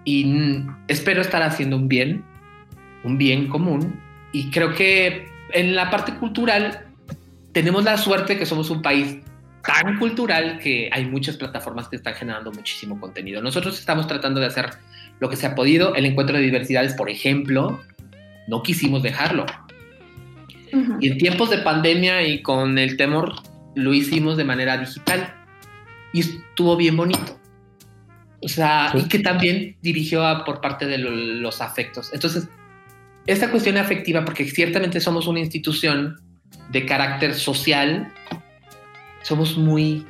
Y 0.04 0.64
espero 0.88 1.20
estar 1.20 1.42
haciendo 1.42 1.76
un 1.76 1.88
bien, 1.88 2.24
un 3.04 3.18
bien 3.18 3.48
común. 3.48 4.00
Y 4.32 4.50
creo 4.50 4.74
que 4.74 5.28
en 5.52 5.74
la 5.74 5.90
parte 5.90 6.14
cultural 6.14 6.86
tenemos 7.52 7.84
la 7.84 7.98
suerte 7.98 8.38
que 8.38 8.46
somos 8.46 8.70
un 8.70 8.80
país 8.80 9.18
tan 9.62 9.98
cultural 9.98 10.58
que 10.58 10.88
hay 10.92 11.04
muchas 11.04 11.36
plataformas 11.36 11.88
que 11.88 11.96
están 11.96 12.14
generando 12.14 12.50
muchísimo 12.52 12.98
contenido. 12.98 13.42
Nosotros 13.42 13.78
estamos 13.78 14.06
tratando 14.06 14.40
de 14.40 14.46
hacer 14.46 14.70
lo 15.18 15.28
que 15.28 15.36
se 15.36 15.46
ha 15.46 15.54
podido. 15.54 15.94
El 15.94 16.06
encuentro 16.06 16.36
de 16.36 16.42
diversidades, 16.42 16.94
por 16.94 17.10
ejemplo, 17.10 17.80
no 18.48 18.62
quisimos 18.62 19.02
dejarlo. 19.02 19.46
Y 21.00 21.08
en 21.08 21.18
tiempos 21.18 21.50
de 21.50 21.58
pandemia 21.58 22.26
y 22.26 22.42
con 22.42 22.78
el 22.78 22.96
temor, 22.96 23.34
lo 23.74 23.94
hicimos 23.94 24.36
de 24.36 24.44
manera 24.44 24.76
digital. 24.78 25.34
Y 26.12 26.20
estuvo 26.20 26.76
bien 26.76 26.96
bonito. 26.96 27.38
O 28.42 28.48
sea, 28.48 28.92
y 28.94 29.06
que 29.08 29.18
también 29.18 29.76
dirigió 29.82 30.22
por 30.46 30.60
parte 30.60 30.86
de 30.86 30.98
los 30.98 31.60
afectos. 31.60 32.10
Entonces, 32.12 32.48
esta 33.26 33.50
cuestión 33.50 33.76
afectiva, 33.76 34.24
porque 34.24 34.44
ciertamente 34.46 35.00
somos 35.00 35.26
una 35.26 35.40
institución 35.40 36.20
de 36.70 36.86
carácter 36.86 37.34
social, 37.34 38.12
somos 39.22 39.58
muy 39.58 40.06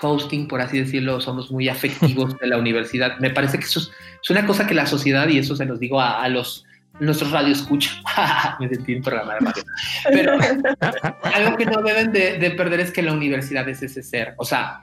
hosting, 0.00 0.48
por 0.48 0.60
así 0.60 0.78
decirlo, 0.78 1.20
somos 1.20 1.50
muy 1.50 1.68
afectivos 1.68 2.36
de 2.40 2.46
la 2.46 2.56
universidad. 2.56 3.18
Me 3.18 3.30
parece 3.30 3.58
que 3.58 3.64
eso 3.64 3.80
es, 3.80 4.30
una 4.30 4.46
cosa 4.46 4.66
que 4.66 4.74
la 4.74 4.86
sociedad, 4.86 5.28
y 5.28 5.38
eso 5.38 5.54
se 5.54 5.66
los 5.66 5.78
digo 5.78 6.00
a, 6.00 6.22
a 6.22 6.28
los 6.28 6.64
nuestros 7.00 7.30
radioescuchas, 7.30 8.00
me 8.60 8.68
sentí 8.68 8.92
en 8.94 9.02
programa 9.02 9.34
de 9.34 10.22
radio, 10.22 10.56
algo 11.34 11.56
que 11.56 11.66
no 11.66 11.82
deben 11.82 12.12
de, 12.12 12.38
de, 12.38 12.50
perder 12.52 12.80
es 12.80 12.90
que 12.90 13.02
la 13.02 13.12
universidad 13.12 13.68
es 13.68 13.82
ese 13.82 14.02
ser. 14.02 14.34
O 14.36 14.44
sea, 14.44 14.82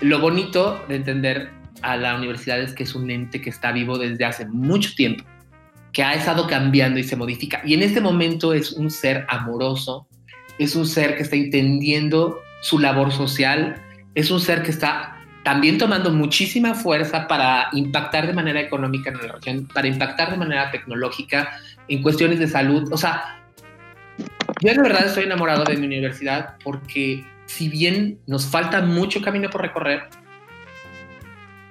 lo 0.00 0.20
bonito 0.20 0.84
de 0.88 0.96
entender 0.96 1.50
a 1.82 1.96
la 1.96 2.16
universidad 2.16 2.60
es 2.60 2.72
que 2.74 2.84
es 2.84 2.94
un 2.94 3.10
ente 3.10 3.40
que 3.40 3.50
está 3.50 3.72
vivo 3.72 3.98
desde 3.98 4.24
hace 4.24 4.46
mucho 4.46 4.90
tiempo, 4.94 5.24
que 5.92 6.02
ha 6.02 6.14
estado 6.14 6.46
cambiando 6.46 6.98
y 6.98 7.04
se 7.04 7.16
modifica. 7.16 7.60
Y 7.64 7.74
en 7.74 7.82
este 7.82 8.00
momento 8.00 8.52
es 8.54 8.72
un 8.72 8.90
ser 8.90 9.26
amoroso, 9.28 10.06
es 10.58 10.76
un 10.76 10.86
ser 10.86 11.16
que 11.16 11.22
está 11.22 11.36
entendiendo 11.36 12.40
su 12.62 12.78
labor 12.78 13.12
social, 13.12 13.76
es 14.14 14.30
un 14.30 14.40
ser 14.40 14.62
que 14.62 14.70
está 14.70 15.11
también 15.42 15.78
tomando 15.78 16.10
muchísima 16.10 16.74
fuerza 16.74 17.26
para 17.26 17.68
impactar 17.72 18.26
de 18.26 18.32
manera 18.32 18.60
económica 18.60 19.10
en 19.10 19.18
la 19.18 19.32
región, 19.32 19.68
para 19.72 19.88
impactar 19.88 20.30
de 20.30 20.36
manera 20.36 20.70
tecnológica 20.70 21.50
en 21.88 22.02
cuestiones 22.02 22.38
de 22.38 22.48
salud. 22.48 22.92
O 22.92 22.96
sea, 22.96 23.42
yo 24.60 24.72
de 24.72 24.82
verdad 24.82 25.06
estoy 25.06 25.24
enamorado 25.24 25.64
de 25.64 25.76
mi 25.76 25.86
universidad 25.86 26.56
porque 26.62 27.24
si 27.46 27.68
bien 27.68 28.18
nos 28.26 28.46
falta 28.46 28.80
mucho 28.82 29.20
camino 29.20 29.50
por 29.50 29.62
recorrer, 29.62 30.04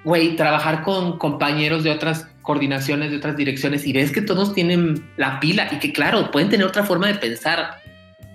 güey, 0.04 0.36
trabajar 0.36 0.84
con 0.84 1.18
compañeros 1.18 1.84
de 1.84 1.92
otras 1.92 2.28
coordinaciones, 2.42 3.12
de 3.12 3.18
otras 3.18 3.38
direcciones 3.38 3.86
y 3.86 3.94
ves 3.94 4.12
que 4.12 4.22
todos 4.22 4.54
tienen 4.54 5.08
la 5.16 5.40
pila 5.40 5.70
y 5.72 5.80
que 5.80 5.94
claro, 5.94 6.32
pueden 6.32 6.50
tener 6.50 6.66
otra 6.66 6.84
forma 6.84 7.08
de 7.08 7.16
pensar, 7.16 7.78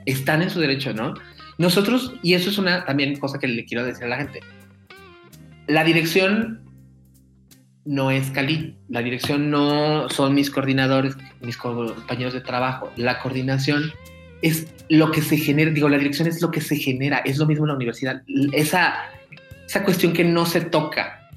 están 0.07 0.43
en 0.43 0.51
su 0.51 0.61
derecho, 0.61 0.95
¿no? 0.95 1.15
Nosotros, 1.59 2.15
y 2.23 2.35
eso 2.35 2.51
es 2.51 2.59
una 2.59 2.85
también 2.85 3.19
cosa 3.19 3.39
que 3.39 3.49
le 3.49 3.65
quiero 3.65 3.85
decir 3.85 4.05
a 4.05 4.09
la 4.09 4.17
gente, 4.19 4.41
la 5.67 5.85
dirección 5.85 6.61
no 7.85 8.11
es 8.11 8.31
Cali, 8.31 8.77
la 8.89 9.01
dirección 9.01 9.51
no 9.51 10.09
son 10.11 10.35
mis 10.35 10.51
coordinadores, 10.51 11.17
mis 11.41 11.57
compañeros 11.57 12.35
de 12.35 12.41
trabajo, 12.41 12.93
la 12.97 13.21
coordinación 13.21 13.93
es 14.43 14.67
lo 14.89 15.11
que 15.13 15.23
se 15.23 15.37
genera, 15.37 15.71
digo, 15.71 15.89
la 15.89 15.99
dirección 15.99 16.29
es 16.29 16.43
lo 16.43 16.51
que 16.51 16.61
se 16.61 16.77
genera, 16.77 17.19
es 17.19 17.39
lo 17.39 17.47
mismo 17.47 17.65
en 17.65 17.69
la 17.69 17.75
universidad, 17.75 18.23
esa, 18.53 18.97
esa 19.67 19.85
cuestión 19.85 20.13
que 20.13 20.25
no 20.25 20.47
se 20.47 20.61
toca, 20.61 21.31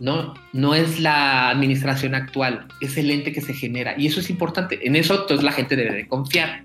¿no? 0.00 0.34
No 0.54 0.74
es 0.74 1.00
la 1.00 1.50
administración 1.50 2.14
actual, 2.14 2.66
es 2.80 2.96
el 2.96 3.10
ente 3.10 3.32
que 3.32 3.42
se 3.42 3.52
genera. 3.52 3.94
Y 3.98 4.06
eso 4.06 4.20
es 4.20 4.30
importante, 4.30 4.80
en 4.82 4.96
eso 4.96 5.22
entonces 5.22 5.44
la 5.44 5.52
gente 5.52 5.76
debe 5.76 5.94
de 5.94 6.08
confiar. 6.08 6.64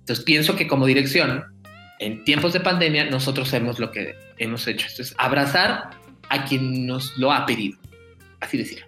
Entonces 0.00 0.24
pienso 0.24 0.56
que 0.56 0.66
como 0.66 0.84
dirección, 0.84 1.44
en 2.00 2.24
tiempos 2.24 2.52
de 2.52 2.60
pandemia, 2.60 3.08
nosotros 3.08 3.48
hacemos 3.48 3.78
lo 3.78 3.92
que 3.92 4.16
hemos 4.38 4.66
hecho, 4.66 4.86
esto 4.86 5.02
es 5.02 5.14
abrazar 5.16 5.90
a 6.28 6.44
quien 6.44 6.86
nos 6.86 7.16
lo 7.16 7.32
ha 7.32 7.46
pedido. 7.46 7.78
Así 8.40 8.58
decir. 8.58 8.84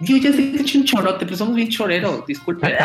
Yo 0.00 0.16
ya 0.16 0.32
sé 0.32 0.52
que 0.52 0.60
hecho 0.60 0.78
un 0.78 0.84
chorote, 0.84 1.24
pero 1.24 1.36
somos 1.36 1.56
bien 1.56 1.68
choreros, 1.68 2.24
disculpe. 2.26 2.76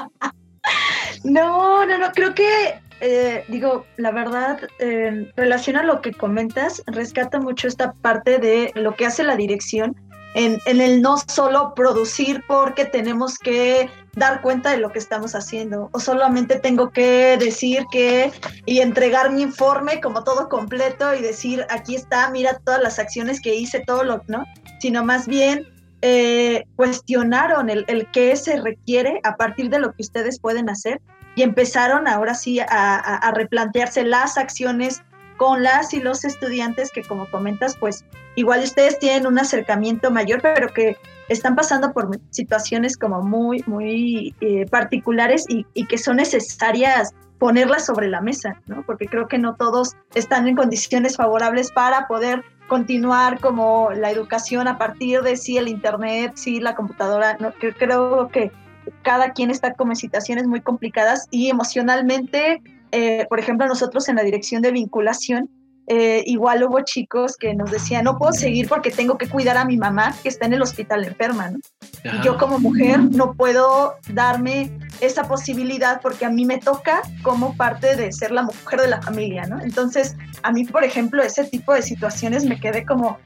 no, 1.24 1.86
no, 1.86 1.98
no, 1.98 2.10
creo 2.12 2.34
que, 2.34 2.80
eh, 3.00 3.44
digo, 3.46 3.86
la 3.96 4.10
verdad, 4.10 4.60
eh, 4.80 5.30
relaciona 5.36 5.84
lo 5.84 6.00
que 6.00 6.12
comentas, 6.12 6.82
rescata 6.86 7.38
mucho 7.38 7.68
esta 7.68 7.92
parte 7.92 8.38
de 8.38 8.72
lo 8.74 8.96
que 8.96 9.06
hace 9.06 9.22
la 9.22 9.36
dirección 9.36 9.94
en, 10.34 10.60
el 10.66 11.02
no 11.02 11.16
solo 11.16 11.74
producir 11.74 12.44
porque 12.46 12.84
tenemos 12.84 13.38
que 13.38 13.90
dar 14.14 14.42
cuenta 14.42 14.70
de 14.70 14.78
lo 14.78 14.92
que 14.92 14.98
estamos 14.98 15.34
haciendo 15.34 15.88
o 15.92 16.00
solamente 16.00 16.58
tengo 16.58 16.90
que 16.90 17.36
decir 17.38 17.84
que 17.90 18.32
y 18.66 18.80
entregar 18.80 19.30
mi 19.32 19.42
informe 19.42 20.00
como 20.00 20.24
todo 20.24 20.48
completo 20.48 21.14
y 21.14 21.20
decir 21.20 21.66
aquí 21.70 21.94
está, 21.94 22.30
mira 22.30 22.58
todas 22.64 22.82
las 22.82 22.98
acciones 22.98 23.40
que 23.40 23.54
hice, 23.54 23.80
todo 23.80 24.04
lo, 24.04 24.22
¿no? 24.28 24.44
Sino 24.80 25.04
más 25.04 25.26
bien 25.26 25.66
eh, 26.02 26.64
cuestionaron 26.76 27.70
el, 27.70 27.84
el 27.88 28.10
qué 28.10 28.34
se 28.36 28.60
requiere 28.60 29.20
a 29.24 29.36
partir 29.36 29.68
de 29.68 29.78
lo 29.78 29.92
que 29.92 30.02
ustedes 30.02 30.40
pueden 30.40 30.68
hacer 30.68 31.00
y 31.34 31.42
empezaron 31.42 32.08
ahora 32.08 32.34
sí 32.34 32.58
a, 32.60 32.66
a 32.66 33.30
replantearse 33.32 34.04
las 34.04 34.36
acciones 34.36 35.02
con 35.40 35.62
las 35.62 35.94
y 35.94 36.00
los 36.00 36.26
estudiantes 36.26 36.90
que 36.92 37.02
como 37.02 37.24
comentas, 37.30 37.74
pues 37.78 38.04
igual 38.34 38.62
ustedes 38.62 38.98
tienen 38.98 39.26
un 39.26 39.38
acercamiento 39.38 40.10
mayor, 40.10 40.42
pero 40.42 40.68
que 40.68 40.98
están 41.30 41.56
pasando 41.56 41.94
por 41.94 42.10
situaciones 42.28 42.98
como 42.98 43.22
muy, 43.22 43.64
muy 43.66 44.34
eh, 44.42 44.66
particulares 44.66 45.46
y, 45.48 45.64
que 45.86 45.96
son 45.96 46.16
necesarias 46.16 47.14
ponerlas 47.38 47.86
sobre 47.86 48.08
la 48.08 48.20
mesa, 48.20 48.60
¿no? 48.66 48.84
Porque 48.84 49.06
creo 49.06 49.28
que 49.28 49.38
no 49.38 49.54
todos 49.54 49.96
están 50.14 50.46
en 50.46 50.56
condiciones 50.56 51.16
favorables 51.16 51.72
para 51.72 52.06
poder 52.06 52.44
continuar 52.68 53.40
como 53.40 53.92
la 53.92 54.10
educación 54.10 54.68
a 54.68 54.76
partir 54.76 55.22
de 55.22 55.36
sí 55.36 55.56
el 55.56 55.68
internet, 55.68 56.32
sí 56.34 56.60
la 56.60 56.74
computadora, 56.74 57.38
¿no? 57.40 57.54
creo 57.54 58.28
que 58.28 58.52
cada 59.00 59.32
quien 59.32 59.50
está 59.50 59.72
como 59.72 59.92
en 59.92 59.96
situaciones 59.96 60.46
muy 60.46 60.60
complicadas 60.60 61.28
y 61.30 61.48
emocionalmente 61.48 62.62
eh, 62.92 63.26
por 63.28 63.38
ejemplo, 63.38 63.66
nosotros 63.66 64.08
en 64.08 64.16
la 64.16 64.22
dirección 64.22 64.62
de 64.62 64.72
vinculación, 64.72 65.48
eh, 65.92 66.22
igual 66.26 66.62
hubo 66.62 66.82
chicos 66.82 67.36
que 67.36 67.52
nos 67.52 67.72
decían, 67.72 68.04
no 68.04 68.16
puedo 68.16 68.32
seguir 68.32 68.68
porque 68.68 68.92
tengo 68.92 69.18
que 69.18 69.28
cuidar 69.28 69.56
a 69.56 69.64
mi 69.64 69.76
mamá 69.76 70.14
que 70.22 70.28
está 70.28 70.46
en 70.46 70.52
el 70.52 70.62
hospital 70.62 71.04
enferma, 71.04 71.50
¿no? 71.50 71.58
Y 72.04 72.24
yo 72.24 72.38
como 72.38 72.60
mujer 72.60 73.00
no 73.00 73.34
puedo 73.34 73.96
darme 74.12 74.70
esa 75.00 75.24
posibilidad 75.24 76.00
porque 76.00 76.24
a 76.24 76.30
mí 76.30 76.44
me 76.44 76.58
toca 76.58 77.02
como 77.22 77.56
parte 77.56 77.96
de 77.96 78.12
ser 78.12 78.30
la 78.30 78.44
mujer 78.44 78.82
de 78.82 78.86
la 78.86 79.02
familia, 79.02 79.46
¿no? 79.46 79.60
Entonces, 79.60 80.14
a 80.44 80.52
mí, 80.52 80.64
por 80.64 80.84
ejemplo, 80.84 81.24
ese 81.24 81.42
tipo 81.42 81.74
de 81.74 81.82
situaciones 81.82 82.44
me 82.44 82.60
quedé 82.60 82.84
como, 82.84 83.18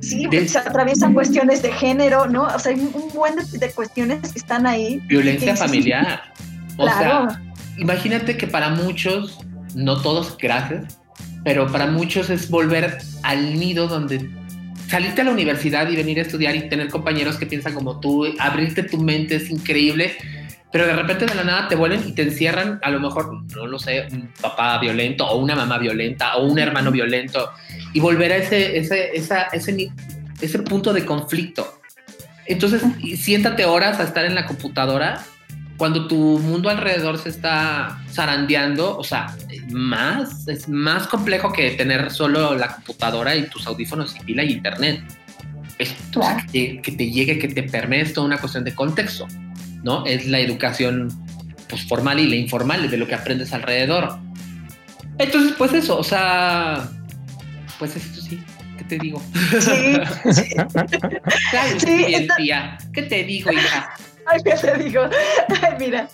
sí, 0.00 0.26
se 0.48 0.58
atraviesan 0.58 1.12
cuestiones 1.12 1.60
de 1.60 1.72
género, 1.72 2.26
¿no? 2.26 2.44
O 2.44 2.58
sea, 2.58 2.72
hay 2.72 2.80
un 2.80 3.10
buen 3.12 3.34
de, 3.36 3.70
cuestiones 3.72 4.32
que 4.32 4.38
están 4.38 4.66
ahí. 4.66 5.02
Violencia 5.08 5.54
familiar. 5.54 6.22
O 6.78 6.84
claro. 6.84 7.30
sea, 7.30 7.42
imagínate 7.78 8.36
que 8.36 8.46
para 8.46 8.70
muchos, 8.70 9.38
no 9.74 10.00
todos, 10.00 10.36
gracias, 10.38 10.98
pero 11.44 11.70
para 11.70 11.86
muchos 11.86 12.30
es 12.30 12.50
volver 12.50 12.98
al 13.22 13.58
nido 13.58 13.88
donde 13.88 14.28
salirte 14.88 15.22
a 15.22 15.24
la 15.24 15.32
universidad 15.32 15.88
y 15.88 15.96
venir 15.96 16.18
a 16.18 16.22
estudiar 16.22 16.54
y 16.54 16.68
tener 16.68 16.88
compañeros 16.88 17.36
que 17.36 17.46
piensan 17.46 17.74
como 17.74 18.00
tú, 18.00 18.26
abrirte 18.38 18.82
tu 18.82 18.98
mente 18.98 19.36
es 19.36 19.50
increíble, 19.50 20.16
pero 20.72 20.86
de 20.86 20.94
repente 20.94 21.26
de 21.26 21.34
la 21.34 21.44
nada 21.44 21.68
te 21.68 21.74
vuelven 21.74 22.02
y 22.06 22.12
te 22.12 22.22
encierran, 22.22 22.78
a 22.82 22.90
lo 22.90 23.00
mejor, 23.00 23.44
no 23.54 23.66
lo 23.66 23.78
sé, 23.78 24.06
un 24.12 24.30
papá 24.40 24.78
violento 24.78 25.26
o 25.26 25.38
una 25.38 25.54
mamá 25.54 25.78
violenta 25.78 26.36
o 26.36 26.46
un 26.46 26.58
hermano 26.58 26.90
violento 26.90 27.50
y 27.92 28.00
volver 28.00 28.32
a 28.32 28.36
ese, 28.36 28.78
ese, 28.78 29.16
esa, 29.16 29.44
ese, 29.52 29.90
ese 30.40 30.58
punto 30.60 30.92
de 30.92 31.04
conflicto. 31.04 31.80
Entonces, 32.46 32.82
siéntate 33.18 33.64
horas 33.64 33.98
a 33.98 34.04
estar 34.04 34.24
en 34.24 34.34
la 34.34 34.46
computadora 34.46 35.24
cuando 35.76 36.06
tu 36.06 36.38
mundo 36.38 36.70
alrededor 36.70 37.18
se 37.18 37.28
está 37.28 37.98
zarandeando, 38.10 38.96
o 38.96 39.04
sea, 39.04 39.36
más, 39.70 40.48
es 40.48 40.68
más 40.68 41.06
complejo 41.06 41.52
que 41.52 41.72
tener 41.72 42.10
solo 42.10 42.54
la 42.54 42.76
computadora 42.76 43.34
y 43.36 43.48
tus 43.48 43.66
audífonos 43.66 44.16
y 44.16 44.20
pila 44.20 44.44
y 44.44 44.52
internet. 44.52 45.02
Es 45.78 45.94
que, 46.50 46.80
te, 46.82 47.10
llegue, 47.10 47.38
que 47.38 47.48
te 47.48 47.62
permee, 47.64 48.00
es 48.00 48.14
toda 48.14 48.26
una 48.26 48.38
cuestión 48.38 48.64
de 48.64 48.74
contexto, 48.74 49.26
¿no? 49.82 50.06
Es 50.06 50.26
la 50.26 50.40
educación 50.40 51.12
pues, 51.68 51.86
formal 51.86 52.18
y 52.18 52.28
la 52.28 52.36
informal, 52.36 52.90
de 52.90 52.96
lo 52.96 53.06
que 53.06 53.14
aprendes 53.14 53.52
alrededor. 53.52 54.18
Entonces, 55.18 55.54
pues 55.58 55.74
eso, 55.74 55.98
o 55.98 56.04
sea, 56.04 56.88
pues 57.78 57.96
esto 57.96 58.22
sí, 58.22 58.42
¿qué 58.78 58.84
te 58.84 58.98
digo? 58.98 59.22
Sí. 59.60 59.92
claro, 61.50 61.80
sí, 61.80 62.28
¿Qué 62.94 63.02
te 63.02 63.24
digo, 63.24 63.52
hija? 63.52 63.90
Ay, 64.26 64.42
¿qué 64.42 64.54
te 64.54 64.76
digo? 64.76 65.02
Ay, 65.62 65.74
mira. 65.78 66.08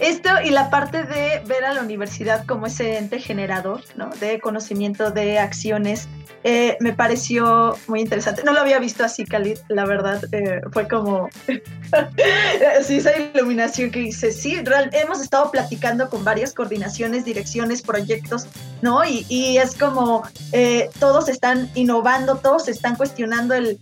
Esto 0.00 0.28
y 0.44 0.50
la 0.50 0.70
parte 0.70 1.04
de 1.04 1.40
ver 1.46 1.64
a 1.64 1.74
la 1.74 1.80
universidad 1.80 2.44
como 2.46 2.66
ese 2.66 2.98
ente 2.98 3.20
generador, 3.20 3.82
¿no? 3.96 4.10
De 4.20 4.40
conocimiento, 4.40 5.10
de 5.10 5.38
acciones, 5.38 6.08
eh, 6.44 6.76
me 6.80 6.92
pareció 6.92 7.76
muy 7.86 8.00
interesante. 8.00 8.42
No 8.42 8.52
lo 8.52 8.60
había 8.60 8.78
visto 8.80 9.04
así, 9.04 9.24
Khalid, 9.24 9.58
la 9.68 9.84
verdad. 9.84 10.22
Eh, 10.32 10.60
fue 10.72 10.88
como. 10.88 11.28
sí, 12.82 12.96
esa 12.96 13.16
iluminación 13.16 13.90
que 13.90 14.00
hice. 14.00 14.32
Sí, 14.32 14.60
hemos 14.92 15.20
estado 15.20 15.50
platicando 15.50 16.10
con 16.10 16.24
varias 16.24 16.52
coordinaciones, 16.52 17.24
direcciones, 17.24 17.82
proyectos, 17.82 18.46
¿no? 18.80 19.04
Y, 19.04 19.24
y 19.28 19.58
es 19.58 19.76
como 19.76 20.24
eh, 20.52 20.90
todos 20.98 21.28
están 21.28 21.70
innovando, 21.74 22.36
todos 22.36 22.68
están 22.68 22.96
cuestionando 22.96 23.54
el. 23.54 23.78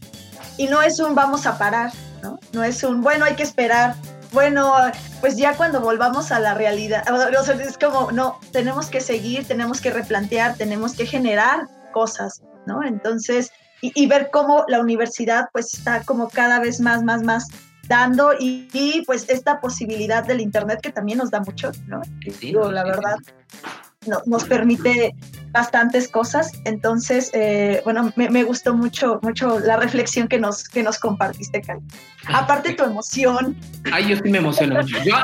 Y 0.59 0.66
no 0.66 0.82
es 0.82 1.01
un 1.01 1.14
vamos 1.14 1.47
a 1.47 1.57
parar, 1.57 1.91
¿no? 2.23 2.39
No 2.53 2.64
es 2.64 2.83
un 2.83 3.03
bueno, 3.03 3.25
hay 3.25 3.35
que 3.35 3.43
esperar. 3.43 3.95
Bueno, 4.33 4.73
pues 5.21 5.37
ya 5.37 5.57
cuando 5.57 5.81
volvamos 5.81 6.31
a 6.31 6.39
la 6.39 6.55
realidad, 6.55 7.05
es 7.61 7.79
como, 7.79 8.12
no, 8.12 8.39
tenemos 8.53 8.87
que 8.87 9.01
seguir, 9.01 9.47
tenemos 9.47 9.81
que 9.81 9.91
replantear, 9.91 10.57
tenemos 10.57 10.95
que 10.95 11.05
generar 11.05 11.66
cosas, 11.93 12.43
¿no? 12.64 12.85
Entonces, 12.85 13.51
y, 13.83 14.07
ver 14.07 14.29
cómo 14.31 14.64
la 14.68 14.81
universidad 14.81 15.49
pues 15.53 15.75
está 15.75 16.03
como 16.03 16.29
cada 16.29 16.61
vez 16.61 16.81
más, 16.81 17.03
más, 17.03 17.23
más 17.23 17.49
dando 17.89 18.35
y, 18.39 19.03
pues 19.07 19.29
esta 19.29 19.61
posibilidad 19.61 20.25
del 20.25 20.41
Internet 20.41 20.81
que 20.81 20.93
también 20.93 21.18
nos 21.18 21.31
da 21.31 21.41
mucho, 21.41 21.73
¿no? 21.87 22.03
Digo, 22.41 22.71
la 22.71 22.85
verdad, 22.85 23.16
nos 24.24 24.44
permite 24.44 25.14
bastantes 25.53 26.09
cosas. 26.09 26.53
Entonces, 26.64 27.30
eh, 27.34 27.82
bueno, 27.84 28.12
me, 28.16 28.42
gustó 28.44 28.74
mucho, 28.74 29.20
mucho 29.22 29.59
la 29.61 29.76
reflexión 29.76 30.26
que 30.26 30.38
nos, 30.38 30.68
que 30.68 30.82
nos 30.82 30.98
compartiste, 30.98 31.61
Cali. 31.61 31.82
Aparte 32.26 32.72
tu 32.72 32.84
emoción. 32.84 33.57
Ay, 33.92 34.09
yo 34.09 34.16
sí 34.16 34.30
me 34.30 34.38
emociono 34.38 34.76
mucho. 34.76 34.96
Yo 35.05 35.16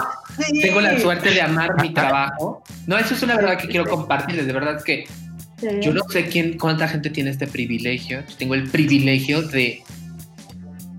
tengo 0.60 0.80
la 0.80 0.98
suerte 1.00 1.30
de 1.30 1.40
amar 1.40 1.80
mi 1.80 1.94
trabajo. 1.94 2.62
No, 2.86 2.98
eso 2.98 3.14
es 3.14 3.22
una 3.22 3.36
verdad 3.36 3.58
que 3.58 3.68
quiero 3.68 3.86
compartirles. 3.86 4.46
De 4.46 4.52
verdad 4.52 4.76
es 4.76 4.84
que 4.84 5.06
yo 5.80 5.94
no 5.94 6.02
sé 6.10 6.26
quién, 6.26 6.58
cuánta 6.58 6.86
gente 6.86 7.08
tiene 7.08 7.30
este 7.30 7.46
privilegio. 7.46 8.22
tengo 8.36 8.54
el 8.54 8.68
privilegio 8.68 9.40
de 9.40 9.82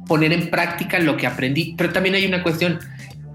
poner 0.07 0.34
en 0.34 0.49
práctica 0.49 0.97
lo 0.99 1.15
que 1.15 1.28
aprendí, 1.28 1.75
pero 1.78 1.93
también 1.93 2.15
hay 2.15 2.25
una 2.25 2.41
cuestión. 2.41 2.80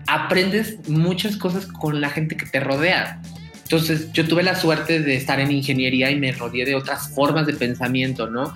Aprendes 0.08 0.88
muchas 0.88 1.36
cosas 1.36 1.66
con 1.66 2.00
la 2.00 2.10
gente 2.10 2.36
que 2.36 2.44
te 2.44 2.58
rodea. 2.58 3.22
Entonces, 3.72 4.12
yo 4.12 4.28
tuve 4.28 4.42
la 4.42 4.54
suerte 4.54 5.00
de 5.00 5.16
estar 5.16 5.40
en 5.40 5.50
ingeniería 5.50 6.10
y 6.10 6.16
me 6.16 6.30
rodeé 6.32 6.66
de 6.66 6.74
otras 6.74 7.08
formas 7.08 7.46
de 7.46 7.54
pensamiento, 7.54 8.28
¿no? 8.28 8.52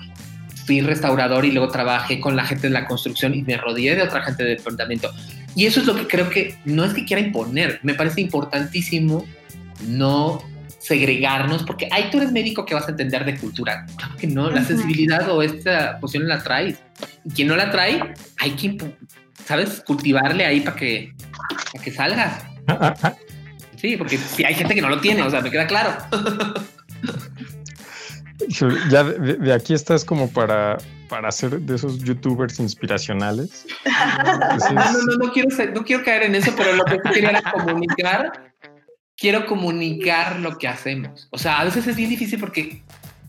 Fui 0.67 0.83
restaurador 0.83 1.47
y 1.47 1.53
luego 1.53 1.73
trabajé 1.73 2.21
con 2.21 2.37
la 2.37 2.45
gente 2.45 2.67
de 2.67 2.75
la 2.75 2.87
construcción 2.87 3.33
y 3.35 3.41
me 3.41 3.57
rodeé 3.57 3.97
de 3.97 4.03
otra 4.03 4.21
gente 4.21 4.45
de 4.45 4.57
pensamiento. 4.57 5.11
Y 5.55 5.65
eso 5.65 5.81
es 5.81 5.87
lo 5.87 5.97
que 5.97 6.07
creo 6.07 6.29
que 6.29 6.59
no 6.67 6.85
es 6.85 6.93
que 6.93 7.07
quiera 7.07 7.23
imponer, 7.23 7.81
me 7.83 7.95
parece 7.95 8.21
importantísimo 8.21 9.25
no 9.89 10.43
segregarnos, 10.81 11.63
porque 11.63 11.89
ahí 11.91 12.11
tú 12.13 12.19
eres 12.19 12.31
médico 12.31 12.67
que 12.67 12.75
vas 12.75 12.87
a 12.87 12.91
entender 12.91 13.25
de 13.25 13.39
cultura. 13.39 13.87
Claro 13.97 14.17
que 14.19 14.27
no, 14.27 14.51
la 14.51 14.65
sensibilidad 14.65 15.31
o 15.31 15.41
esta 15.41 15.99
posición 15.99 16.29
la 16.29 16.43
traes. 16.43 16.77
Y 17.25 17.31
quien 17.31 17.49
no 17.49 17.57
la 17.57 17.71
trae, 17.71 18.03
hay 18.37 18.51
que, 18.51 18.77
¿sabes? 19.47 19.83
Cultivarle 19.87 20.45
ahí 20.45 20.61
para 20.61 20.77
que, 20.77 21.15
para 21.73 21.83
que 21.83 21.91
salga. 21.91 22.51
Sí, 23.77 23.97
porque 23.97 24.19
si 24.19 24.45
hay 24.45 24.55
gente 24.55 24.75
que 24.75 24.83
no 24.83 24.89
lo 24.89 25.01
tiene, 25.01 25.23
o 25.23 25.31
sea, 25.31 25.41
me 25.41 25.51
queda 25.51 25.67
claro. 25.67 25.97
Ya 28.91 29.05
de, 29.05 29.53
aquí 29.53 29.75
estás 29.75 30.05
como 30.05 30.31
para, 30.31 30.79
para 31.09 31.33
ser 31.33 31.61
de 31.61 31.75
esos 31.75 31.99
youtubers 32.01 32.59
inspiracionales. 32.59 33.67
no, 34.75 34.93
no, 34.93 35.17
no, 35.19 35.33
quiero, 35.33 35.49
no 35.75 35.85
quiero 35.85 36.05
caer 36.05 36.25
en 36.25 36.35
eso, 36.35 36.53
pero 36.57 36.75
lo 36.75 36.85
que 36.85 36.99
quería 37.01 37.31
era 37.31 37.53
comunicar 37.53 38.55
quiero 39.17 39.47
comunicar 39.47 40.39
lo 40.41 40.59
que 40.59 40.69
hacemos. 40.69 41.29
O 41.31 41.39
sea, 41.39 41.61
a 41.61 41.65
veces 41.65 41.87
es 41.87 41.97
bien 41.97 42.11
difícil 42.11 42.39
porque 42.39 42.83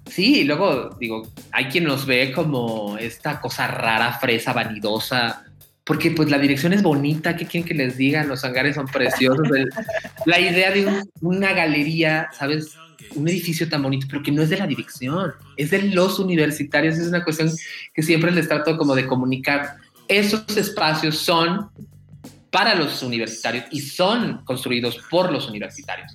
sí, 0.06 0.44
luego 0.44 0.90
digo, 1.00 1.28
hay 1.52 1.66
quien 1.66 1.86
nos 1.86 2.06
ve 2.06 2.32
como 2.34 2.98
esta 2.98 3.40
cosa 3.40 3.68
rara, 3.68 4.14
fresa, 4.14 4.54
vanidosa, 4.54 5.46
porque 5.88 6.12
pues 6.12 6.30
la 6.30 6.38
dirección 6.38 6.74
es 6.74 6.84
bonita, 6.84 7.38
¿qué 7.38 7.46
quieren 7.46 7.66
que 7.66 7.74
les 7.74 7.96
digan? 7.96 8.28
Los 8.28 8.44
hangares 8.44 8.76
son 8.76 8.88
preciosos. 8.88 9.48
la 10.26 10.40
idea 10.40 10.70
de 10.72 11.04
una 11.22 11.54
galería, 11.54 12.28
¿sabes? 12.38 12.76
Un 13.16 13.30
edificio 13.30 13.70
tan 13.70 13.82
bonito, 13.82 14.06
pero 14.10 14.22
que 14.22 14.34
no 14.34 14.42
es 14.42 14.50
de 14.50 14.58
la 14.58 14.68
dirección, 14.68 15.32
es 15.56 15.72
de 15.72 15.84
los 15.84 16.20
universitarios, 16.20 16.98
es 16.98 17.08
una 17.08 17.24
cuestión 17.24 17.50
que 17.94 18.04
siempre 18.04 18.32
les 18.32 18.50
trato 18.50 18.78
como 18.78 18.96
de 18.96 19.08
comunicar. 19.08 19.78
Esos 20.10 20.58
espacios 20.58 21.18
son 21.20 21.70
para 22.52 22.76
los 22.76 23.02
universitarios 23.02 23.66
y 23.72 23.80
son 23.80 24.44
construidos 24.44 25.00
por 25.10 25.32
los 25.32 25.48
universitarios. 25.48 26.12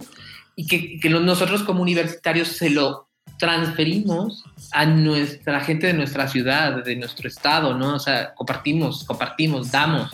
Y 0.55 0.67
que, 0.67 1.09
nosotros 1.09 1.63
como 1.63 1.81
universitarios 1.81 2.49
se 2.49 2.69
lo 2.69 3.09
transferimos 3.39 4.45
a 4.73 4.87
nuestra 4.87 5.61
gente 5.61 5.89
de 5.89 5.95
nuestra 5.95 6.29
ciudad, 6.29 6.85
de 6.85 6.97
nuestro 6.97 7.29
estado, 7.29 7.75
¿no? 7.75 7.97
O 7.97 7.99
sea, 7.99 8.35
compartimos, 8.35 9.05
compartimos, 9.05 9.71
damos. 9.71 10.11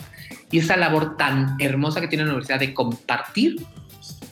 Y 0.51 0.59
esa 0.59 0.77
labor 0.77 1.15
tan 1.17 1.55
hermosa 1.59 2.01
que 2.01 2.07
tiene 2.07 2.23
la 2.23 2.31
universidad 2.31 2.59
de 2.59 2.73
compartir, 2.73 3.65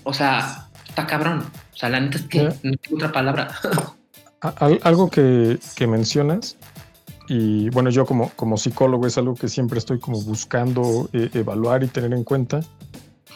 o 0.03 0.13
sea, 0.13 0.67
está 0.87 1.05
cabrón. 1.05 1.43
O 1.73 1.77
sea, 1.77 1.89
la 1.89 1.99
neta 1.99 2.17
es 2.17 2.23
que 2.23 2.43
no 2.63 2.75
tengo 2.77 2.95
otra 2.95 3.11
palabra. 3.11 3.49
Algo 4.83 5.09
que, 5.09 5.59
que 5.75 5.87
mencionas 5.87 6.57
y 7.27 7.69
bueno, 7.69 7.89
yo 7.89 8.05
como, 8.05 8.29
como 8.31 8.57
psicólogo 8.57 9.05
es 9.05 9.17
algo 9.17 9.35
que 9.35 9.49
siempre 9.49 9.79
estoy 9.79 9.99
como 9.99 10.21
buscando 10.21 11.09
eh, 11.11 11.29
evaluar 11.33 11.83
y 11.83 11.87
tener 11.87 12.13
en 12.13 12.23
cuenta, 12.23 12.61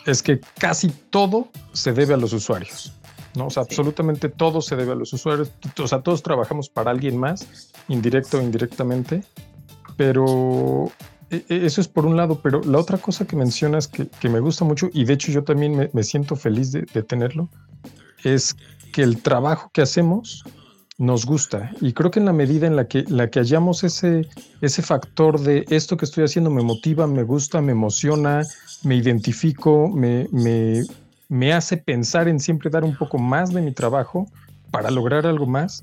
es 0.06 0.24
que 0.24 0.39
casi 0.58 0.89
todo 1.10 1.50
se 1.74 1.92
debe 1.92 2.14
a 2.14 2.18
los 2.18 2.32
usuarios. 2.34 2.94
¿No? 3.36 3.48
O 3.48 3.50
sea, 3.50 3.64
absolutamente 3.64 4.30
todo 4.30 4.62
se 4.62 4.76
debe 4.76 4.94
a 4.94 4.96
los 4.96 5.14
usuarios. 5.14 5.52
O 5.80 5.88
sea, 5.88 6.02
todos 6.02 6.24
trabajamos 6.24 6.70
para 6.70 6.92
alguien 6.92 7.18
más, 7.18 7.72
indirecto 7.88 8.40
o 8.40 8.42
indirectamente, 8.42 9.24
pero 9.98 10.92
e, 11.30 11.46
e, 11.48 11.66
eso 11.66 11.82
es 11.82 11.88
por 11.88 12.06
un 12.06 12.18
lado, 12.18 12.40
pero 12.42 12.62
la 12.64 12.78
otra 12.78 12.98
cosa 12.98 13.26
que 13.26 13.36
mencionas 13.36 13.88
que, 13.88 14.08
que 14.08 14.30
me 14.30 14.40
gusta 14.40 14.66
mucho, 14.66 14.90
y 14.94 15.06
de 15.06 15.14
hecho 15.14 15.32
yo 15.32 15.44
también 15.44 15.76
me, 15.76 15.90
me 15.94 16.04
siento 16.04 16.36
feliz 16.36 16.72
de, 16.72 16.82
de, 16.94 17.04
tenerlo, 17.04 17.50
es 18.24 18.56
que 18.92 19.02
el 19.02 19.22
trabajo 19.22 19.72
que 19.74 19.82
hacemos 19.82 20.44
nos 21.02 21.26
gusta. 21.26 21.72
Y 21.82 21.94
creo 21.94 22.12
que 22.12 22.20
en 22.20 22.26
la 22.26 22.34
medida 22.34 22.68
en 22.68 22.76
la 22.76 22.88
que, 22.88 23.04
la 23.08 23.30
que 23.32 23.40
hallamos 23.40 23.84
ese, 23.84 24.28
ese 24.62 24.82
factor 24.84 25.40
de 25.40 25.66
esto 25.70 25.98
que 25.98 26.06
estoy 26.06 26.26
haciendo 26.26 26.52
me 26.52 26.62
motiva, 26.62 27.08
me 27.08 27.24
gusta, 27.24 27.60
me 27.60 27.72
emociona, 27.72 28.44
me 28.84 28.98
identifico, 28.98 29.88
me, 29.88 30.28
me, 30.32 30.84
me 31.32 31.54
hace 31.54 31.78
pensar 31.78 32.28
en 32.28 32.42
siempre 32.42 32.70
dar 32.70 32.84
un 32.84 32.98
poco 32.98 33.18
más 33.18 33.54
de 33.54 33.62
mi 33.62 33.72
trabajo 33.72 34.28
para 34.70 34.92
lograr 34.92 35.26
algo 35.26 35.46
más 35.46 35.82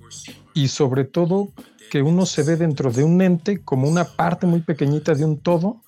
y 0.53 0.69
sobre 0.69 1.05
todo 1.05 1.49
que 1.91 2.03
uno 2.03 2.27
se 2.27 2.43
ve 2.43 2.57
dentro 2.57 2.93
de 2.93 3.03
un 3.03 3.23
ente 3.23 3.63
como 3.65 3.89
una 3.89 4.05
parte 4.05 4.47
muy 4.47 4.61
pequeñita 4.61 5.15
de 5.15 5.25
un 5.25 5.39
todo 5.39 5.81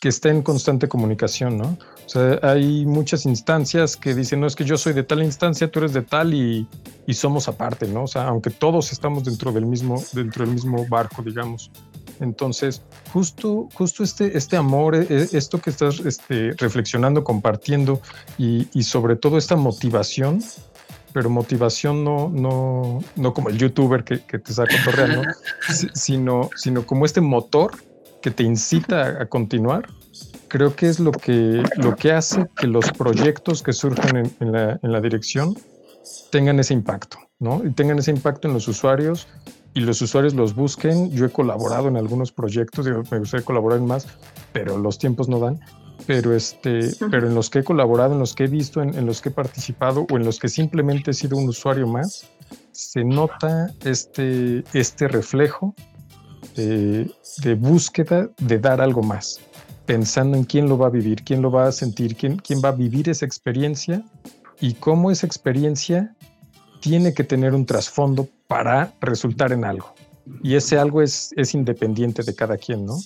que 0.00 0.08
está 0.08 0.28
en 0.28 0.42
constante 0.42 0.86
comunicación, 0.86 1.58
¿no? 1.58 1.76
O 2.06 2.08
sea, 2.08 2.38
hay 2.44 2.86
muchas 2.86 3.26
instancias 3.26 3.96
que 3.96 4.14
dicen, 4.14 4.38
no 4.38 4.46
es 4.46 4.54
que 4.54 4.64
yo 4.64 4.78
soy 4.78 4.92
de 4.92 5.02
tal 5.02 5.20
instancia, 5.24 5.68
tú 5.68 5.80
eres 5.80 5.92
de 5.94 6.02
tal 6.02 6.32
y, 6.32 6.68
y 7.04 7.14
somos 7.14 7.48
aparte, 7.48 7.88
¿no? 7.88 8.04
O 8.04 8.06
sea, 8.06 8.28
aunque 8.28 8.50
todos 8.50 8.92
estamos 8.92 9.24
dentro 9.24 9.50
del 9.50 9.66
mismo, 9.66 10.00
dentro 10.12 10.44
del 10.44 10.54
mismo 10.54 10.86
barco, 10.86 11.24
digamos. 11.24 11.72
Entonces, 12.22 12.82
justo, 13.12 13.68
justo 13.74 14.04
este, 14.04 14.36
este 14.38 14.56
amor, 14.56 14.94
e, 14.94 15.06
e, 15.10 15.28
esto 15.32 15.60
que 15.60 15.70
estás 15.70 16.00
este, 16.00 16.52
reflexionando, 16.52 17.24
compartiendo 17.24 18.00
y, 18.38 18.68
y, 18.72 18.84
sobre 18.84 19.16
todo 19.16 19.36
esta 19.36 19.56
motivación, 19.56 20.40
pero 21.12 21.28
motivación 21.28 22.04
no, 22.04 22.30
no, 22.30 23.00
no 23.16 23.34
como 23.34 23.48
el 23.48 23.58
youtuber 23.58 24.04
que, 24.04 24.20
que 24.20 24.38
te 24.38 24.52
saca 24.54 24.74
torreando, 24.84 25.22
sino, 25.94 26.48
sino 26.54 26.86
como 26.86 27.04
este 27.04 27.20
motor 27.20 27.72
que 28.22 28.30
te 28.30 28.44
incita 28.44 29.20
a 29.20 29.26
continuar, 29.26 29.88
creo 30.46 30.76
que 30.76 30.88
es 30.88 31.00
lo 31.00 31.10
que, 31.10 31.62
lo 31.76 31.96
que 31.96 32.12
hace 32.12 32.46
que 32.56 32.68
los 32.68 32.92
proyectos 32.92 33.62
que 33.62 33.72
surgen 33.72 34.32
en, 34.38 34.52
la, 34.52 34.78
en 34.80 34.92
la, 34.92 35.00
dirección 35.00 35.56
tengan 36.30 36.60
ese 36.60 36.72
impacto, 36.72 37.18
¿no? 37.40 37.62
Y 37.64 37.72
tengan 37.72 37.98
ese 37.98 38.12
impacto 38.12 38.46
en 38.46 38.54
los 38.54 38.68
usuarios 38.68 39.26
y 39.74 39.80
los 39.80 40.00
usuarios 40.02 40.34
los 40.34 40.54
busquen. 40.54 41.10
Yo 41.10 41.26
he 41.26 41.30
colaborado 41.30 41.88
en 41.88 41.96
algunos 41.96 42.32
proyectos, 42.32 42.86
me 42.86 43.18
gustaría 43.18 43.44
colaborar 43.44 43.78
en 43.78 43.86
más, 43.86 44.06
pero 44.52 44.78
los 44.78 44.98
tiempos 44.98 45.28
no 45.28 45.38
dan. 45.38 45.60
Pero, 46.06 46.34
este, 46.34 46.90
pero 47.10 47.28
en 47.28 47.34
los 47.34 47.48
que 47.48 47.60
he 47.60 47.64
colaborado, 47.64 48.14
en 48.14 48.18
los 48.18 48.34
que 48.34 48.44
he 48.44 48.48
visto, 48.48 48.82
en, 48.82 48.94
en 48.98 49.06
los 49.06 49.22
que 49.22 49.28
he 49.28 49.32
participado 49.32 50.06
o 50.10 50.16
en 50.16 50.24
los 50.24 50.40
que 50.40 50.48
simplemente 50.48 51.12
he 51.12 51.14
sido 51.14 51.36
un 51.36 51.48
usuario 51.48 51.86
más, 51.86 52.28
se 52.72 53.04
nota 53.04 53.72
este, 53.84 54.64
este 54.72 55.06
reflejo 55.06 55.74
de, 56.56 57.54
búsqueda 57.54 58.30
de 58.38 58.58
dar 58.58 58.80
algo 58.80 59.02
más. 59.02 59.40
pensando 59.86 60.36
en 60.36 60.44
quién 60.44 60.68
lo 60.68 60.78
va 60.78 60.86
a 60.86 60.90
vivir, 60.90 61.22
quién 61.24 61.42
lo 61.42 61.50
va 61.50 61.66
a 61.66 61.72
sentir, 61.72 62.16
quién, 62.16 62.36
quién 62.36 62.60
va 62.64 62.68
a 62.68 62.72
vivir 62.72 63.08
esa 63.08 63.26
experiencia 63.26 64.04
y 64.60 64.74
cómo 64.74 65.10
esa 65.10 65.26
experiencia 65.26 66.14
tiene 66.82 67.14
que 67.14 67.22
tener 67.22 67.54
un 67.54 67.64
trasfondo 67.64 68.28
para 68.48 68.92
resultar 69.00 69.52
en 69.52 69.64
algo. 69.64 69.94
Y 70.42 70.56
ese 70.56 70.78
algo 70.78 71.00
es, 71.00 71.32
es 71.36 71.54
independiente 71.54 72.24
de 72.24 72.34
cada 72.34 72.56
quien, 72.56 72.84
¿no? 72.84 72.96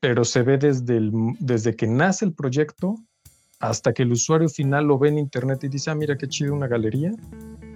Pero 0.00 0.24
se 0.24 0.42
ve 0.42 0.58
desde, 0.58 0.96
el, 0.96 1.12
desde 1.38 1.74
que 1.76 1.86
nace 1.86 2.24
el 2.24 2.34
proyecto 2.34 2.96
hasta 3.60 3.92
que 3.92 4.02
el 4.02 4.12
usuario 4.12 4.48
final 4.48 4.86
lo 4.86 4.98
ve 4.98 5.08
en 5.08 5.18
internet 5.18 5.62
y 5.62 5.68
dice, 5.68 5.90
ah, 5.90 5.94
mira 5.94 6.18
qué 6.18 6.28
chido 6.28 6.52
una 6.52 6.66
galería, 6.66 7.12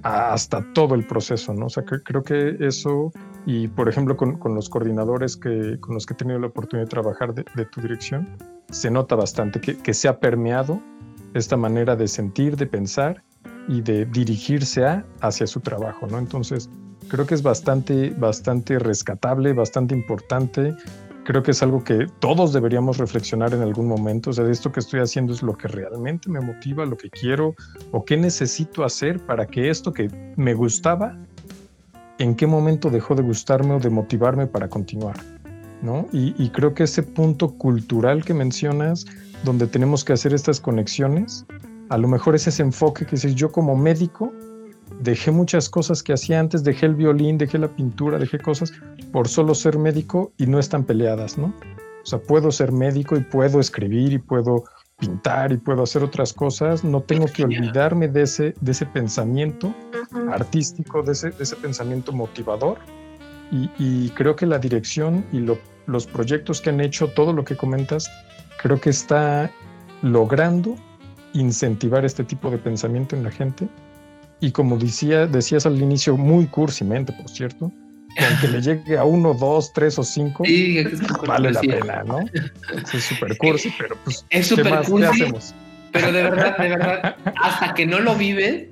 hasta 0.02 0.66
todo 0.74 0.96
el 0.96 1.06
proceso, 1.06 1.54
¿no? 1.54 1.66
O 1.66 1.70
sea, 1.70 1.84
creo 1.84 2.22
que 2.22 2.56
eso, 2.60 3.12
y 3.46 3.68
por 3.68 3.88
ejemplo 3.88 4.16
con, 4.16 4.38
los 4.54 4.68
coordinadores 4.68 5.36
que, 5.36 5.78
con 5.80 5.94
los 5.94 6.04
que 6.04 6.14
he 6.14 6.16
tenido 6.16 6.40
la 6.40 6.48
oportunidad 6.48 6.86
de 6.86 6.90
trabajar 6.90 7.32
de, 7.32 7.64
tu 7.66 7.80
dirección, 7.80 8.36
se 8.70 8.90
nota 8.90 9.14
bastante 9.14 9.60
que, 9.60 9.78
que, 9.78 9.94
se 9.94 10.08
ha 10.08 10.18
permeado 10.18 10.82
esta 11.32 11.56
manera 11.56 11.96
de 11.96 12.08
sentir, 12.08 12.56
de 12.56 12.66
pensar 12.66 13.22
y 13.68 13.82
de 13.82 14.04
dirigirse 14.06 14.84
a, 14.84 15.04
hacia 15.20 15.46
su 15.46 15.60
trabajo, 15.60 16.06
¿no? 16.06 16.18
Entonces, 16.18 16.68
creo 17.08 17.26
que 17.26 17.34
es 17.34 17.42
bastante, 17.42 18.10
bastante 18.10 18.78
rescatable, 18.78 19.52
bastante 19.52 19.94
importante 19.94 20.74
creo 21.28 21.42
que 21.42 21.50
es 21.50 21.62
algo 21.62 21.84
que 21.84 22.06
todos 22.20 22.54
deberíamos 22.54 22.96
reflexionar 22.96 23.52
en 23.52 23.60
algún 23.60 23.86
momento. 23.86 24.30
O 24.30 24.32
sea, 24.32 24.48
esto 24.48 24.72
que 24.72 24.80
estoy 24.80 25.00
haciendo 25.00 25.34
es 25.34 25.42
lo 25.42 25.58
que 25.58 25.68
realmente 25.68 26.30
me 26.30 26.40
motiva, 26.40 26.86
lo 26.86 26.96
que 26.96 27.10
quiero 27.10 27.54
o 27.92 28.02
qué 28.02 28.16
necesito 28.16 28.82
hacer 28.82 29.20
para 29.20 29.46
que 29.46 29.68
esto 29.68 29.92
que 29.92 30.08
me 30.36 30.54
gustaba, 30.54 31.18
en 32.18 32.34
qué 32.34 32.46
momento 32.46 32.88
dejó 32.88 33.14
de 33.14 33.22
gustarme 33.22 33.74
o 33.74 33.78
de 33.78 33.90
motivarme 33.90 34.46
para 34.46 34.70
continuar. 34.70 35.16
¿no? 35.82 36.08
Y 36.12 36.48
creo 36.48 36.72
que 36.72 36.84
ese 36.84 37.02
punto 37.02 37.58
cultural 37.58 38.24
que 38.24 38.32
mencionas, 38.32 39.04
donde 39.44 39.66
tenemos 39.66 40.06
que 40.06 40.14
hacer 40.14 40.32
estas 40.32 40.62
conexiones, 40.62 41.44
a 41.88 41.98
lo 41.98 42.08
mejor 42.08 42.34
es 42.34 42.46
ese 42.46 42.62
enfoque 42.62 43.06
que 43.06 43.16
si 43.16 43.34
yo 43.34 43.50
como 43.50 43.76
médico 43.76 44.32
dejé 45.00 45.30
muchas 45.30 45.68
cosas 45.68 46.02
que 46.02 46.12
hacía 46.12 46.40
antes, 46.40 46.64
dejé 46.64 46.86
el 46.86 46.94
violín, 46.94 47.38
dejé 47.38 47.58
la 47.58 47.68
pintura, 47.68 48.18
dejé 48.18 48.38
cosas 48.38 48.72
por 49.12 49.28
solo 49.28 49.54
ser 49.54 49.78
médico 49.78 50.32
y 50.38 50.46
no 50.46 50.58
están 50.58 50.84
peleadas, 50.84 51.38
¿no? 51.38 51.54
O 52.02 52.06
sea, 52.06 52.18
puedo 52.18 52.50
ser 52.50 52.72
médico 52.72 53.16
y 53.16 53.20
puedo 53.20 53.60
escribir 53.60 54.12
y 54.12 54.18
puedo 54.18 54.64
pintar 54.98 55.52
y 55.52 55.58
puedo 55.58 55.82
hacer 55.82 56.02
otras 56.02 56.32
cosas, 56.32 56.82
no 56.82 57.00
tengo 57.02 57.26
que 57.26 57.44
olvidarme 57.44 58.08
de 58.08 58.22
ese, 58.22 58.54
de 58.60 58.72
ese 58.72 58.86
pensamiento 58.86 59.72
artístico, 60.30 61.02
de 61.02 61.12
ese, 61.12 61.30
de 61.30 61.42
ese, 61.42 61.56
pensamiento 61.56 62.12
motivador. 62.12 62.78
Y, 63.50 64.10
creo 64.10 64.36
que 64.36 64.44
la 64.44 64.58
dirección 64.58 65.24
y 65.32 65.40
los 65.86 66.06
proyectos 66.06 66.60
que 66.60 66.68
han 66.68 66.80
hecho, 66.80 67.08
todo 67.08 67.32
lo 67.32 67.44
que 67.44 67.56
comentas, 67.56 68.10
creo 68.60 68.78
que 68.78 68.90
está 68.90 69.50
logrando 70.02 70.76
incentivar 71.34 72.04
este 72.04 72.24
tipo 72.24 72.50
de 72.50 72.58
pensamiento 72.58 73.16
en 73.16 73.24
la 73.24 73.30
gente 73.30 73.68
y 74.40 74.52
como 74.52 74.76
decía, 74.78 75.26
decías 75.26 75.66
al 75.66 75.80
inicio, 75.80 76.16
muy 76.16 76.46
cursimente, 76.46 77.12
por 77.12 77.28
cierto, 77.28 77.72
que 78.16 78.24
aunque 78.24 78.48
le 78.48 78.60
llegue 78.62 78.96
a 78.96 79.04
uno, 79.04 79.34
dos, 79.34 79.72
tres 79.72 79.98
o 79.98 80.04
cinco, 80.04 80.44
vale 81.26 81.52
la 81.52 81.60
pena, 81.60 82.04
¿no? 82.04 82.20
Es 82.92 83.04
súper 83.04 83.36
cursi, 83.36 83.72
pero 83.76 83.96
pues, 84.04 84.24
es 84.30 84.46
súper 84.46 84.82
cursi. 84.84 85.24
Pero 85.90 86.12
de 86.12 86.22
verdad, 86.22 86.56
de 86.58 86.68
verdad, 86.68 87.16
hasta 87.42 87.74
que 87.74 87.86
no 87.86 87.98
lo 87.98 88.14
vives, 88.14 88.68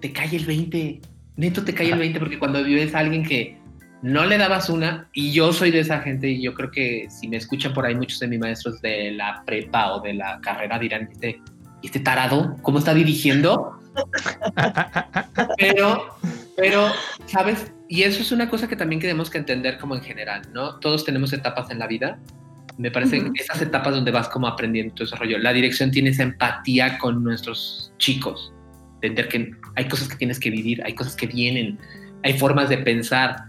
te 0.00 0.12
cae 0.12 0.36
el 0.36 0.44
20. 0.44 1.00
Neto 1.36 1.64
te 1.64 1.74
cae 1.74 1.90
el 1.90 1.98
20 1.98 2.18
porque 2.18 2.38
cuando 2.38 2.62
vives 2.62 2.94
a 2.94 3.00
alguien 3.00 3.24
que 3.24 3.58
no 4.02 4.24
le 4.26 4.38
dabas 4.38 4.68
una, 4.68 5.08
y 5.14 5.32
yo 5.32 5.52
soy 5.52 5.70
de 5.70 5.80
esa 5.80 6.00
gente, 6.00 6.28
y 6.28 6.42
yo 6.42 6.54
creo 6.54 6.70
que 6.70 7.08
si 7.08 7.26
me 7.26 7.38
escuchan 7.38 7.72
por 7.72 7.86
ahí 7.86 7.94
muchos 7.94 8.20
de 8.20 8.28
mis 8.28 8.38
maestros 8.38 8.80
de 8.82 9.12
la 9.12 9.42
prepa 9.44 9.94
o 9.94 10.00
de 10.00 10.14
la 10.14 10.38
carrera 10.42 10.78
dirán, 10.78 11.08
este, 11.10 11.40
este 11.86 12.00
tarado, 12.00 12.56
¿cómo 12.62 12.78
está 12.78 12.94
dirigiendo? 12.94 13.80
pero, 15.58 16.16
pero, 16.56 16.88
¿sabes? 17.26 17.72
Y 17.88 18.02
eso 18.02 18.22
es 18.22 18.32
una 18.32 18.48
cosa 18.48 18.68
que 18.68 18.76
también 18.76 19.00
tenemos 19.00 19.30
que 19.30 19.38
entender 19.38 19.78
como 19.78 19.94
en 19.94 20.02
general, 20.02 20.42
¿no? 20.52 20.76
Todos 20.76 21.04
tenemos 21.04 21.32
etapas 21.32 21.70
en 21.70 21.78
la 21.78 21.86
vida. 21.86 22.18
Me 22.78 22.90
parece 22.90 23.22
que 23.32 23.42
esas 23.42 23.62
etapas 23.62 23.94
donde 23.94 24.10
vas 24.10 24.28
como 24.28 24.46
aprendiendo 24.46 24.94
tu 24.94 25.04
desarrollo. 25.04 25.38
La 25.38 25.52
dirección 25.52 25.90
tiene 25.90 26.10
esa 26.10 26.24
empatía 26.24 26.98
con 26.98 27.24
nuestros 27.24 27.92
chicos. 27.98 28.52
Entender 28.96 29.28
que 29.28 29.52
hay 29.76 29.88
cosas 29.88 30.08
que 30.08 30.16
tienes 30.16 30.38
que 30.38 30.50
vivir, 30.50 30.82
hay 30.84 30.94
cosas 30.94 31.16
que 31.16 31.26
vienen, 31.26 31.78
hay 32.22 32.38
formas 32.38 32.68
de 32.68 32.78
pensar. 32.78 33.44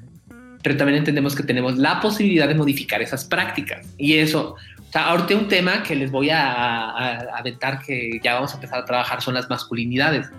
Pero 0.63 0.77
también 0.77 0.99
entendemos 0.99 1.35
que 1.35 1.43
tenemos 1.43 1.77
la 1.77 1.99
posibilidad 1.99 2.47
de 2.47 2.55
modificar 2.55 3.01
esas 3.01 3.25
prácticas. 3.25 3.93
Y 3.97 4.13
eso, 4.15 4.55
sea, 4.97 5.09
ahorita 5.09 5.35
un 5.35 5.47
tema 5.47 5.83
que 5.83 5.95
les 5.95 6.11
voy 6.11 6.29
a, 6.29 7.19
aventar 7.37 7.79
que 7.79 8.19
ya 8.23 8.35
vamos 8.35 8.51
a 8.51 8.55
empezar 8.55 8.79
a 8.79 8.85
trabajar 8.85 9.21
son 9.21 9.35
las 9.35 9.49
masculinidades. 9.49 10.29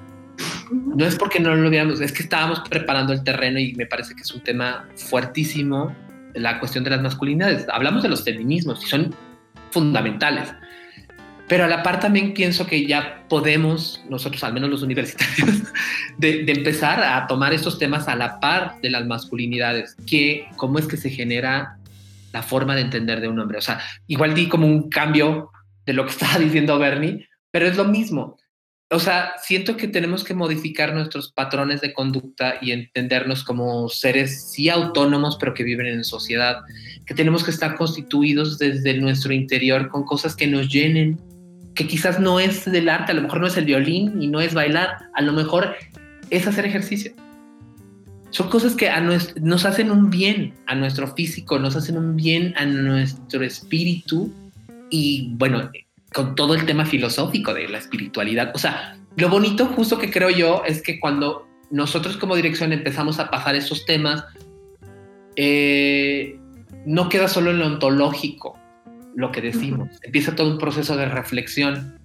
No 0.71 1.05
es 1.05 1.17
porque 1.17 1.41
no 1.41 1.55
lo 1.55 1.71
veamos, 1.71 2.01
es 2.01 2.13
que 2.13 2.23
estábamos 2.23 2.61
preparando 2.69 3.13
el 3.13 3.23
terreno 3.25 3.59
y 3.59 3.75
me 3.75 3.87
parece 3.87 4.15
que 4.15 4.23
es 4.23 4.33
un 4.33 4.43
tema 4.43 4.87
fuertísimo 4.97 5.95
la 6.35 6.59
cuestión 6.61 6.85
de 6.85 6.91
las 6.91 7.01
masculinidades. 7.01 7.67
Hablamos 7.71 8.03
de 8.03 8.09
los 8.09 8.23
feminismos 8.23 8.85
y 8.85 8.89
son 8.89 9.15
fundamentales. 9.71 10.53
Pero 11.49 11.65
a 11.65 11.67
la 11.67 11.83
par 11.83 11.99
también 11.99 12.35
pienso 12.35 12.67
que 12.67 12.87
ya 12.87 13.25
podemos, 13.29 14.05
nosotros 14.11 14.45
al 14.45 14.53
menos 14.53 14.69
los 14.69 14.83
universitarios, 14.83 15.63
de, 16.19 16.45
de, 16.45 16.53
empezar 16.53 17.03
a 17.03 17.27
tomar 17.27 17.55
estos 17.55 17.79
temas 17.79 18.07
a 18.07 18.17
la 18.17 18.39
par 18.39 18.79
de 18.83 18.91
las 18.91 19.07
masculinidades, 19.07 19.97
que 20.07 20.47
cómo 20.57 20.79
es 20.79 20.87
que 20.87 20.99
se 20.99 21.09
genera 21.09 21.78
la 22.33 22.43
forma 22.43 22.75
de 22.75 22.83
entender 22.83 23.21
de 23.21 23.29
un 23.29 23.39
hombre. 23.39 23.59
O 23.59 23.63
sea, 23.63 23.81
igual 24.07 24.35
di 24.35 24.49
como 24.49 24.67
un 24.67 24.89
cambio 24.89 25.51
de 25.87 25.93
lo 25.93 26.05
que 26.05 26.11
estaba 26.13 26.39
diciendo 26.39 26.79
Bernie, 26.79 27.29
pero 27.51 27.67
es 27.67 27.77
lo 27.77 27.85
mismo. 27.85 28.37
O 28.91 28.99
sea, 28.99 29.35
siento 29.43 29.77
que 29.77 29.87
tenemos 29.87 30.25
que 30.25 30.33
modificar 30.33 30.95
nuestros 30.95 31.31
patrones 31.31 31.83
de 31.83 31.93
conducta 31.93 32.55
y 32.63 32.73
entendernos 32.73 33.45
como 33.45 33.91
seres 33.91 34.51
sí 34.51 34.71
autónomos, 34.71 35.37
pero 35.39 35.53
que 35.53 35.63
viven 35.63 35.87
en 35.87 36.05
sociedad, 36.05 36.61
que 37.05 37.13
tenemos 37.13 37.45
que 37.45 37.51
estar 37.51 37.77
constituidos 37.77 38.59
desde 38.59 38.95
nuestro 38.95 39.35
interior 39.35 39.91
con 39.91 40.05
cosas 40.05 40.35
que 40.35 40.47
nos 40.47 40.71
llenen, 40.71 41.21
que 41.75 41.87
quizás 41.87 42.19
no 42.19 42.41
es 42.41 42.65
del 42.65 42.89
arte, 42.89 43.13
a 43.13 43.15
lo 43.15 43.23
mejor 43.23 43.41
no 43.41 43.47
es 43.47 43.59
el 43.59 43.67
violín 43.67 44.23
y 44.23 44.27
no 44.27 44.41
es 44.41 44.55
bailar, 44.55 44.97
a 45.13 45.21
lo 45.21 45.35
mejor 45.35 45.77
es 46.31 46.47
hacer 46.47 46.65
ejercicio 46.65 47.13
son 48.31 48.49
cosas 48.49 48.75
que 48.75 48.91
a 48.91 49.01
nos 49.01 49.65
hacen 49.65 49.91
un 49.91 50.11
bien 50.11 50.55
a 50.67 50.75
nuestro 50.75 51.15
físico, 51.15 51.59
nos 51.59 51.77
hacen 51.77 51.97
un 51.97 52.17
bien 52.17 52.55
a 52.57 52.67
nuestro 52.67 53.43
espíritu 53.43 54.33
y 54.91 55.31
bueno, 55.35 55.71
con 56.13 56.35
todo 56.35 56.55
el 56.55 56.67
tema 56.67 56.85
filosófico 56.85 57.55
de 57.55 57.69
la 57.69 57.79
espiritualidad. 57.79 58.53
O 58.55 58.59
sea, 58.59 58.99
lo 59.17 59.29
bonito 59.29 59.67
justo 59.67 59.99
que 59.99 60.11
creo 60.11 60.31
yo 60.31 60.63
es 60.67 60.83
que 60.83 61.01
cuando 61.01 61.47
nosotros 61.71 62.17
como 62.17 62.37
dirección 62.37 62.73
empezamos 62.73 63.19
a 63.19 63.31
pasar 63.31 63.55
esos 63.55 63.87
temas, 63.87 64.25
eh, 65.37 66.39
no 66.85 67.09
queda 67.09 67.29
solo 67.29 67.51
en 67.51 67.59
lo 67.59 67.67
ontológico 67.67 68.59
lo 69.15 69.33
que 69.33 69.41
decimos, 69.41 69.89
empieza 70.03 70.37
todo 70.37 70.49
un 70.49 70.59
proceso 70.59 70.97
de 70.97 71.07
reflexión. 71.07 71.99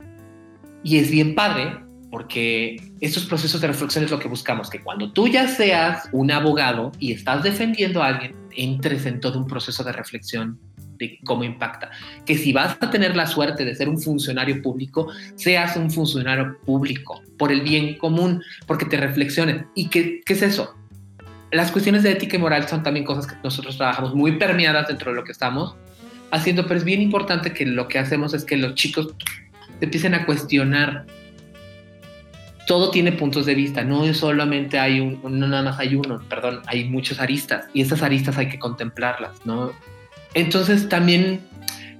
Y 0.83 0.97
es 0.97 1.11
bien 1.11 1.35
padre 1.35 1.82
porque 2.13 2.79
estos 3.01 3.25
procesos 3.25 3.59
de 3.59 3.65
reflexión 3.65 4.03
es 4.03 4.11
lo 4.11 4.19
que 4.19 4.27
buscamos, 4.27 4.69
que 4.69 4.79
cuando 4.79 5.11
tú 5.11 5.27
ya 5.27 5.47
seas 5.47 6.07
un 6.11 6.29
abogado 6.29 6.91
y 6.99 7.11
estás 7.11 7.41
defendiendo 7.41 8.03
a 8.03 8.09
alguien, 8.09 8.35
entres 8.55 9.07
en 9.07 9.19
todo 9.19 9.39
un 9.39 9.47
proceso 9.47 9.83
de 9.83 9.93
reflexión 9.93 10.59
de 10.99 11.17
cómo 11.23 11.43
impacta. 11.43 11.89
Que 12.23 12.37
si 12.37 12.53
vas 12.53 12.77
a 12.79 12.91
tener 12.91 13.15
la 13.15 13.25
suerte 13.25 13.65
de 13.65 13.73
ser 13.73 13.89
un 13.89 13.99
funcionario 13.99 14.61
público, 14.61 15.07
seas 15.37 15.75
un 15.75 15.89
funcionario 15.89 16.59
público 16.63 17.23
por 17.39 17.51
el 17.51 17.61
bien 17.61 17.97
común, 17.97 18.43
porque 18.67 18.85
te 18.85 18.97
reflexiones. 18.97 19.65
¿Y 19.73 19.87
qué, 19.87 20.21
qué 20.23 20.33
es 20.33 20.43
eso? 20.43 20.75
Las 21.51 21.71
cuestiones 21.71 22.03
de 22.03 22.11
ética 22.11 22.37
y 22.37 22.39
moral 22.39 22.67
son 22.69 22.83
también 22.83 23.07
cosas 23.07 23.25
que 23.25 23.37
nosotros 23.43 23.75
trabajamos 23.75 24.13
muy 24.13 24.33
permeadas 24.33 24.87
dentro 24.87 25.09
de 25.09 25.17
lo 25.17 25.23
que 25.23 25.31
estamos 25.31 25.75
haciendo, 26.29 26.67
pero 26.67 26.77
es 26.77 26.85
bien 26.85 27.01
importante 27.01 27.53
que 27.53 27.65
lo 27.65 27.87
que 27.87 27.97
hacemos 27.97 28.35
es 28.35 28.45
que 28.45 28.55
los 28.55 28.75
chicos 28.75 29.15
empiecen 29.81 30.13
a 30.13 30.27
cuestionar 30.27 31.07
todo 32.67 32.91
tiene 32.91 33.11
puntos 33.11 33.45
de 33.45 33.55
vista, 33.55 33.83
no 33.83 34.13
solamente 34.13 34.79
hay 34.79 34.99
un, 34.99 35.19
no 35.23 35.47
nada 35.47 35.63
más 35.63 35.79
hay 35.79 35.95
uno, 35.95 36.21
perdón, 36.29 36.61
hay 36.67 36.85
muchos 36.85 37.19
aristas 37.19 37.65
y 37.73 37.81
esas 37.81 38.01
aristas 38.01 38.37
hay 38.37 38.49
que 38.49 38.59
contemplarlas, 38.59 39.45
¿no? 39.45 39.71
Entonces 40.33 40.87
también 40.87 41.41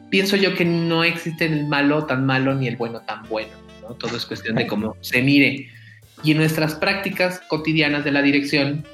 pienso 0.09 0.35
yo 0.35 0.55
que 0.55 0.65
no 0.65 1.03
existe 1.03 1.45
el 1.45 1.65
malo 1.67 2.05
tan 2.05 2.25
malo 2.25 2.55
ni 2.55 2.67
el 2.67 2.77
bueno 2.77 3.01
tan 3.01 3.27
bueno, 3.27 3.51
¿no? 3.81 3.95
Todo 3.95 4.15
es 4.15 4.25
cuestión 4.25 4.55
de 4.55 4.67
cómo 4.67 4.95
se 5.01 5.21
mire. 5.21 5.69
Y 6.23 6.31
en 6.31 6.37
nuestras 6.37 6.75
prácticas 6.75 7.41
cotidianas 7.49 8.05
de 8.05 8.11
la 8.11 8.21
dirección 8.21 8.85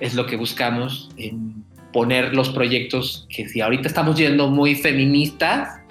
es 0.00 0.14
lo 0.14 0.26
que 0.26 0.36
buscamos 0.36 1.10
en 1.18 1.64
poner 1.92 2.34
los 2.34 2.48
proyectos 2.48 3.26
que 3.28 3.48
si 3.48 3.60
ahorita 3.60 3.86
estamos 3.86 4.16
yendo 4.16 4.48
muy 4.48 4.74
feministas, 4.74 5.81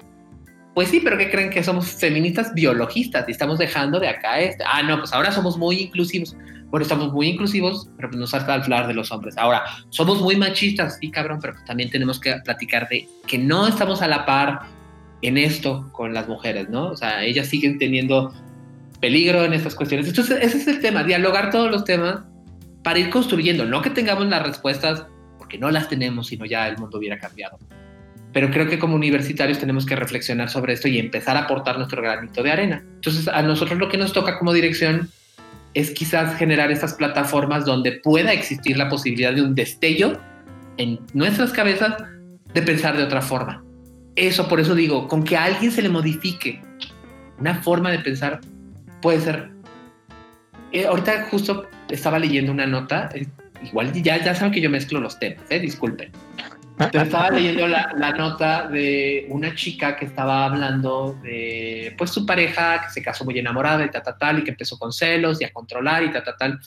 pues 0.74 0.88
sí, 0.88 1.00
pero 1.02 1.18
¿qué 1.18 1.30
creen 1.30 1.50
que 1.50 1.62
somos 1.62 1.86
feministas 1.86 2.54
biologistas 2.54 3.28
y 3.28 3.32
estamos 3.32 3.58
dejando 3.58 4.00
de 4.00 4.08
acá 4.08 4.40
este? 4.40 4.64
Ah, 4.66 4.82
no, 4.82 4.98
pues 4.98 5.12
ahora 5.12 5.30
somos 5.30 5.58
muy 5.58 5.76
inclusivos. 5.76 6.34
Bueno, 6.70 6.82
estamos 6.82 7.12
muy 7.12 7.28
inclusivos, 7.28 7.90
pero 7.96 8.08
pues 8.08 8.18
nos 8.18 8.30
falta 8.30 8.54
hablar 8.54 8.86
de 8.86 8.94
los 8.94 9.12
hombres. 9.12 9.36
Ahora, 9.36 9.64
somos 9.90 10.22
muy 10.22 10.36
machistas, 10.36 10.96
sí, 10.98 11.10
cabrón, 11.10 11.38
pero 11.42 11.52
pues 11.52 11.66
también 11.66 11.90
tenemos 11.90 12.18
que 12.18 12.34
platicar 12.44 12.88
de 12.88 13.06
que 13.26 13.36
no 13.36 13.68
estamos 13.68 14.00
a 14.00 14.08
la 14.08 14.24
par 14.24 14.60
en 15.20 15.36
esto 15.36 15.90
con 15.92 16.14
las 16.14 16.26
mujeres, 16.28 16.70
¿no? 16.70 16.88
O 16.88 16.96
sea, 16.96 17.22
ellas 17.22 17.48
siguen 17.48 17.78
teniendo 17.78 18.32
peligro 19.00 19.44
en 19.44 19.52
estas 19.52 19.74
cuestiones. 19.74 20.08
Entonces, 20.08 20.38
ese 20.40 20.56
es 20.56 20.66
el 20.68 20.80
tema, 20.80 21.04
dialogar 21.04 21.50
todos 21.50 21.70
los 21.70 21.84
temas 21.84 22.20
para 22.82 22.98
ir 22.98 23.10
construyendo, 23.10 23.66
no 23.66 23.82
que 23.82 23.90
tengamos 23.90 24.26
las 24.28 24.42
respuestas, 24.42 25.06
porque 25.36 25.58
no 25.58 25.70
las 25.70 25.90
tenemos, 25.90 26.28
sino 26.28 26.46
ya 26.46 26.66
el 26.68 26.78
mundo 26.78 26.96
hubiera 26.96 27.18
cambiado. 27.18 27.58
Pero 28.32 28.50
creo 28.50 28.68
que 28.68 28.78
como 28.78 28.96
universitarios 28.96 29.58
tenemos 29.58 29.84
que 29.84 29.94
reflexionar 29.94 30.48
sobre 30.48 30.72
esto 30.72 30.88
y 30.88 30.98
empezar 30.98 31.36
a 31.36 31.40
aportar 31.40 31.76
nuestro 31.76 32.00
granito 32.00 32.42
de 32.42 32.50
arena. 32.50 32.82
Entonces, 32.94 33.28
a 33.28 33.42
nosotros 33.42 33.78
lo 33.78 33.88
que 33.88 33.98
nos 33.98 34.12
toca 34.12 34.38
como 34.38 34.52
dirección 34.52 35.10
es 35.74 35.90
quizás 35.90 36.36
generar 36.36 36.70
estas 36.70 36.94
plataformas 36.94 37.64
donde 37.64 37.92
pueda 37.92 38.32
existir 38.32 38.76
la 38.76 38.88
posibilidad 38.88 39.32
de 39.32 39.42
un 39.42 39.54
destello 39.54 40.18
en 40.76 40.98
nuestras 41.14 41.52
cabezas 41.52 41.94
de 42.52 42.62
pensar 42.62 42.96
de 42.96 43.04
otra 43.04 43.22
forma. 43.22 43.64
Eso, 44.16 44.48
por 44.48 44.60
eso 44.60 44.74
digo, 44.74 45.08
con 45.08 45.24
que 45.24 45.36
a 45.36 45.44
alguien 45.44 45.72
se 45.72 45.82
le 45.82 45.88
modifique 45.88 46.60
una 47.38 47.54
forma 47.62 47.90
de 47.90 47.98
pensar, 48.00 48.40
puede 49.00 49.20
ser. 49.20 49.50
Eh, 50.72 50.86
ahorita 50.86 51.28
justo 51.30 51.66
estaba 51.88 52.18
leyendo 52.18 52.52
una 52.52 52.66
nota, 52.66 53.08
eh, 53.14 53.26
igual 53.64 53.92
ya, 53.92 54.22
ya 54.22 54.34
saben 54.34 54.52
que 54.52 54.60
yo 54.60 54.70
mezclo 54.70 55.00
los 55.00 55.18
temas, 55.18 55.44
eh, 55.50 55.58
disculpen. 55.58 56.10
Estaba 56.92 57.30
leyendo 57.30 57.66
la, 57.66 57.92
la, 57.96 58.12
nota 58.12 58.68
de 58.68 59.26
una 59.28 59.54
chica 59.54 59.96
que 59.96 60.06
estaba 60.06 60.44
hablando 60.44 61.18
de 61.22 61.94
pues 61.98 62.10
su 62.10 62.24
pareja 62.26 62.82
que 62.82 62.90
se 62.90 63.02
casó 63.02 63.24
muy 63.24 63.38
enamorada 63.38 63.84
y 63.84 63.90
tal, 63.90 64.02
tal, 64.02 64.18
tal, 64.18 64.38
y 64.38 64.44
que 64.44 64.50
empezó 64.50 64.78
con 64.78 64.92
celos 64.92 65.40
y 65.40 65.44
a 65.44 65.52
controlar 65.52 66.02
y 66.02 66.10
tal, 66.10 66.24
tal, 66.24 66.36
tal, 66.38 66.60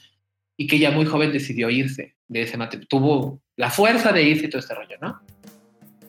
y 0.58 0.68
que 0.68 0.80
ya 0.80 0.92
muy 0.92 1.06
joven 1.06 1.32
decidió 1.32 1.70
irse 1.70 2.16
de 2.28 2.42
ese 2.42 2.58
matrimonio. 2.58 2.88
Tuvo 2.90 3.42
la 3.56 3.70
fuerza 3.70 4.12
de 4.12 4.24
irse 4.24 4.46
y 4.46 4.50
todo 4.50 4.60
este 4.60 4.76
rollo, 4.76 4.96
¿no? 5.02 5.22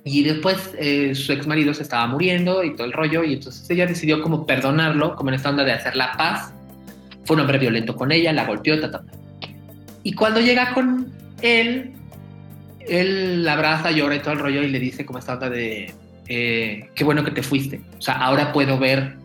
Y 0.05 0.23
después 0.23 0.73
eh, 0.79 1.15
su 1.17 1.33
ex 1.33 1.49
marido 1.49 1.75
se 1.75 1.83
estaba 1.83 2.07
muriendo 2.07 2.63
y 2.63 2.77
todo 2.77 2.87
el 2.87 2.93
rollo, 2.93 3.25
y 3.25 3.35
entonces 3.35 3.69
ella 3.69 3.87
decidió 3.87 4.23
como 4.23 4.47
perdonarlo, 4.47 5.17
como 5.17 5.31
en 5.31 5.35
esta 5.35 5.51
onda 5.51 5.65
de 5.65 5.73
hacer 5.73 5.97
la 5.97 6.13
paz. 6.13 6.53
Fue 7.25 7.35
un 7.35 7.41
hombre 7.41 7.59
violento 7.59 7.97
con 7.97 8.13
ella, 8.13 8.33
la 8.33 8.45
golpeó, 8.45 8.79
ta, 8.81 8.91
ta, 8.91 9.03
Y 10.05 10.13
cuando 10.13 10.41
llega 10.41 10.73
con 10.75 11.13
él, 11.43 11.96
él 12.89 13.45
la 13.45 13.55
abraza, 13.55 13.91
llora 13.91 14.17
y 14.17 14.21
todo 14.21 14.33
el 14.33 14.39
rollo 14.39 14.63
y 14.63 14.69
le 14.69 14.79
dice 14.79 15.05
como 15.05 15.19
esta 15.19 15.35
onda 15.35 15.51
de, 15.51 15.93
eh, 16.29 16.91
qué 16.95 17.05
bueno 17.05 17.25
que 17.25 17.31
te 17.31 17.43
fuiste. 17.43 17.81
O 17.99 18.03
sea, 18.03 18.15
ahora 18.15 18.53
puedo 18.53 18.79
ver 18.79 19.17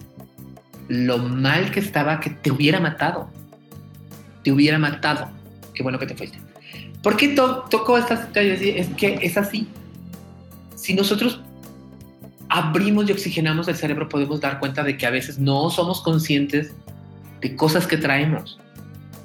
lo 0.87 1.17
mal 1.17 1.71
que 1.71 1.79
estaba 1.79 2.19
que 2.19 2.29
te 2.29 2.51
hubiera 2.51 2.79
matado. 2.79 3.29
Te 4.43 4.51
hubiera 4.51 4.79
matado. 4.79 5.29
Qué 5.73 5.83
bueno 5.83 5.99
que 5.99 6.07
te 6.07 6.15
fuiste. 6.15 6.39
¿Por 7.01 7.17
qué 7.17 7.29
to 7.29 7.65
tocó 7.69 7.97
esta 7.97 8.25
situación? 8.25 8.57
Es 8.77 8.87
que 8.89 9.19
es 9.21 9.37
así 9.37 9.67
si 10.81 10.95
nosotros 10.95 11.39
abrimos 12.49 13.07
y 13.07 13.11
oxigenamos 13.11 13.67
el 13.67 13.75
cerebro, 13.75 14.09
podemos 14.09 14.41
dar 14.41 14.59
cuenta 14.59 14.83
de 14.83 14.97
que 14.97 15.05
a 15.05 15.11
veces 15.11 15.37
no 15.37 15.69
somos 15.69 16.01
conscientes 16.01 16.73
de 17.39 17.55
cosas 17.55 17.85
que 17.85 17.97
traemos. 17.97 18.59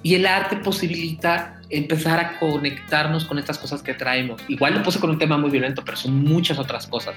Y 0.02 0.14
el 0.16 0.26
arte 0.26 0.56
posibilita 0.56 1.55
empezar 1.70 2.18
a 2.20 2.38
conectarnos 2.38 3.24
con 3.24 3.38
estas 3.38 3.58
cosas 3.58 3.82
que 3.82 3.94
traemos. 3.94 4.40
Igual 4.48 4.74
lo 4.74 4.82
puse 4.82 5.00
con 5.00 5.10
un 5.10 5.18
tema 5.18 5.36
muy 5.36 5.50
violento, 5.50 5.82
pero 5.84 5.96
son 5.96 6.24
muchas 6.24 6.58
otras 6.58 6.86
cosas. 6.86 7.14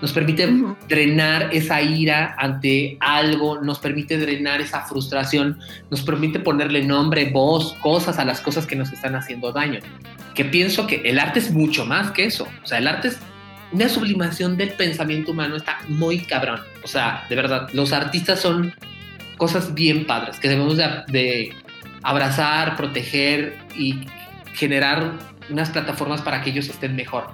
Nos 0.00 0.12
permite 0.12 0.48
drenar 0.88 1.50
esa 1.52 1.82
ira 1.82 2.36
ante 2.38 2.96
algo, 3.00 3.60
nos 3.60 3.80
permite 3.80 4.16
drenar 4.16 4.60
esa 4.60 4.82
frustración, 4.82 5.58
nos 5.90 6.02
permite 6.02 6.38
ponerle 6.38 6.84
nombre, 6.84 7.30
voz, 7.30 7.74
cosas 7.80 8.18
a 8.18 8.24
las 8.24 8.40
cosas 8.40 8.66
que 8.66 8.76
nos 8.76 8.92
están 8.92 9.16
haciendo 9.16 9.50
daño. 9.52 9.80
Que 10.34 10.44
pienso 10.44 10.86
que 10.86 11.02
el 11.04 11.18
arte 11.18 11.40
es 11.40 11.50
mucho 11.50 11.84
más 11.84 12.12
que 12.12 12.26
eso. 12.26 12.46
O 12.62 12.66
sea, 12.66 12.78
el 12.78 12.86
arte 12.86 13.08
es 13.08 13.18
una 13.72 13.88
sublimación 13.88 14.56
del 14.56 14.70
pensamiento 14.70 15.32
humano 15.32 15.56
está 15.56 15.80
muy 15.88 16.20
cabrón. 16.20 16.60
O 16.84 16.88
sea, 16.88 17.24
de 17.28 17.36
verdad, 17.36 17.68
los 17.72 17.92
artistas 17.92 18.40
son 18.40 18.74
cosas 19.36 19.74
bien 19.74 20.06
padres 20.06 20.38
que 20.38 20.48
debemos 20.48 20.76
de, 20.76 21.54
abrazar, 22.02 22.76
proteger 22.76 23.58
y 23.76 24.00
generar 24.54 25.18
unas 25.50 25.70
plataformas 25.70 26.20
para 26.22 26.42
que 26.42 26.50
ellos 26.50 26.68
estén 26.68 26.96
mejor. 26.96 27.26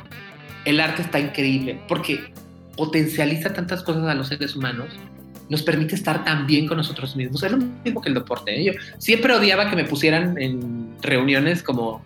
El 0.64 0.80
arte 0.80 1.02
está 1.02 1.18
increíble 1.18 1.80
porque 1.88 2.32
potencializa 2.76 3.52
tantas 3.52 3.82
cosas 3.82 4.04
a 4.06 4.14
los 4.14 4.28
seres 4.28 4.56
humanos, 4.56 4.88
nos 5.48 5.62
permite 5.62 5.94
estar 5.94 6.24
tan 6.24 6.46
bien 6.46 6.66
con 6.66 6.78
nosotros 6.78 7.16
mismos. 7.16 7.42
Es 7.42 7.52
lo 7.52 7.58
mismo 7.58 8.00
que 8.00 8.08
el 8.08 8.14
deporte. 8.14 8.58
¿eh? 8.58 8.64
Yo 8.64 8.72
siempre 8.98 9.34
odiaba 9.34 9.68
que 9.68 9.76
me 9.76 9.84
pusieran 9.84 10.40
en 10.40 10.94
reuniones 11.02 11.62
como 11.62 12.04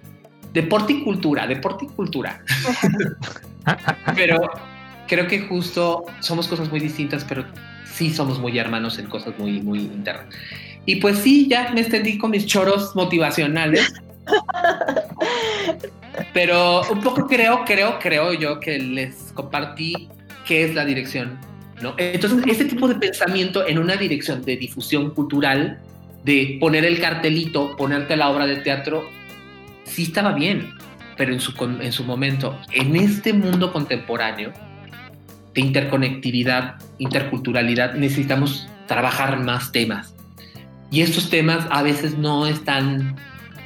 deporte 0.52 0.94
y 0.94 1.04
cultura, 1.04 1.46
deporte 1.46 1.84
y 1.84 1.88
cultura. 1.88 2.42
pero 4.16 4.50
creo 5.06 5.26
que 5.26 5.40
justo 5.40 6.04
somos 6.20 6.48
cosas 6.48 6.70
muy 6.70 6.80
distintas, 6.80 7.24
pero 7.24 7.44
sí 7.98 8.14
somos 8.14 8.38
muy 8.38 8.56
hermanos 8.58 8.98
en 8.98 9.06
cosas 9.06 9.34
muy, 9.38 9.60
muy 9.60 9.80
internas. 9.80 10.26
Y 10.86 10.96
pues 10.96 11.18
sí, 11.18 11.48
ya 11.48 11.70
me 11.74 11.80
extendí 11.80 12.16
con 12.16 12.30
mis 12.30 12.46
choros 12.46 12.94
motivacionales. 12.94 13.92
pero 16.32 16.82
un 16.90 17.00
poco 17.00 17.26
creo, 17.26 17.64
creo, 17.64 17.98
creo 17.98 18.32
yo 18.32 18.60
que 18.60 18.78
les 18.78 19.32
compartí 19.34 20.08
qué 20.46 20.64
es 20.64 20.74
la 20.74 20.84
dirección. 20.84 21.38
¿no? 21.82 21.94
Entonces, 21.98 22.42
ese 22.46 22.64
tipo 22.64 22.88
de 22.88 22.94
pensamiento 22.94 23.66
en 23.66 23.78
una 23.78 23.96
dirección 23.96 24.44
de 24.44 24.56
difusión 24.56 25.10
cultural, 25.10 25.80
de 26.24 26.56
poner 26.60 26.84
el 26.84 27.00
cartelito, 27.00 27.76
ponerte 27.76 28.16
la 28.16 28.30
obra 28.30 28.46
de 28.46 28.56
teatro, 28.56 29.08
sí 29.84 30.04
estaba 30.04 30.32
bien 30.32 30.72
pero 31.18 31.32
en 31.32 31.40
su, 31.40 31.52
en 31.80 31.92
su 31.92 32.04
momento, 32.04 32.56
en 32.72 32.94
este 32.94 33.32
mundo 33.32 33.72
contemporáneo 33.72 34.52
de 35.58 35.66
interconectividad, 35.66 36.76
interculturalidad, 36.98 37.94
necesitamos 37.94 38.68
trabajar 38.86 39.40
más 39.40 39.72
temas. 39.72 40.14
Y 40.92 41.00
estos 41.00 41.30
temas 41.30 41.66
a 41.70 41.82
veces 41.82 42.16
no 42.16 42.46
están 42.46 43.16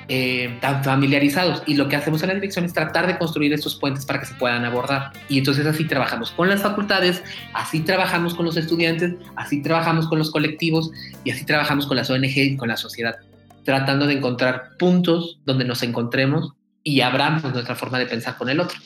eh, 0.08 0.56
tan 0.62 0.82
familiarizados. 0.82 1.62
Y 1.66 1.74
lo 1.74 1.90
que 1.90 1.96
hacemos 1.96 2.22
en 2.22 2.30
la 2.30 2.34
dirección 2.34 2.64
es 2.64 2.72
tratar 2.72 3.06
de 3.06 3.18
construir 3.18 3.52
estos 3.52 3.74
puentes 3.74 4.06
para 4.06 4.20
que 4.20 4.26
se 4.26 4.34
puedan 4.36 4.64
abordar. 4.64 5.12
Y 5.28 5.36
entonces 5.36 5.66
así 5.66 5.84
trabajamos 5.84 6.30
con 6.30 6.48
las 6.48 6.62
facultades, 6.62 7.22
así 7.52 7.80
trabajamos 7.80 8.34
con 8.34 8.46
los 8.46 8.56
estudiantes, 8.56 9.14
así 9.36 9.60
trabajamos 9.60 10.08
con 10.08 10.18
los 10.18 10.30
colectivos 10.30 10.90
y 11.24 11.30
así 11.30 11.44
trabajamos 11.44 11.86
con 11.86 11.98
las 11.98 12.08
ONG 12.08 12.38
y 12.38 12.56
con 12.56 12.68
la 12.68 12.78
sociedad, 12.78 13.16
tratando 13.64 14.06
de 14.06 14.14
encontrar 14.14 14.78
puntos 14.78 15.40
donde 15.44 15.66
nos 15.66 15.82
encontremos 15.82 16.54
y 16.82 17.02
abramos 17.02 17.52
nuestra 17.52 17.74
forma 17.74 17.98
de 17.98 18.06
pensar 18.06 18.38
con 18.38 18.48
el 18.48 18.60
otro. 18.60 18.78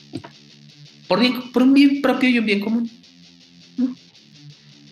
Por, 1.07 1.19
por 1.51 1.63
un 1.63 1.73
bien 1.73 2.01
propio 2.01 2.29
y 2.29 2.39
un 2.39 2.45
bien 2.45 2.59
común. 2.59 2.91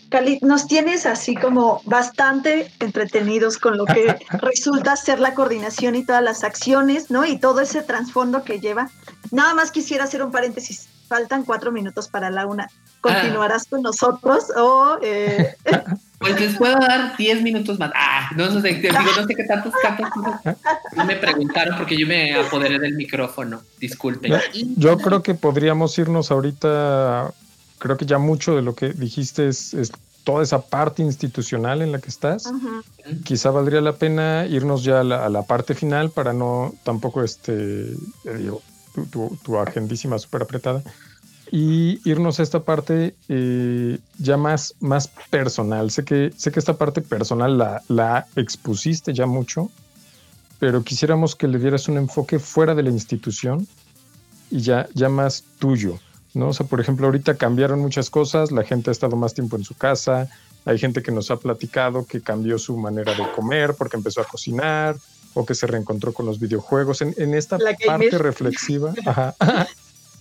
Cali, 0.08 0.38
nos 0.40 0.66
tienes 0.66 1.04
así 1.04 1.34
como 1.34 1.82
bastante 1.84 2.70
entretenidos 2.78 3.58
con 3.58 3.76
lo 3.76 3.84
que 3.86 4.14
resulta 4.40 4.96
ser 4.96 5.18
la 5.18 5.34
coordinación 5.34 5.96
y 5.96 6.04
todas 6.04 6.22
las 6.22 6.44
acciones, 6.44 7.10
¿no? 7.10 7.24
Y 7.24 7.38
todo 7.38 7.60
ese 7.60 7.82
trasfondo 7.82 8.44
que 8.44 8.60
lleva. 8.60 8.90
Nada 9.32 9.54
más 9.54 9.70
quisiera 9.70 10.04
hacer 10.04 10.22
un 10.22 10.30
paréntesis. 10.30 10.88
Faltan 11.08 11.44
cuatro 11.44 11.72
minutos 11.72 12.08
para 12.08 12.30
la 12.30 12.46
una. 12.46 12.68
¿Continuarás 13.00 13.64
ah. 13.64 13.70
con 13.70 13.82
nosotros 13.82 14.44
o...? 14.56 14.98
Eh, 15.02 15.54
Pues 16.18 16.40
les 16.40 16.56
puedo 16.56 16.78
dar 16.78 17.16
10 17.16 17.42
minutos 17.42 17.78
más. 17.78 17.92
Ah, 17.94 18.30
no 18.36 18.60
sé, 18.60 18.74
digo, 18.74 18.94
no 18.94 19.26
sé 19.26 19.34
qué 19.34 19.44
tantos 19.44 19.72
cantos 19.82 20.08
no 20.96 21.04
me 21.04 21.16
preguntaron 21.16 21.76
porque 21.76 21.96
yo 21.96 22.06
me 22.06 22.34
apoderé 22.34 22.78
del 22.78 22.94
micrófono. 22.94 23.62
Disculpen. 23.78 24.32
Yo 24.76 24.96
creo 24.98 25.22
que 25.22 25.34
podríamos 25.34 25.98
irnos 25.98 26.30
ahorita. 26.30 27.32
Creo 27.78 27.96
que 27.98 28.06
ya 28.06 28.18
mucho 28.18 28.56
de 28.56 28.62
lo 28.62 28.74
que 28.74 28.94
dijiste 28.94 29.48
es, 29.48 29.74
toda 30.24 30.42
esa 30.42 30.62
parte 30.62 31.02
institucional 31.02 31.82
en 31.82 31.92
la 31.92 31.98
que 31.98 32.08
estás. 32.08 32.50
Quizá 33.24 33.50
valdría 33.50 33.82
la 33.82 33.92
pena 33.92 34.46
irnos 34.46 34.82
ya 34.82 35.00
a 35.00 35.04
la, 35.04 35.42
parte 35.42 35.74
final 35.74 36.10
para 36.10 36.32
no 36.32 36.74
tampoco 36.82 37.22
este, 37.22 37.94
digo, 38.24 38.62
tu, 39.04 39.38
tu 39.42 39.58
agendísima 39.58 40.18
súper 40.18 40.42
apretada 40.42 40.82
y 41.50 42.00
irnos 42.08 42.40
a 42.40 42.42
esta 42.42 42.60
parte 42.60 43.14
eh, 43.28 43.98
ya 44.18 44.36
más, 44.36 44.74
más 44.80 45.08
personal. 45.30 45.90
Sé 45.90 46.04
que, 46.04 46.32
sé 46.36 46.50
que 46.50 46.58
esta 46.58 46.74
parte 46.74 47.00
personal 47.00 47.56
la, 47.56 47.82
la 47.88 48.26
expusiste 48.36 49.12
ya 49.14 49.26
mucho, 49.26 49.70
pero 50.58 50.82
quisiéramos 50.82 51.36
que 51.36 51.48
le 51.48 51.58
dieras 51.58 51.88
un 51.88 51.98
enfoque 51.98 52.38
fuera 52.38 52.74
de 52.74 52.82
la 52.82 52.90
institución 52.90 53.66
y 54.50 54.60
ya, 54.60 54.88
ya 54.94 55.08
más 55.08 55.44
tuyo. 55.58 55.98
¿no? 56.34 56.48
O 56.48 56.52
sea, 56.52 56.66
por 56.66 56.80
ejemplo, 56.80 57.06
ahorita 57.06 57.36
cambiaron 57.36 57.80
muchas 57.80 58.10
cosas, 58.10 58.50
la 58.50 58.64
gente 58.64 58.90
ha 58.90 58.92
estado 58.92 59.16
más 59.16 59.34
tiempo 59.34 59.56
en 59.56 59.64
su 59.64 59.74
casa, 59.74 60.28
hay 60.64 60.78
gente 60.78 61.02
que 61.02 61.12
nos 61.12 61.30
ha 61.30 61.36
platicado 61.36 62.04
que 62.06 62.20
cambió 62.20 62.58
su 62.58 62.76
manera 62.76 63.14
de 63.14 63.30
comer 63.34 63.74
porque 63.78 63.96
empezó 63.96 64.20
a 64.20 64.24
cocinar 64.24 64.96
o 65.36 65.44
que 65.44 65.54
se 65.54 65.66
reencontró 65.66 66.12
con 66.12 66.26
los 66.26 66.40
videojuegos. 66.40 67.02
En, 67.02 67.14
en 67.18 67.34
esta 67.34 67.58
parte 67.58 68.18
reflexiva, 68.18 68.94
ajá, 69.06 69.34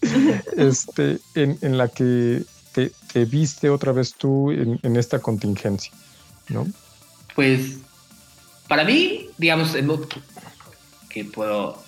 este, 0.57 1.19
en, 1.33 1.77
la 1.77 1.87
que 1.87 2.43
te, 2.73 3.25
viste 3.25 3.69
otra 3.69 3.93
vez 3.93 4.13
tú 4.13 4.51
en, 4.51 4.95
esta 4.97 5.19
contingencia, 5.19 5.93
¿no? 6.49 6.67
Pues 7.33 7.77
para 8.67 8.83
mí, 8.83 9.29
digamos, 9.37 9.75
que 11.09 11.25
puedo... 11.25 11.83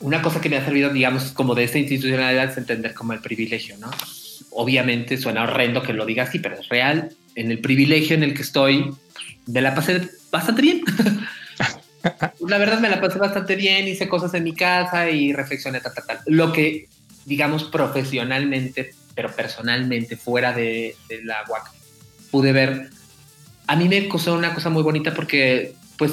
Una 0.00 0.20
cosa 0.20 0.40
que 0.40 0.48
me 0.48 0.56
ha 0.56 0.64
servido, 0.64 0.90
digamos, 0.90 1.30
como 1.30 1.54
de 1.54 1.62
esta 1.62 1.78
institucionalidad 1.78 2.50
es 2.50 2.56
entender 2.56 2.92
como 2.92 3.12
el 3.12 3.20
privilegio, 3.20 3.76
¿no? 3.78 3.88
obviamente 4.52 5.16
suena 5.16 5.44
horrendo 5.44 5.82
que 5.82 5.92
lo 5.92 6.06
diga 6.06 6.24
así, 6.24 6.38
pero 6.38 6.58
es 6.58 6.68
real. 6.68 7.14
En 7.34 7.50
el 7.50 7.58
privilegio 7.60 8.14
en 8.16 8.22
el 8.22 8.34
que 8.34 8.42
estoy, 8.42 8.90
me 9.46 9.60
la 9.60 9.74
pasé 9.74 10.08
bastante 10.30 10.62
bien. 10.62 10.82
la 12.48 12.58
verdad 12.58 12.80
me 12.80 12.88
la 12.88 13.00
pasé 13.00 13.18
bastante 13.18 13.56
bien, 13.56 13.86
hice 13.88 14.08
cosas 14.08 14.34
en 14.34 14.44
mi 14.44 14.54
casa 14.54 15.10
y 15.10 15.32
reflexioné, 15.32 15.80
tal, 15.80 15.94
tal, 15.94 16.04
tal. 16.06 16.18
Lo 16.26 16.52
que, 16.52 16.88
digamos, 17.24 17.64
profesionalmente, 17.64 18.94
pero 19.14 19.30
personalmente, 19.34 20.16
fuera 20.16 20.52
de, 20.52 20.96
la 21.24 21.44
UAC, 21.48 21.70
pude 22.30 22.52
ver, 22.52 22.90
a 23.66 23.76
mí 23.76 23.88
me 23.88 24.08
causó 24.08 24.34
una 24.34 24.54
cosa 24.54 24.70
muy 24.70 24.82
bonita 24.82 25.14
porque, 25.14 25.74
pues, 25.96 26.12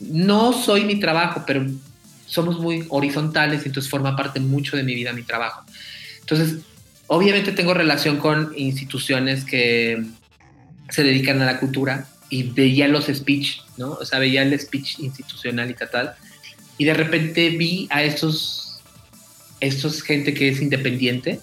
no 0.00 0.52
soy 0.52 0.84
mi 0.84 0.98
trabajo, 0.98 1.44
pero 1.46 1.66
somos 2.26 2.58
muy 2.58 2.86
horizontales 2.88 3.62
y 3.64 3.68
entonces 3.68 3.90
forma 3.90 4.16
parte 4.16 4.40
mucho 4.40 4.76
de 4.76 4.82
mi 4.82 4.94
vida 4.94 5.12
mi 5.12 5.22
trabajo. 5.22 5.64
Entonces, 6.20 6.58
obviamente 7.06 7.52
tengo 7.52 7.74
relación 7.74 8.18
con 8.18 8.52
instituciones 8.56 9.44
que 9.44 10.02
se 10.88 11.02
dedican 11.02 11.40
a 11.42 11.46
la 11.46 11.58
cultura 11.58 12.06
y 12.30 12.44
veía 12.44 12.88
los 12.88 13.06
speech, 13.06 13.60
¿no? 13.76 13.92
O 13.92 14.04
sea, 14.04 14.18
veía 14.18 14.42
el 14.42 14.58
speech 14.58 15.00
institucional 15.00 15.70
y 15.70 15.74
tal, 15.74 16.14
y 16.78 16.84
de 16.84 16.94
repente 16.94 17.50
vi 17.50 17.86
a 17.90 18.02
estos, 18.02 18.80
estos 19.60 20.02
gente 20.02 20.32
que 20.32 20.48
es 20.48 20.62
independiente, 20.62 21.40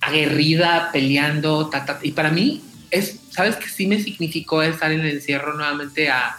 aguerrida, 0.00 0.90
peleando, 0.92 1.70
y 2.02 2.12
para 2.12 2.30
mí 2.30 2.62
es, 2.90 3.18
¿sabes 3.30 3.56
qué 3.56 3.68
sí 3.68 3.86
me 3.86 4.02
significó 4.02 4.62
estar 4.62 4.92
en 4.92 5.00
el 5.00 5.14
encierro 5.14 5.54
nuevamente 5.54 6.10
a 6.10 6.36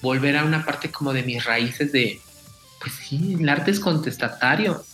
volver 0.00 0.36
a 0.36 0.44
una 0.44 0.64
parte 0.64 0.90
como 0.90 1.12
de 1.12 1.22
mis 1.22 1.44
raíces 1.44 1.92
de, 1.92 2.20
pues 2.80 2.94
sí, 2.94 3.36
el 3.38 3.48
arte 3.48 3.70
es 3.70 3.80
contestatario, 3.80 4.84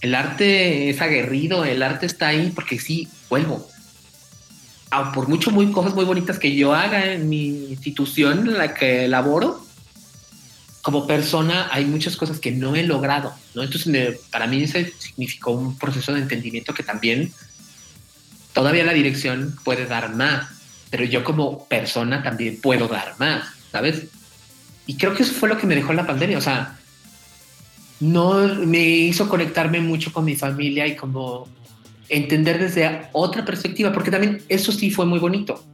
el 0.00 0.14
arte 0.14 0.90
es 0.90 1.00
aguerrido, 1.00 1.64
el 1.64 1.82
arte 1.82 2.06
está 2.06 2.28
ahí 2.28 2.52
porque 2.54 2.78
sí, 2.78 3.08
vuelvo. 3.30 3.68
Por 5.14 5.28
mucho 5.28 5.50
muy 5.50 5.70
cosas 5.72 5.94
muy 5.94 6.04
bonitas 6.04 6.38
que 6.38 6.54
yo 6.54 6.74
haga 6.74 7.12
en 7.12 7.28
mi 7.28 7.46
institución 7.70 8.48
en 8.48 8.58
la 8.58 8.74
que 8.74 9.08
laboro, 9.08 9.64
como 10.82 11.06
persona 11.06 11.68
hay 11.72 11.86
muchas 11.86 12.16
cosas 12.16 12.38
que 12.38 12.52
no 12.52 12.76
he 12.76 12.82
logrado, 12.82 13.34
¿no? 13.54 13.62
Entonces 13.62 14.20
para 14.30 14.46
mí 14.46 14.62
eso 14.62 14.78
significó 14.98 15.52
un 15.52 15.78
proceso 15.78 16.12
de 16.12 16.20
entendimiento 16.20 16.74
que 16.74 16.82
también 16.82 17.32
todavía 18.52 18.84
la 18.84 18.92
dirección 18.92 19.56
puede 19.64 19.86
dar 19.86 20.14
más, 20.14 20.46
pero 20.90 21.04
yo 21.04 21.24
como 21.24 21.64
persona 21.66 22.22
también 22.22 22.60
puedo 22.60 22.86
dar 22.86 23.14
más, 23.18 23.46
¿sabes? 23.72 24.04
Y 24.86 24.96
creo 24.96 25.14
que 25.14 25.22
eso 25.22 25.32
fue 25.32 25.48
lo 25.48 25.58
que 25.58 25.66
me 25.66 25.74
dejó 25.74 25.92
la 25.92 26.06
pandemia, 26.06 26.38
o 26.38 26.42
sea, 26.42 26.78
no 28.00 28.46
me 28.66 28.80
hizo 28.80 29.28
conectarme 29.28 29.80
mucho 29.80 30.12
con 30.12 30.24
mi 30.24 30.36
familia 30.36 30.86
y 30.86 30.96
como 30.96 31.48
entender 32.08 32.58
desde 32.58 33.08
otra 33.12 33.44
perspectiva, 33.44 33.92
porque 33.92 34.10
también 34.10 34.42
eso 34.48 34.72
sí 34.72 34.90
fue 34.90 35.06
muy 35.06 35.18
bonito. 35.18 35.64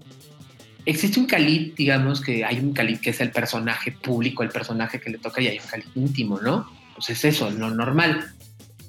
Existe 0.86 1.20
un 1.20 1.26
Khalid, 1.26 1.74
digamos 1.74 2.20
que 2.20 2.44
hay 2.44 2.58
un 2.58 2.72
Khalid 2.72 3.00
que 3.00 3.10
es 3.10 3.20
el 3.20 3.30
personaje 3.30 3.92
público, 3.92 4.42
el 4.42 4.48
personaje 4.48 5.00
que 5.00 5.10
le 5.10 5.18
toca 5.18 5.40
y 5.40 5.48
hay 5.48 5.58
un 5.58 5.66
Khalid 5.66 5.86
íntimo, 5.94 6.40
¿no? 6.40 6.70
Pues 6.94 7.10
es 7.10 7.24
eso, 7.24 7.50
lo 7.50 7.70
normal. 7.70 8.32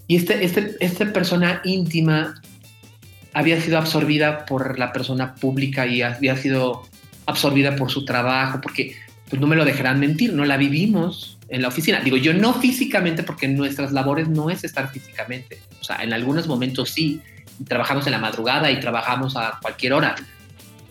Y 0.07 0.15
este, 0.15 0.43
este, 0.43 0.75
esta 0.79 1.11
persona 1.13 1.61
íntima 1.63 2.41
había 3.33 3.59
sido 3.61 3.77
absorbida 3.77 4.45
por 4.45 4.77
la 4.77 4.91
persona 4.91 5.35
pública 5.35 5.87
y 5.87 6.01
había 6.01 6.35
sido 6.35 6.83
absorbida 7.25 7.75
por 7.75 7.91
su 7.91 8.05
trabajo, 8.05 8.59
porque 8.61 8.95
pues 9.29 9.39
no 9.39 9.47
me 9.47 9.55
lo 9.55 9.63
dejarán 9.63 9.99
mentir, 9.99 10.33
no 10.33 10.43
la 10.43 10.57
vivimos 10.57 11.37
en 11.47 11.61
la 11.61 11.69
oficina. 11.69 12.01
Digo, 12.01 12.17
yo 12.17 12.33
no 12.33 12.53
físicamente, 12.53 13.23
porque 13.23 13.47
nuestras 13.47 13.91
labores 13.91 14.27
no 14.27 14.49
es 14.49 14.63
estar 14.63 14.91
físicamente. 14.91 15.59
O 15.81 15.83
sea, 15.83 15.97
en 15.97 16.13
algunos 16.13 16.47
momentos 16.47 16.91
sí, 16.91 17.19
trabajamos 17.67 18.05
en 18.05 18.13
la 18.13 18.19
madrugada 18.19 18.71
y 18.71 18.79
trabajamos 18.79 19.35
a 19.35 19.59
cualquier 19.61 19.93
hora, 19.93 20.15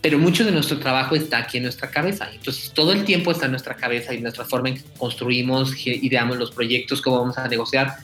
pero 0.00 0.18
mucho 0.18 0.44
de 0.44 0.52
nuestro 0.52 0.78
trabajo 0.78 1.14
está 1.14 1.38
aquí 1.38 1.58
en 1.58 1.64
nuestra 1.64 1.90
cabeza. 1.90 2.28
Entonces, 2.32 2.72
todo 2.72 2.92
el 2.92 3.04
tiempo 3.04 3.30
está 3.30 3.46
en 3.46 3.52
nuestra 3.52 3.76
cabeza 3.76 4.14
y 4.14 4.20
nuestra 4.20 4.44
forma 4.44 4.70
en 4.70 4.76
que 4.76 4.82
construimos, 4.98 5.74
ideamos 5.86 6.38
los 6.38 6.50
proyectos, 6.52 7.02
cómo 7.02 7.20
vamos 7.20 7.38
a 7.38 7.46
negociar. 7.48 7.96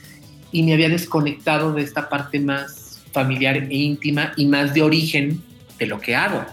Y 0.53 0.63
me 0.63 0.75
había 0.75 0.89
desconectado 0.89 1.73
de 1.73 1.83
esta 1.83 2.09
parte 2.09 2.39
más 2.39 3.03
familiar 3.13 3.57
e 3.57 3.75
íntima 3.75 4.33
y 4.37 4.47
más 4.47 4.75
de 4.75 4.83
origen 4.83 5.43
de 5.79 5.87
lo 5.87 6.01
que 6.01 6.15
hago, 6.15 6.45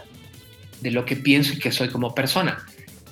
de 0.81 0.91
lo 0.91 1.05
que 1.05 1.17
pienso 1.17 1.53
y 1.53 1.59
que 1.59 1.71
soy 1.71 1.89
como 1.89 2.15
persona. 2.15 2.65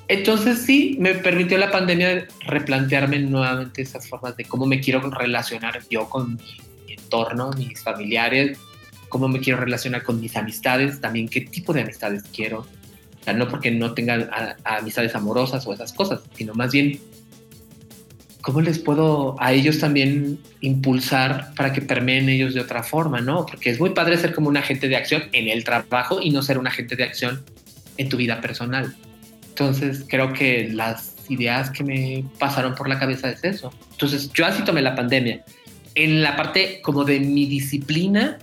Entonces 0.07 0.63
sí, 0.63 0.97
me 0.99 1.15
permitió 1.15 1.57
la 1.57 1.71
pandemia 1.71 2.27
replantearme 2.45 3.19
nuevamente 3.19 3.81
esas 3.81 4.07
formas 4.07 4.35
de 4.35 4.45
cómo 4.45 4.65
me 4.65 4.79
quiero 4.81 5.09
relacionar 5.09 5.81
yo 5.89 6.09
con 6.09 6.39
entorno, 6.93 7.51
mis 7.51 7.81
familiares, 7.81 8.57
cómo 9.09 9.27
me 9.27 9.39
quiero 9.39 9.59
relacionar 9.59 10.03
con 10.03 10.19
mis 10.19 10.35
amistades, 10.35 11.01
también 11.01 11.27
qué 11.27 11.41
tipo 11.41 11.73
de 11.73 11.81
amistades 11.81 12.23
quiero. 12.33 12.59
O 12.59 13.23
sea, 13.23 13.33
no 13.33 13.47
porque 13.47 13.69
no 13.69 13.93
tenga 13.93 14.55
amistades 14.63 15.13
amorosas 15.13 15.67
o 15.67 15.73
esas 15.73 15.93
cosas, 15.93 16.21
sino 16.35 16.53
más 16.55 16.71
bien 16.71 16.99
cómo 18.41 18.61
les 18.61 18.79
puedo 18.79 19.35
a 19.39 19.53
ellos 19.53 19.79
también 19.79 20.39
impulsar 20.61 21.53
para 21.55 21.71
que 21.71 21.81
permeen 21.81 22.29
ellos 22.29 22.53
de 22.53 22.61
otra 22.61 22.83
forma, 22.83 23.21
¿no? 23.21 23.45
Porque 23.45 23.69
es 23.69 23.79
muy 23.79 23.91
padre 23.91 24.17
ser 24.17 24.33
como 24.33 24.49
un 24.49 24.57
agente 24.57 24.87
de 24.87 24.95
acción 24.95 25.23
en 25.31 25.47
el 25.47 25.63
trabajo 25.63 26.19
y 26.21 26.31
no 26.31 26.41
ser 26.41 26.57
un 26.57 26.67
agente 26.67 26.95
de 26.95 27.03
acción 27.03 27.43
en 27.97 28.09
tu 28.09 28.17
vida 28.17 28.41
personal. 28.41 28.95
Entonces 29.49 30.05
creo 30.07 30.33
que 30.33 30.69
las 30.69 31.15
ideas 31.29 31.69
que 31.69 31.83
me 31.83 32.25
pasaron 32.39 32.75
por 32.75 32.89
la 32.89 32.99
cabeza 32.99 33.29
es 33.29 33.43
eso. 33.43 33.71
Entonces 33.91 34.31
yo 34.33 34.45
así 34.45 34.63
tomé 34.63 34.81
la 34.81 34.95
pandemia. 34.95 35.43
En 35.95 36.21
la 36.21 36.35
parte 36.35 36.81
como 36.81 37.03
de 37.03 37.19
mi 37.19 37.45
disciplina, 37.45 38.37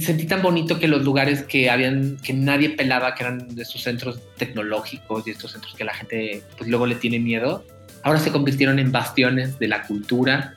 sentí 0.00 0.26
tan 0.26 0.42
bonito 0.42 0.78
que 0.78 0.86
los 0.86 1.02
lugares 1.02 1.42
que 1.42 1.68
habían, 1.68 2.16
que 2.18 2.32
nadie 2.32 2.70
pelaba, 2.70 3.14
que 3.14 3.24
eran 3.24 3.54
de 3.54 3.62
estos 3.62 3.82
centros 3.82 4.20
tecnológicos 4.36 5.26
y 5.26 5.30
estos 5.30 5.52
centros 5.52 5.74
que 5.74 5.84
la 5.84 5.94
gente 5.94 6.42
pues 6.56 6.70
luego 6.70 6.86
le 6.86 6.94
tiene 6.94 7.18
miedo, 7.18 7.64
ahora 8.02 8.20
se 8.20 8.30
convirtieron 8.30 8.78
en 8.78 8.92
bastiones 8.92 9.58
de 9.58 9.68
la 9.68 9.82
cultura. 9.82 10.54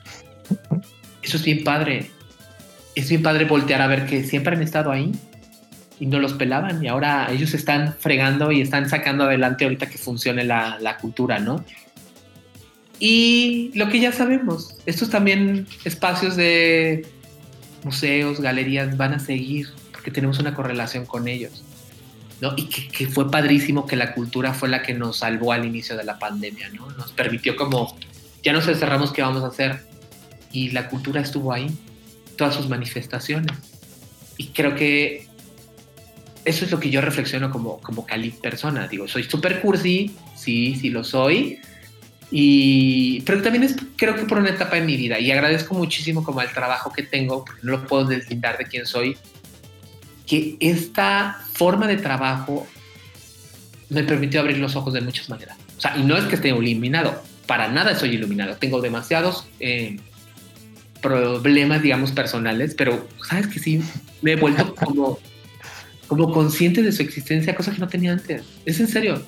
Eso 1.22 1.36
es 1.36 1.44
bien 1.44 1.64
padre. 1.64 2.10
Es 2.94 3.08
bien 3.08 3.22
padre 3.22 3.44
voltear 3.44 3.82
a 3.82 3.88
ver 3.88 4.06
que 4.06 4.24
siempre 4.24 4.54
han 4.54 4.62
estado 4.62 4.90
ahí 4.90 5.12
y 5.98 6.06
no 6.06 6.18
los 6.18 6.34
pelaban 6.34 6.82
y 6.84 6.88
ahora 6.88 7.28
ellos 7.30 7.54
están 7.54 7.94
fregando 7.98 8.52
y 8.52 8.60
están 8.60 8.88
sacando 8.88 9.24
adelante 9.24 9.64
ahorita 9.64 9.88
que 9.88 9.98
funcione 9.98 10.44
la, 10.44 10.78
la 10.80 10.96
cultura, 10.98 11.38
¿no? 11.38 11.64
Y 12.98 13.70
lo 13.74 13.88
que 13.88 14.00
ya 14.00 14.12
sabemos, 14.12 14.74
estos 14.86 15.10
también 15.10 15.66
espacios 15.84 16.36
de 16.36 17.06
museos, 17.84 18.40
galerías 18.40 18.96
van 18.96 19.14
a 19.14 19.18
seguir 19.18 19.68
porque 19.92 20.10
tenemos 20.10 20.38
una 20.38 20.54
correlación 20.54 21.04
con 21.04 21.28
ellos. 21.28 21.62
¿no? 22.40 22.52
Y 22.56 22.66
que, 22.66 22.88
que, 22.88 23.06
fue 23.06 23.30
padrísimo 23.30 23.86
que 23.86 23.96
la 23.96 24.12
cultura 24.14 24.52
fue 24.52 24.68
la 24.68 24.82
que 24.82 24.92
nos 24.92 25.18
salvó 25.18 25.52
al 25.52 25.64
inicio 25.64 25.96
de 25.96 26.04
la 26.04 26.18
pandemia, 26.18 26.68
¿no? 26.68 26.90
Nos 26.90 27.12
permitió 27.12 27.56
como, 27.56 27.96
ya 28.42 28.52
nos 28.52 28.68
encerramos, 28.68 29.10
¿qué 29.10 29.22
vamos 29.22 29.42
a 29.42 29.46
hacer? 29.46 29.86
Y 30.52 30.70
la 30.70 30.88
cultura 30.88 31.22
estuvo 31.22 31.52
ahí, 31.52 31.70
todas 32.36 32.54
sus 32.54 32.68
manifestaciones. 32.68 33.56
Y 34.36 34.48
creo 34.48 34.74
que 34.74 35.26
eso 36.44 36.64
es 36.64 36.70
lo 36.70 36.78
que 36.78 36.90
yo 36.90 37.00
reflexiono 37.00 37.50
como, 37.50 37.80
como 37.80 38.06
Cali 38.06 38.30
persona. 38.30 38.86
Digo, 38.86 39.08
soy 39.08 39.24
súper 39.24 39.60
cursi, 39.60 40.14
sí, 40.36 40.76
sí 40.80 40.90
lo 40.90 41.02
soy. 41.02 41.58
Y, 42.30 43.20
pero 43.22 43.40
también 43.40 43.64
es, 43.64 43.76
creo 43.96 44.16
que 44.16 44.24
por 44.24 44.38
una 44.38 44.50
etapa 44.50 44.76
en 44.76 44.86
mi 44.86 44.96
vida 44.96 45.18
y 45.20 45.30
agradezco 45.30 45.74
muchísimo 45.74 46.24
como 46.24 46.42
el 46.42 46.50
trabajo 46.50 46.92
que 46.92 47.02
tengo, 47.02 47.44
porque 47.44 47.62
no 47.62 47.72
lo 47.72 47.86
puedo 47.86 48.04
deslindar 48.04 48.58
de 48.58 48.64
quién 48.64 48.84
soy, 48.84 49.16
que 50.26 50.56
esta 50.58 51.38
forma 51.52 51.86
de 51.86 51.96
trabajo 51.96 52.66
me 53.88 54.02
permitió 54.02 54.40
abrir 54.40 54.58
los 54.58 54.74
ojos 54.74 54.92
de 54.92 55.00
muchas 55.00 55.28
maneras. 55.28 55.56
O 55.76 55.80
sea, 55.80 55.96
y 55.96 56.02
no 56.02 56.16
es 56.16 56.24
que 56.24 56.34
esté 56.34 56.48
iluminado, 56.48 57.22
para 57.46 57.68
nada 57.68 57.94
soy 57.94 58.10
iluminado. 58.10 58.56
Tengo 58.56 58.80
demasiados 58.80 59.46
eh, 59.60 59.98
problemas, 61.00 61.82
digamos, 61.82 62.10
personales, 62.10 62.74
pero 62.76 63.06
sabes 63.28 63.46
que 63.46 63.60
sí, 63.60 63.80
me 64.20 64.32
he 64.32 64.36
vuelto 64.36 64.74
como 64.84 65.18
como 66.06 66.32
consciente 66.32 66.82
de 66.82 66.92
su 66.92 67.02
existencia, 67.02 67.54
cosa 67.54 67.72
que 67.72 67.78
no 67.78 67.88
tenía 67.88 68.12
antes. 68.12 68.44
Es 68.64 68.80
en 68.80 68.88
serio. 68.88 69.22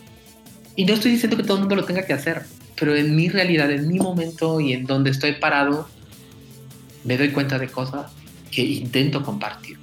Y 0.76 0.84
no 0.84 0.94
estoy 0.94 1.12
diciendo 1.12 1.36
que 1.36 1.42
todo 1.42 1.54
el 1.54 1.60
mundo 1.60 1.76
lo 1.76 1.84
tenga 1.84 2.06
que 2.06 2.12
hacer, 2.12 2.42
pero 2.78 2.94
en 2.94 3.16
mi 3.16 3.28
realidad, 3.28 3.70
en 3.70 3.88
mi 3.88 3.98
momento 3.98 4.60
y 4.60 4.72
en 4.72 4.86
donde 4.86 5.10
estoy 5.10 5.32
parado, 5.32 5.88
me 7.04 7.16
doy 7.16 7.30
cuenta 7.30 7.58
de 7.58 7.68
cosas 7.68 8.12
que 8.50 8.62
intento 8.62 9.22
compartir. 9.22 9.78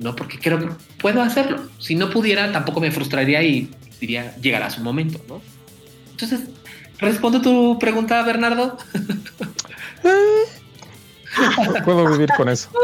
¿no? 0.00 0.14
Porque 0.14 0.38
creo 0.38 0.58
que 0.58 0.68
puedo 1.00 1.22
hacerlo. 1.22 1.68
Si 1.78 1.94
no 1.94 2.10
pudiera, 2.10 2.52
tampoco 2.52 2.80
me 2.80 2.90
frustraría 2.90 3.42
y 3.42 3.70
diría, 4.00 4.36
llegará 4.36 4.70
su 4.70 4.82
momento, 4.82 5.20
¿no? 5.28 5.40
Entonces, 6.10 6.40
¿respondo 6.98 7.40
tu 7.40 7.78
pregunta, 7.78 8.22
Bernardo? 8.22 8.78
puedo 11.84 12.10
vivir 12.10 12.30
con 12.36 12.48
eso. 12.48 12.70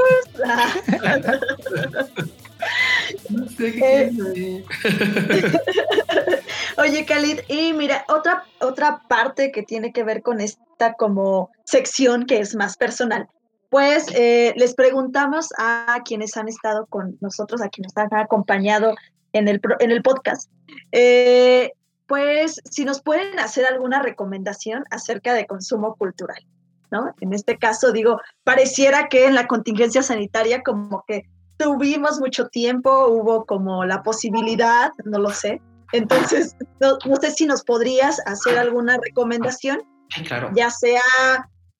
Eh, 3.59 4.65
oye, 6.79 7.05
Khalid, 7.05 7.41
y 7.49 7.73
mira, 7.73 8.05
otra, 8.09 8.45
otra 8.61 9.03
parte 9.09 9.53
que 9.53 9.63
tiene 9.63 9.93
que 9.93 10.05
ver 10.05 10.23
con 10.23 10.41
esta 10.41 10.95
como 10.95 11.51
sección 11.65 12.27
que 12.27 12.39
es 12.39 12.55
más 12.55 12.77
personal. 12.77 13.29
pues 13.71 14.07
eh, 14.15 14.53
les 14.57 14.75
preguntamos 14.75 15.49
a 15.59 16.01
quienes 16.05 16.37
han 16.37 16.49
estado 16.49 16.87
con 16.87 17.19
nosotros, 17.21 17.61
a 17.61 17.69
quienes 17.69 17.93
nos 17.97 18.05
han 18.05 18.19
acompañado 18.19 18.95
en 19.33 19.49
el, 19.49 19.61
en 19.81 19.91
el 19.91 20.03
podcast, 20.03 20.51
eh, 20.93 21.73
pues 22.07 22.61
si 22.71 22.85
nos 22.85 23.03
pueden 23.03 23.39
hacer 23.39 23.67
alguna 23.67 24.01
recomendación 24.01 24.85
acerca 24.91 25.35
de 25.35 25.47
consumo 25.47 25.97
cultural, 25.97 26.45
¿no? 26.91 27.15
En 27.21 27.33
este 27.33 27.59
caso, 27.59 27.93
digo, 27.93 28.21
pareciera 28.45 29.09
que 29.09 29.27
en 29.27 29.35
la 29.35 29.47
contingencia 29.47 30.03
sanitaria 30.03 30.63
como 30.63 31.05
que 31.07 31.25
tuvimos 31.57 32.19
mucho 32.21 32.49
tiempo, 32.49 33.09
hubo 33.09 33.45
como 33.45 33.85
la 33.85 34.03
posibilidad, 34.03 34.91
no 35.05 35.19
lo 35.19 35.31
sé. 35.31 35.61
Entonces, 35.93 36.57
no, 36.81 36.99
sé 37.21 37.31
si 37.31 37.47
nos 37.47 37.63
podrías 37.63 38.21
hacer 38.27 38.59
alguna 38.59 38.99
recomendación, 39.03 39.83
claro. 40.27 40.51
ya 40.55 40.71
sea 40.71 41.03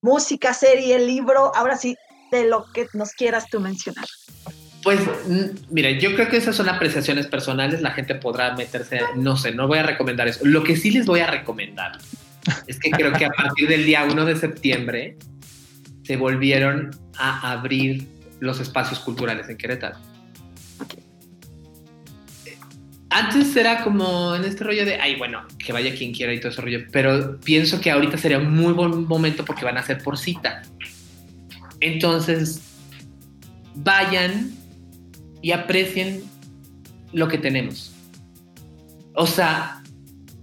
música, 0.01 0.53
serie, 0.53 0.99
libro, 0.99 1.51
ahora 1.55 1.75
sí, 1.75 1.95
de 2.31 2.47
lo 2.47 2.65
que 2.71 2.87
nos 2.93 3.11
quieras 3.11 3.45
tú 3.49 3.59
mencionar. 3.59 4.05
Pues 4.83 4.99
mira, 5.69 5.89
yo 5.91 6.13
creo 6.13 6.29
que 6.29 6.37
esas 6.37 6.55
son 6.55 6.69
apreciaciones 6.69 7.25
personales, 7.27 7.81
la 7.81 7.91
gente 7.91 8.15
podrá 8.15 8.55
meterse, 8.55 9.01
no 9.15 9.35
sé, 9.35 9.51
no 9.51 9.67
voy 9.67 9.79
a 9.79 9.83
recomendar 9.83 10.27
eso. 10.27 10.41
Lo 10.43 10.63
que 10.63 10.77
sí 10.77 10.91
les 10.91 11.07
voy 11.07 11.21
a 11.21 11.27
recomendar 11.27 11.97
es 12.67 12.79
que 12.79 12.91
creo 12.91 13.11
que 13.13 13.25
a 13.25 13.31
partir 13.31 13.67
del 13.67 13.83
día 13.83 14.05
1 14.09 14.25
de 14.25 14.35
septiembre 14.35 15.17
se 16.03 16.17
volvieron 16.17 16.91
a 17.17 17.51
abrir 17.51 18.07
los 18.45 18.59
espacios 18.59 18.99
culturales 18.99 19.49
en 19.49 19.57
Querétaro. 19.57 19.97
Antes 23.09 23.55
era 23.55 23.83
como 23.83 24.35
en 24.35 24.43
este 24.43 24.63
rollo 24.63 24.85
de, 24.85 24.95
ay, 24.95 25.15
bueno, 25.15 25.43
que 25.57 25.71
vaya 25.71 25.95
quien 25.95 26.13
quiera 26.13 26.33
y 26.33 26.39
todo 26.39 26.51
ese 26.51 26.61
rollo, 26.61 26.79
pero 26.91 27.39
pienso 27.39 27.79
que 27.79 27.89
ahorita 27.89 28.17
sería 28.17 28.39
un 28.39 28.53
muy 28.53 28.73
buen 28.73 29.05
momento 29.05 29.45
porque 29.45 29.63
van 29.63 29.77
a 29.77 29.83
ser 29.83 30.03
por 30.03 30.17
cita. 30.17 30.63
Entonces, 31.79 32.61
vayan 33.75 34.51
y 35.41 35.51
aprecien 35.51 36.23
lo 37.13 37.27
que 37.27 37.37
tenemos. 37.37 37.93
O 39.13 39.25
sea, 39.25 39.81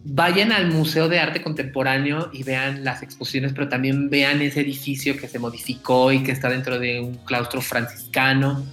vayan 0.05 0.53
al 0.53 0.69
Museo 0.69 1.09
de 1.09 1.19
Arte 1.21 1.43
Contemporáneo 1.43 2.31
y 2.33 2.43
vean 2.43 2.85
las 2.85 3.03
exposiciones, 3.03 3.53
pero 3.53 3.69
también 3.69 4.11
vean 4.11 4.43
ese 4.43 4.61
edificio 4.61 5.17
que 5.17 5.29
se 5.29 5.39
modificó 5.39 6.13
y 6.13 6.23
que 6.23 6.33
está 6.33 6.49
dentro 6.49 6.79
de 6.79 7.01
un 7.01 7.17
claustro 7.25 7.61
franciscano. 7.61 8.65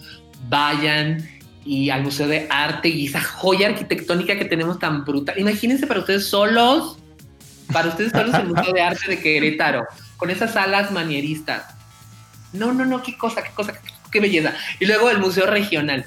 Vayan 0.47 1.27
y 1.65 1.89
al 1.89 2.03
Museo 2.03 2.27
de 2.27 2.47
Arte 2.49 2.89
y 2.89 3.07
esa 3.07 3.21
joya 3.21 3.67
arquitectónica 3.67 4.37
que 4.37 4.45
tenemos 4.45 4.79
tan 4.79 5.05
brutal. 5.05 5.37
Imagínense 5.37 5.87
para 5.87 5.99
ustedes 5.99 6.25
solos, 6.25 6.97
para 7.71 7.89
ustedes 7.89 8.11
solos 8.11 8.33
el 8.35 8.47
Museo 8.47 8.73
de 8.73 8.81
Arte 8.81 9.09
de 9.09 9.19
Querétaro, 9.19 9.85
con 10.17 10.29
esas 10.29 10.53
salas 10.53 10.91
manieristas. 10.91 11.75
No, 12.53 12.73
no, 12.73 12.85
no, 12.85 13.03
qué 13.03 13.17
cosa, 13.17 13.43
qué 13.43 13.51
cosa, 13.51 13.73
qué 14.11 14.19
belleza. 14.19 14.53
Y 14.79 14.85
luego 14.85 15.09
el 15.11 15.19
Museo 15.19 15.45
Regional. 15.45 16.05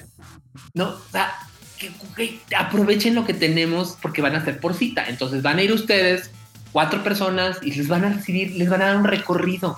¿no? 0.75 0.89
O 0.89 1.11
sea, 1.11 1.33
que, 2.17 2.41
aprovechen 2.57 3.15
lo 3.15 3.25
que 3.25 3.35
tenemos 3.35 3.97
porque 4.01 4.23
van 4.23 4.37
a 4.37 4.45
ser 4.45 4.61
por 4.61 4.75
cita. 4.75 5.05
Entonces 5.09 5.43
van 5.43 5.59
a 5.59 5.63
ir 5.63 5.73
ustedes, 5.73 6.31
cuatro 6.73 7.03
personas, 7.03 7.59
y 7.63 7.73
les 7.73 7.89
van 7.89 8.05
a 8.05 8.11
recibir, 8.11 8.53
les 8.57 8.69
van 8.69 8.83
a 8.83 8.87
dar 8.87 8.97
un 8.97 9.05
recorrido. 9.05 9.71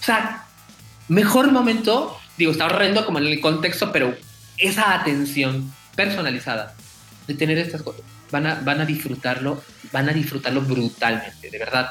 O 0.00 0.04
sea, 0.04 0.44
mejor 1.08 1.52
momento, 1.52 2.16
digo, 2.36 2.52
está 2.52 2.66
horrendo 2.66 3.04
como 3.04 3.18
en 3.18 3.26
el 3.26 3.40
contexto, 3.40 3.92
pero 3.92 4.16
esa 4.58 4.94
atención 4.94 5.72
personalizada 5.94 6.74
de 7.26 7.34
tener 7.34 7.58
estas 7.58 7.82
cosas, 7.82 8.02
van 8.30 8.46
a, 8.46 8.54
van 8.56 8.80
a 8.80 8.84
disfrutarlo, 8.84 9.62
van 9.92 10.08
a 10.08 10.12
disfrutarlo 10.12 10.62
brutalmente, 10.62 11.50
de 11.50 11.58
verdad. 11.58 11.90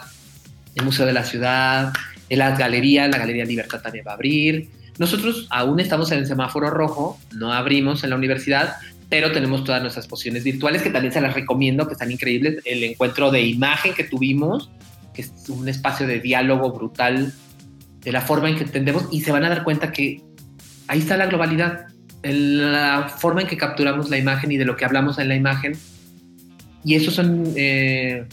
El 0.76 0.86
Museo 0.86 1.06
de 1.06 1.14
la 1.14 1.24
Ciudad, 1.24 1.94
en 2.30 2.40
las 2.40 2.58
galerías, 2.58 3.10
la 3.10 3.18
Galería 3.18 3.46
Libertad 3.46 3.82
también 3.82 4.06
va 4.06 4.12
a 4.12 4.16
abrir, 4.16 4.70
nosotros 4.98 5.48
aún 5.50 5.80
estamos 5.80 6.12
en 6.12 6.20
el 6.20 6.28
semáforo 6.28 6.70
rojo, 6.70 7.20
no 7.34 7.52
abrimos 7.52 8.04
en 8.04 8.12
la 8.12 8.16
universidad, 8.16 8.78
pero 9.10 9.32
tenemos 9.32 9.64
todas 9.64 9.82
nuestras 9.82 10.08
posiciones 10.08 10.44
virtuales 10.44 10.82
que 10.82 10.90
también 10.90 11.14
se 11.14 11.22
las 11.22 11.34
recomiendo, 11.34 11.88
que 11.88 11.94
están 11.94 12.12
increíbles. 12.12 12.62
El 12.66 12.84
encuentro 12.84 13.32
de 13.32 13.42
imagen 13.42 13.94
que 13.94 14.04
tuvimos, 14.04 14.72
que 15.14 15.22
es 15.22 15.32
un 15.50 15.68
espacio 15.70 16.08
de 16.08 16.20
diálogo 16.20 16.72
brutal 16.72 17.34
de 18.02 18.12
la 18.12 18.22
forma 18.22 18.50
en 18.50 18.56
que 18.58 18.64
entendemos 18.64 19.08
y 19.12 19.22
se 19.22 19.32
van 19.32 19.46
a 19.46 19.50
dar 19.50 19.64
cuenta 19.64 19.92
que 19.92 20.22
ahí 20.88 21.00
está 21.00 21.18
la 21.18 21.28
globalidad, 21.28 21.88
la 22.24 23.14
forma 23.18 23.42
en 23.42 23.48
que 23.48 23.58
capturamos 23.58 24.10
la 24.10 24.18
imagen 24.18 24.52
y 24.52 24.58
de 24.58 24.66
lo 24.66 24.76
que 24.76 24.86
hablamos 24.86 25.20
en 25.20 25.30
la 25.30 25.36
imagen. 25.36 25.74
Y 26.84 26.96
esos 26.96 27.14
son 27.14 27.54
eh, 27.56 28.26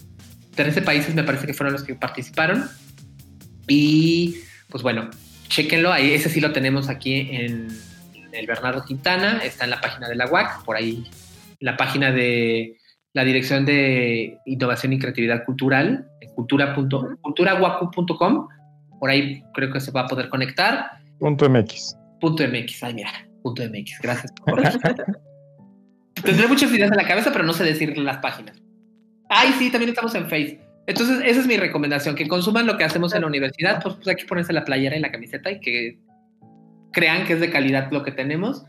13 0.54 0.82
países, 0.82 1.14
me 1.14 1.22
parece 1.22 1.46
que 1.46 1.54
fueron 1.54 1.72
los 1.72 1.82
que 1.82 1.94
participaron. 1.94 2.64
Y 3.68 4.36
pues 4.68 4.82
bueno, 4.82 5.10
Chequenlo, 5.52 5.92
ahí, 5.92 6.14
ese 6.14 6.30
sí 6.30 6.40
lo 6.40 6.52
tenemos 6.52 6.88
aquí 6.88 7.28
en 7.30 7.68
el 8.32 8.46
Bernardo 8.46 8.84
Quintana, 8.84 9.40
está 9.44 9.64
en 9.64 9.70
la 9.70 9.80
página 9.80 10.08
de 10.08 10.16
la 10.16 10.26
UAC, 10.26 10.64
por 10.64 10.76
ahí 10.76 11.04
la 11.60 11.76
página 11.76 12.10
de 12.10 12.76
la 13.12 13.24
Dirección 13.24 13.64
de 13.64 14.38
Innovación 14.46 14.92
y 14.92 14.98
Creatividad 14.98 15.44
Cultural, 15.44 16.08
cultura.culturaguacu.com, 16.34 18.48
por 18.98 19.10
ahí 19.10 19.42
creo 19.54 19.72
que 19.72 19.80
se 19.80 19.90
va 19.90 20.02
a 20.02 20.06
poder 20.06 20.28
conectar. 20.28 20.90
Punto 21.18 21.48
MX. 21.48 21.96
Punto 22.20 22.46
MX, 22.46 22.82
ay 22.84 22.94
mira, 22.94 23.10
punto 23.42 23.62
MX, 23.62 24.00
gracias. 24.02 24.32
Tendré 26.24 26.46
muchas 26.46 26.72
ideas 26.72 26.90
en 26.90 26.96
la 26.96 27.06
cabeza, 27.06 27.32
pero 27.32 27.44
no 27.44 27.52
sé 27.52 27.64
decir 27.64 27.96
las 27.98 28.18
páginas. 28.18 28.62
Ay, 29.28 29.50
sí, 29.58 29.70
también 29.70 29.90
estamos 29.90 30.14
en 30.14 30.28
Facebook. 30.28 30.60
Entonces, 30.86 31.20
esa 31.24 31.40
es 31.40 31.46
mi 31.46 31.56
recomendación, 31.56 32.14
que 32.14 32.28
consuman 32.28 32.66
lo 32.66 32.76
que 32.76 32.84
hacemos 32.84 33.14
en 33.14 33.22
la 33.22 33.28
universidad, 33.28 33.82
pues, 33.82 33.94
pues 33.96 34.08
hay 34.08 34.16
que 34.16 34.26
ponerse 34.26 34.52
la 34.52 34.64
playera 34.64 34.96
y 34.96 35.00
la 35.00 35.10
camiseta 35.10 35.50
y 35.50 35.60
que 35.60 35.98
crean 36.92 37.26
que 37.26 37.34
es 37.34 37.40
de 37.40 37.50
calidad 37.50 37.90
lo 37.90 38.02
que 38.02 38.12
tenemos, 38.12 38.64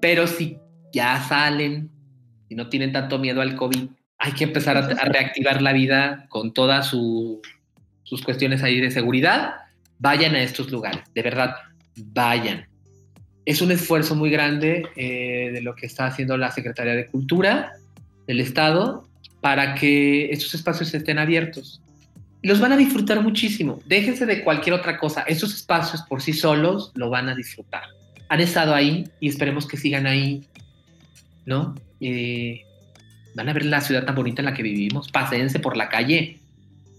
pero 0.00 0.26
si 0.26 0.58
ya 0.92 1.22
salen 1.22 1.90
y 2.48 2.54
no 2.54 2.68
tienen 2.68 2.92
tanto 2.92 3.18
miedo 3.18 3.40
al 3.40 3.56
COVID, 3.56 3.88
hay 4.18 4.32
que 4.32 4.44
empezar 4.44 4.76
a, 4.76 4.82
reactivar 5.04 5.62
la 5.62 5.72
vida 5.72 6.26
con 6.28 6.52
todas 6.52 6.88
sus 6.88 7.40
cuestiones 8.24 8.62
ahí 8.62 8.80
de 8.80 8.90
seguridad, 8.90 9.54
vayan 9.98 10.34
a 10.34 10.42
estos 10.42 10.70
lugares, 10.70 11.02
de 11.14 11.22
verdad, 11.22 11.54
vayan. 11.96 12.66
Es 13.44 13.62
un 13.62 13.70
esfuerzo 13.70 14.14
muy 14.14 14.30
grande 14.30 14.86
eh, 14.96 15.50
de 15.52 15.62
lo 15.62 15.74
que 15.74 15.86
está 15.86 16.06
haciendo 16.06 16.36
la 16.36 16.50
Secretaría 16.50 16.94
de 16.94 17.06
Cultura 17.06 17.72
del 18.26 18.40
Estado 18.40 19.08
para 19.40 19.74
que 19.74 20.30
estos 20.30 20.54
espacios 20.54 20.92
estén 20.92 21.18
abiertos. 21.18 21.80
Los 22.42 22.60
van 22.60 22.72
a 22.72 22.76
disfrutar 22.76 23.22
muchísimo. 23.22 23.80
Déjense 23.86 24.26
de 24.26 24.44
cualquier 24.44 24.74
otra 24.74 24.98
cosa. 24.98 25.22
Estos 25.22 25.54
espacios 25.54 26.02
por 26.02 26.22
sí 26.22 26.32
solos 26.32 26.92
lo 26.94 27.10
van 27.10 27.28
a 27.28 27.34
disfrutar. 27.34 27.82
Han 28.28 28.40
estado 28.40 28.74
ahí 28.74 29.08
y 29.20 29.28
esperemos 29.28 29.66
que 29.66 29.76
sigan 29.76 30.06
ahí, 30.06 30.46
¿no? 31.46 31.74
Eh, 32.00 32.62
van 33.34 33.48
a 33.48 33.52
ver 33.52 33.64
la 33.64 33.80
ciudad 33.80 34.04
tan 34.04 34.14
bonita 34.14 34.42
en 34.42 34.46
la 34.46 34.54
que 34.54 34.62
vivimos. 34.62 35.10
Pásense 35.10 35.58
por 35.58 35.76
la 35.76 35.88
calle 35.88 36.38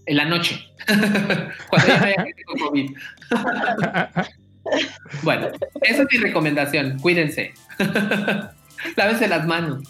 en 0.06 0.16
la 0.16 0.24
noche. 0.24 0.60
Bueno, 5.22 5.48
esa 5.82 6.02
es 6.02 6.08
mi 6.12 6.18
recomendación. 6.18 6.98
Cuídense. 6.98 7.54
Lávense 8.96 9.28
las 9.28 9.46
manos. 9.46 9.82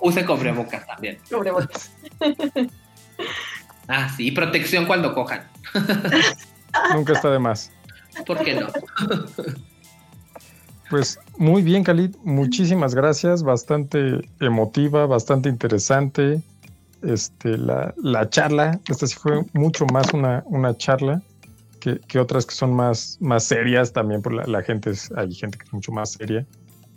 Use 0.00 0.24
cubrebocas 0.24 0.86
también. 0.86 1.18
Cubrebocas. 1.30 1.92
Ah, 3.88 4.08
sí, 4.08 4.30
protección 4.30 4.86
cuando 4.86 5.14
cojan. 5.14 5.42
Nunca 6.94 7.14
está 7.14 7.30
de 7.30 7.38
más. 7.38 7.72
¿Por 8.26 8.44
qué 8.44 8.54
no? 8.54 8.68
Pues 10.90 11.18
muy 11.36 11.62
bien, 11.62 11.84
Khalid. 11.84 12.14
Muchísimas 12.22 12.94
gracias. 12.94 13.42
Bastante 13.42 14.20
emotiva, 14.40 15.06
bastante 15.06 15.48
interesante. 15.48 16.42
Este, 17.02 17.56
la, 17.56 17.94
la 18.02 18.28
charla, 18.28 18.80
esta 18.88 19.06
sí 19.06 19.14
fue 19.14 19.44
mucho 19.52 19.86
más 19.86 20.12
una, 20.12 20.42
una 20.46 20.76
charla 20.76 21.22
que, 21.78 22.00
que, 22.00 22.18
otras 22.18 22.44
que 22.44 22.54
son 22.54 22.74
más, 22.74 23.18
más 23.20 23.44
serias 23.44 23.92
también, 23.92 24.20
por 24.20 24.34
la, 24.34 24.44
la 24.46 24.62
gente 24.62 24.90
es, 24.90 25.12
hay 25.12 25.32
gente 25.32 25.58
que 25.58 25.64
es 25.64 25.72
mucho 25.72 25.92
más 25.92 26.12
seria. 26.12 26.44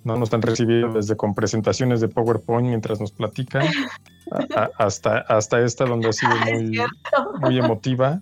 ¿No? 0.04 0.16
Nos 0.18 0.34
han 0.34 0.41
recibido 0.41 0.93
desde 0.93 1.16
con 1.16 1.34
presentaciones 1.36 2.02
de 2.02 2.08
PowerPoint 2.08 2.68
mientras 2.68 2.99
nos 2.99 3.12
platican, 3.12 3.68
hasta, 4.78 5.20
hasta 5.20 5.62
esta 5.62 5.86
donde 5.86 6.10
ha 6.10 6.14
sido 6.14 6.36
muy, 6.45 6.80
muy 7.41 7.60
emotiva. 7.60 8.22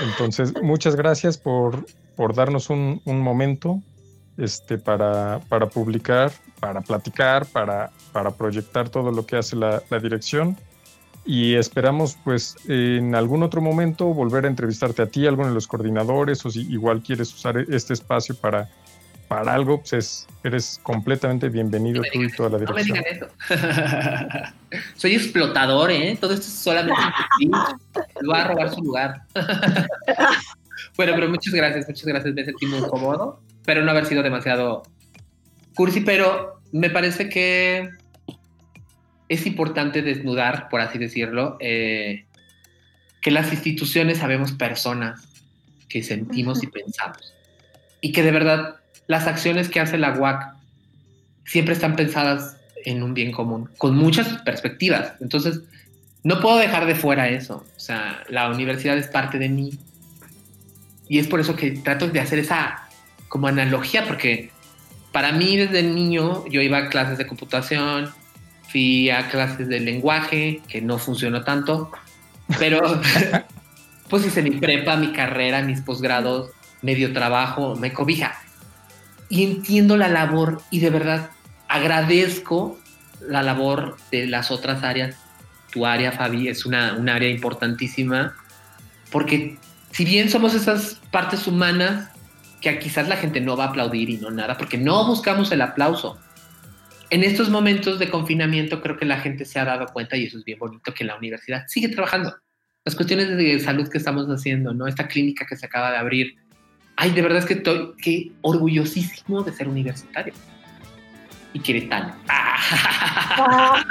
Entonces, 0.00 0.54
muchas 0.62 0.96
gracias 0.96 1.38
por, 1.38 1.84
por 2.16 2.34
darnos 2.34 2.70
un, 2.70 3.00
un 3.04 3.20
momento 3.20 3.80
este, 4.38 4.78
para, 4.78 5.40
para, 5.48 5.68
publicar, 5.68 6.32
para 6.58 6.80
platicar, 6.80 7.46
para, 7.46 7.90
para 8.12 8.30
proyectar 8.30 8.88
todo 8.88 9.10
lo 9.10 9.26
que 9.26 9.36
hace 9.36 9.56
la, 9.56 9.82
la 9.90 9.98
dirección 9.98 10.56
y 11.24 11.54
esperamos 11.54 12.16
pues 12.24 12.56
en 12.66 13.14
algún 13.14 13.42
otro 13.42 13.60
momento 13.60 14.06
volver 14.06 14.44
a 14.44 14.48
entrevistarte 14.48 15.02
a 15.02 15.06
ti, 15.06 15.26
alguno 15.26 15.48
de 15.48 15.54
los 15.54 15.68
coordinadores 15.68 16.44
o 16.44 16.50
si 16.50 16.62
igual 16.72 17.02
quieres 17.02 17.32
usar 17.32 17.58
este 17.68 17.92
espacio 17.92 18.34
para 18.34 18.70
para 19.32 19.54
algo, 19.54 19.82
pues 19.82 20.28
eres 20.44 20.78
completamente 20.82 21.48
bienvenido 21.48 22.02
tú 22.12 22.22
y 22.22 22.30
toda 22.32 22.50
la 22.50 22.58
dirección. 22.58 22.98
No 22.98 23.02
me 23.02 23.10
digan 23.10 23.28
eso. 23.48 24.52
Soy 24.96 25.14
explotador, 25.14 25.90
¿eh? 25.90 26.18
Todo 26.20 26.34
esto 26.34 26.48
es 26.48 26.52
solamente 26.52 27.00
un 27.42 28.30
va 28.30 28.42
a 28.42 28.48
robar 28.48 28.68
su 28.74 28.82
lugar. 28.82 29.22
bueno, 30.98 31.12
pero 31.14 31.30
muchas 31.30 31.54
gracias, 31.54 31.88
muchas 31.88 32.04
gracias. 32.04 32.34
Me 32.34 32.44
sentí 32.44 32.66
muy 32.66 32.82
cómodo. 32.82 33.40
Espero 33.56 33.82
no 33.82 33.92
haber 33.92 34.04
sido 34.04 34.22
demasiado 34.22 34.82
cursi, 35.74 36.02
pero 36.02 36.60
me 36.70 36.90
parece 36.90 37.30
que 37.30 37.88
es 39.30 39.46
importante 39.46 40.02
desnudar, 40.02 40.68
por 40.68 40.82
así 40.82 40.98
decirlo, 40.98 41.56
eh, 41.58 42.26
que 43.22 43.30
las 43.30 43.50
instituciones 43.50 44.18
sabemos 44.18 44.52
personas 44.52 45.26
que 45.88 46.02
sentimos 46.02 46.62
y 46.62 46.66
pensamos. 46.66 47.32
Y 48.02 48.12
que 48.12 48.22
de 48.22 48.30
verdad 48.30 48.81
las 49.06 49.26
acciones 49.26 49.68
que 49.68 49.80
hace 49.80 49.98
la 49.98 50.18
UAC 50.18 50.54
siempre 51.44 51.74
están 51.74 51.96
pensadas 51.96 52.56
en 52.84 53.02
un 53.02 53.14
bien 53.14 53.32
común, 53.32 53.68
con 53.78 53.96
muchas 53.96 54.28
perspectivas. 54.42 55.14
Entonces, 55.20 55.60
no 56.24 56.40
puedo 56.40 56.58
dejar 56.58 56.86
de 56.86 56.94
fuera 56.94 57.28
eso. 57.28 57.64
O 57.76 57.80
sea, 57.80 58.22
la 58.28 58.48
universidad 58.48 58.96
es 58.96 59.08
parte 59.08 59.38
de 59.38 59.48
mí. 59.48 59.78
Y 61.08 61.18
es 61.18 61.26
por 61.26 61.40
eso 61.40 61.56
que 61.56 61.72
trato 61.72 62.08
de 62.08 62.20
hacer 62.20 62.38
esa 62.38 62.88
como 63.28 63.48
analogía, 63.48 64.04
porque 64.06 64.50
para 65.10 65.32
mí 65.32 65.56
desde 65.56 65.82
niño 65.82 66.44
yo 66.48 66.60
iba 66.60 66.78
a 66.78 66.88
clases 66.88 67.18
de 67.18 67.26
computación, 67.26 68.10
fui 68.68 69.10
a 69.10 69.28
clases 69.28 69.68
de 69.68 69.80
lenguaje, 69.80 70.60
que 70.68 70.80
no 70.80 70.98
funcionó 70.98 71.42
tanto, 71.42 71.90
pero 72.58 72.80
pues 74.08 74.26
hice 74.26 74.42
mi 74.42 74.52
prepa, 74.52 74.96
mi 74.96 75.12
carrera, 75.12 75.62
mis 75.62 75.80
posgrados, 75.80 76.50
medio 76.80 77.12
trabajo, 77.12 77.76
me 77.76 77.92
cobija. 77.92 78.38
Y 79.32 79.44
entiendo 79.44 79.96
la 79.96 80.08
labor 80.08 80.60
y 80.70 80.80
de 80.80 80.90
verdad 80.90 81.30
agradezco 81.66 82.78
la 83.26 83.42
labor 83.42 83.96
de 84.10 84.26
las 84.26 84.50
otras 84.50 84.82
áreas 84.82 85.16
tu 85.70 85.86
área, 85.86 86.12
Fabi, 86.12 86.48
es 86.48 86.66
una, 86.66 86.92
un 86.98 87.08
área 87.08 87.30
importantísima, 87.30 88.36
porque 89.10 89.56
si 89.90 90.04
bien 90.04 90.28
somos 90.28 90.54
esas 90.54 91.00
partes 91.10 91.46
humanas 91.46 92.10
que 92.60 92.78
quizás 92.78 93.08
la 93.08 93.16
gente 93.16 93.40
no 93.40 93.56
va 93.56 93.64
a 93.64 93.68
aplaudir 93.68 94.10
y 94.10 94.18
no 94.18 94.30
nada, 94.30 94.58
porque 94.58 94.76
no 94.76 95.06
buscamos 95.06 95.50
el 95.50 95.62
aplauso. 95.62 96.20
En 97.08 97.24
estos 97.24 97.48
momentos 97.48 97.98
de 97.98 98.10
confinamiento 98.10 98.82
creo 98.82 98.98
que 98.98 99.06
la 99.06 99.18
gente 99.18 99.46
se 99.46 99.58
ha 99.58 99.64
dado 99.64 99.86
cuenta, 99.86 100.18
y 100.18 100.26
eso 100.26 100.36
es 100.36 100.44
bien 100.44 100.58
bonito, 100.58 100.92
que 100.92 101.04
la 101.04 101.16
universidad 101.16 101.64
sigue 101.68 101.88
trabajando. 101.88 102.36
Las 102.84 102.94
cuestiones 102.94 103.28
de 103.36 103.58
salud 103.60 103.88
que 103.88 103.96
estamos 103.96 104.26
haciendo, 104.26 104.74
¿no? 104.74 104.86
Esta 104.86 105.08
clínica 105.08 105.46
que 105.46 105.56
se 105.56 105.64
acaba 105.64 105.90
de 105.90 105.96
abrir. 105.96 106.36
Ay, 106.96 107.12
de 107.12 107.22
verdad 107.22 107.38
es 107.38 107.46
que 107.46 107.54
estoy 107.54 107.92
qué 108.02 108.32
orgullosísimo 108.42 109.42
de 109.42 109.52
ser 109.52 109.68
universitario 109.68 110.34
y 111.52 111.60
queretano. 111.60 112.14
Ah. 112.28 113.84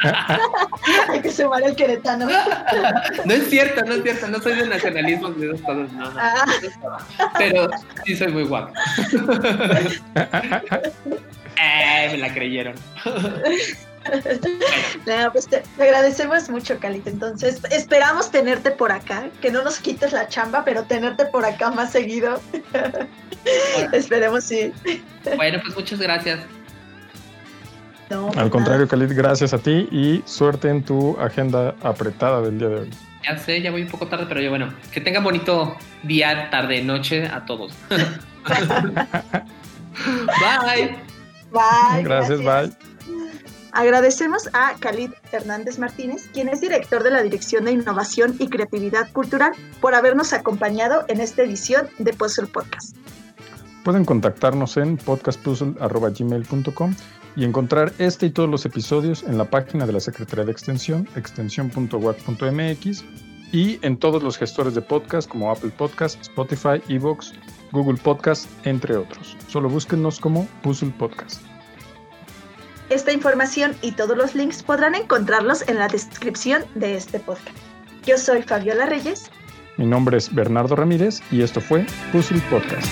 Hay 1.09 1.22
que 1.22 1.32
sumar 1.32 1.64
el 1.64 1.76
queretano. 1.76 2.28
No 3.26 3.34
es 3.34 3.49
cierto, 3.49 3.84
no 3.86 3.93
es 3.95 4.03
cierto, 4.03 4.28
no 4.28 4.39
soy 4.39 4.55
de 4.55 4.68
nacionalismo 4.68 5.30
de 5.30 5.47
dos 5.47 5.62
cosas, 5.62 5.91
no, 5.93 6.12
no. 6.12 6.20
Ah. 6.20 6.45
Pero 7.38 7.70
sí 8.05 8.16
soy 8.16 8.32
muy 8.32 8.43
guapo. 8.43 8.74
Eh, 11.64 12.09
me 12.12 12.18
la 12.18 12.34
creyeron. 12.34 12.74
No, 15.05 15.32
pues 15.32 15.47
te, 15.47 15.62
agradecemos 15.80 16.49
mucho, 16.49 16.80
Calita. 16.80 17.09
Entonces, 17.09 17.62
esperamos 17.70 18.32
tenerte 18.32 18.72
por 18.72 18.91
acá, 18.91 19.30
que 19.41 19.51
no 19.51 19.62
nos 19.64 19.80
quites 19.80 20.12
la 20.12 20.28
chamba, 20.28 20.64
pero 20.66 20.84
tenerte 20.84 21.26
por 21.26 21.45
acá 21.45 21.70
más 21.70 21.91
seguido. 21.91 22.41
Esperemos 23.93 24.45
sí. 24.45 24.74
Bueno, 25.36 25.59
pues 25.64 25.76
muchas 25.76 25.99
gracias. 25.99 26.39
Al 28.36 28.49
contrario, 28.49 28.88
Khalid, 28.88 29.16
gracias 29.16 29.53
a 29.53 29.57
ti 29.57 29.88
y 29.91 30.22
suerte 30.26 30.70
en 30.70 30.84
tu 30.84 31.18
agenda 31.20 31.76
apretada 31.82 32.41
del 32.41 32.59
día 32.59 32.70
de 32.70 32.76
hoy. 32.76 32.89
Ya 33.24 33.38
sé, 33.38 33.62
ya 33.62 33.72
voy 33.72 33.84
un 33.84 33.88
poco 33.88 34.07
tarde, 34.07 34.26
pero 34.28 34.41
yo 34.41 34.49
bueno, 34.49 34.74
que 34.91 34.99
tengan 34.99 35.24
bonito 35.24 35.78
día, 36.03 36.49
tarde, 36.49 36.84
noche 36.84 37.28
a 37.28 37.45
todos. 37.45 37.74
bye. 37.89 38.03
Bye. 41.51 42.03
Gracias, 42.03 42.39
bye. 42.39 42.72
Agradecemos 43.74 44.49
a 44.53 44.74
Khalid 44.80 45.12
Hernández 45.32 45.80
Martínez, 45.80 46.28
quien 46.34 46.49
es 46.49 46.59
director 46.59 47.03
de 47.03 47.12
la 47.12 47.24
Dirección 47.24 47.64
de 47.66 47.72
Innovación 47.72 48.36
y 48.38 48.49
Creatividad 48.49 49.09
Cultural, 49.12 49.53
por 49.80 49.95
habernos 49.95 50.34
acompañado 50.34 51.05
en 51.07 51.22
esta 51.22 51.43
edición 51.43 51.88
de 51.97 52.12
Puzzle 52.12 52.47
Podcast. 52.47 52.97
Pueden 53.84 54.03
contactarnos 54.03 54.76
en 54.78 54.97
podcastpuzzle.gmail.com 54.97 56.95
y 57.36 57.45
encontrar 57.45 57.93
este 57.97 58.27
y 58.27 58.29
todos 58.29 58.49
los 58.49 58.65
episodios 58.65 59.23
en 59.23 59.38
la 59.38 59.45
página 59.45 59.86
de 59.86 59.93
la 59.93 59.99
Secretaría 59.99 60.45
de 60.45 60.51
Extensión, 60.51 61.07
extensión.wac.mx 61.15 63.03
y 63.51 63.79
en 63.82 63.97
todos 63.97 64.23
los 64.23 64.38
gestores 64.38 64.75
de 64.75 64.82
podcast 64.82 65.29
como 65.29 65.51
Apple 65.51 65.71
Podcast, 65.77 66.19
Spotify, 66.21 66.82
Evox, 66.88 67.34
Google 67.71 67.99
Podcast, 68.01 68.49
entre 68.65 68.95
otros. 68.95 69.36
Solo 69.47 69.69
búsquennos 69.69 70.19
como 70.19 70.47
Puzzle 70.61 70.93
Podcast. 70.97 71.41
Esta 72.89 73.13
información 73.13 73.73
y 73.82 73.93
todos 73.93 74.17
los 74.17 74.36
links 74.36 74.63
podrán 74.63 74.95
encontrarlos 74.95 75.67
en 75.69 75.79
la 75.79 75.88
descripción 75.88 76.63
de 76.75 76.97
este 76.97 77.19
podcast. 77.19 77.57
Yo 78.05 78.17
soy 78.17 78.41
Fabiola 78.41 78.86
Reyes. 78.86 79.32
Mi 79.77 79.86
nombre 79.86 80.17
es 80.17 80.34
Bernardo 80.34 80.75
Ramírez 80.75 81.21
y 81.32 81.41
esto 81.41 81.61
fue 81.61 81.86
Puzzle 82.11 82.41
Podcast. 82.49 82.88